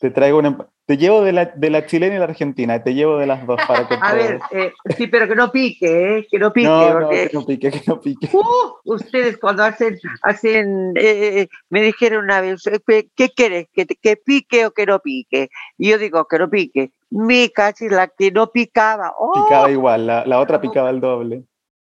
Te 0.00 0.10
traigo 0.10 0.38
una. 0.38 0.56
Te 0.84 0.96
llevo 0.96 1.22
de 1.22 1.32
la, 1.32 1.46
de 1.46 1.70
la 1.70 1.86
chilena 1.86 2.16
y 2.16 2.18
la 2.18 2.24
argentina. 2.24 2.82
Te 2.82 2.94
llevo 2.94 3.16
de 3.16 3.26
las 3.26 3.46
dos 3.46 3.60
para 3.68 3.86
que 3.86 3.96
A 4.00 4.14
ver, 4.14 4.40
eh, 4.50 4.72
sí, 4.96 5.06
pero 5.06 5.28
que 5.28 5.36
no 5.36 5.52
pique, 5.52 6.18
¿eh? 6.18 6.26
que 6.30 6.38
no 6.38 6.52
pique, 6.52 6.68
No, 6.68 7.00
no, 7.00 7.08
que 7.08 7.30
no 7.32 7.46
pique, 7.46 7.70
que 7.70 7.82
no 7.86 8.00
pique. 8.00 8.28
¡uh! 8.32 8.74
ustedes 8.84 9.38
cuando 9.38 9.62
hacen, 9.62 9.98
hacen 10.22 10.92
eh, 10.96 11.48
me 11.70 11.82
dijeron 11.82 12.24
una 12.24 12.40
vez, 12.40 12.66
eh, 12.66 13.08
¿qué, 13.14 13.30
quieres? 13.30 13.68
¿Que, 13.72 13.86
¿Que 13.86 14.16
pique 14.16 14.66
o 14.66 14.72
que 14.72 14.86
no 14.86 14.98
pique? 14.98 15.50
Y 15.78 15.90
yo 15.90 15.98
digo, 15.98 16.26
que 16.26 16.38
no 16.38 16.50
pique. 16.50 16.90
Mi 17.10 17.48
cachis, 17.50 17.90
la 17.90 18.08
que 18.08 18.32
no 18.32 18.50
picaba. 18.50 19.12
¡oh! 19.18 19.44
Picaba 19.44 19.70
igual, 19.70 20.06
la, 20.06 20.26
la 20.26 20.40
otra 20.40 20.60
picaba 20.60 20.90
el 20.90 21.00
doble. 21.00 21.44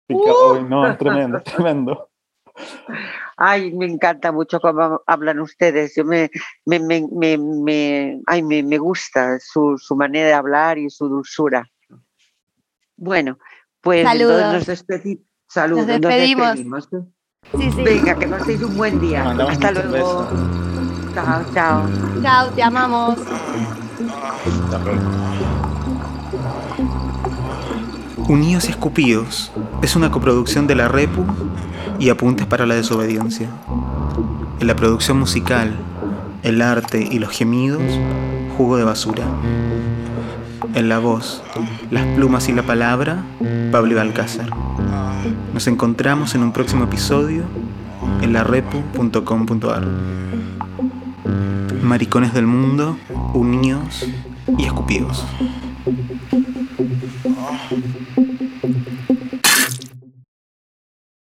Picaba, 0.06 0.34
Uh. 0.52 0.68
No, 0.68 0.96
tremendo, 0.98 1.40
tremendo. 1.44 2.10
Ay, 3.36 3.72
me 3.72 3.86
encanta 3.86 4.30
mucho 4.32 4.60
cómo 4.60 5.00
hablan 5.06 5.40
ustedes. 5.40 5.94
Yo 5.96 6.04
me, 6.04 6.30
me, 6.64 6.78
me, 6.80 7.06
me, 7.10 7.38
me- 7.38 8.20
ay, 8.26 8.42
me, 8.42 8.62
me 8.62 8.78
gusta 8.78 9.38
su, 9.40 9.76
su 9.78 9.96
manera 9.96 10.28
de 10.28 10.34
hablar 10.34 10.78
y 10.78 10.88
su 10.90 11.08
dulzura. 11.08 11.68
Bueno, 12.96 13.38
pues 13.80 14.04
nos 14.04 14.66
despedimos. 14.66 15.24
Saludos, 15.48 15.86
Nos 15.86 16.00
despedimos. 16.00 16.46
despedimos. 16.54 16.88
Sí, 17.58 17.70
sí. 17.72 17.82
Venga, 17.82 18.14
que 18.18 18.26
paséis 18.28 18.62
un 18.62 18.76
buen 18.76 18.98
día. 19.00 19.22
mandamos 19.24 19.52
Hasta 19.52 19.70
luego. 19.72 20.28
Chao, 21.14 21.44
chao. 21.52 21.88
Chao, 22.22 22.50
te 22.52 22.62
amamos. 22.62 23.18
Unidos 28.28 28.66
y 28.66 28.70
Escupidos 28.70 29.52
es 29.82 29.96
una 29.96 30.10
coproducción 30.10 30.66
de 30.66 30.74
la 30.74 30.88
Repu 30.88 31.24
y 31.98 32.08
Apuntes 32.10 32.46
para 32.46 32.66
la 32.66 32.74
Desobediencia. 32.74 33.48
En 34.60 34.66
la 34.66 34.76
producción 34.76 35.18
musical, 35.18 35.74
el 36.42 36.62
arte 36.62 37.06
y 37.10 37.18
los 37.18 37.30
gemidos, 37.30 37.82
Jugo 38.56 38.76
de 38.76 38.84
Basura. 38.84 39.24
En 40.74 40.88
la 40.88 40.98
voz, 40.98 41.42
las 41.90 42.04
plumas 42.16 42.48
y 42.48 42.52
la 42.52 42.62
palabra, 42.62 43.24
Pablo 43.70 44.00
Alcázar. 44.00 44.50
Nos 45.52 45.66
encontramos 45.66 46.34
en 46.34 46.42
un 46.42 46.52
próximo 46.52 46.84
episodio 46.84 47.44
en 48.22 48.32
larepu.com.ar. 48.32 49.84
Maricones 51.82 52.34
del 52.34 52.46
mundo, 52.46 52.96
unidos 53.34 54.06
y 54.58 54.64
escupidos. 54.64 55.24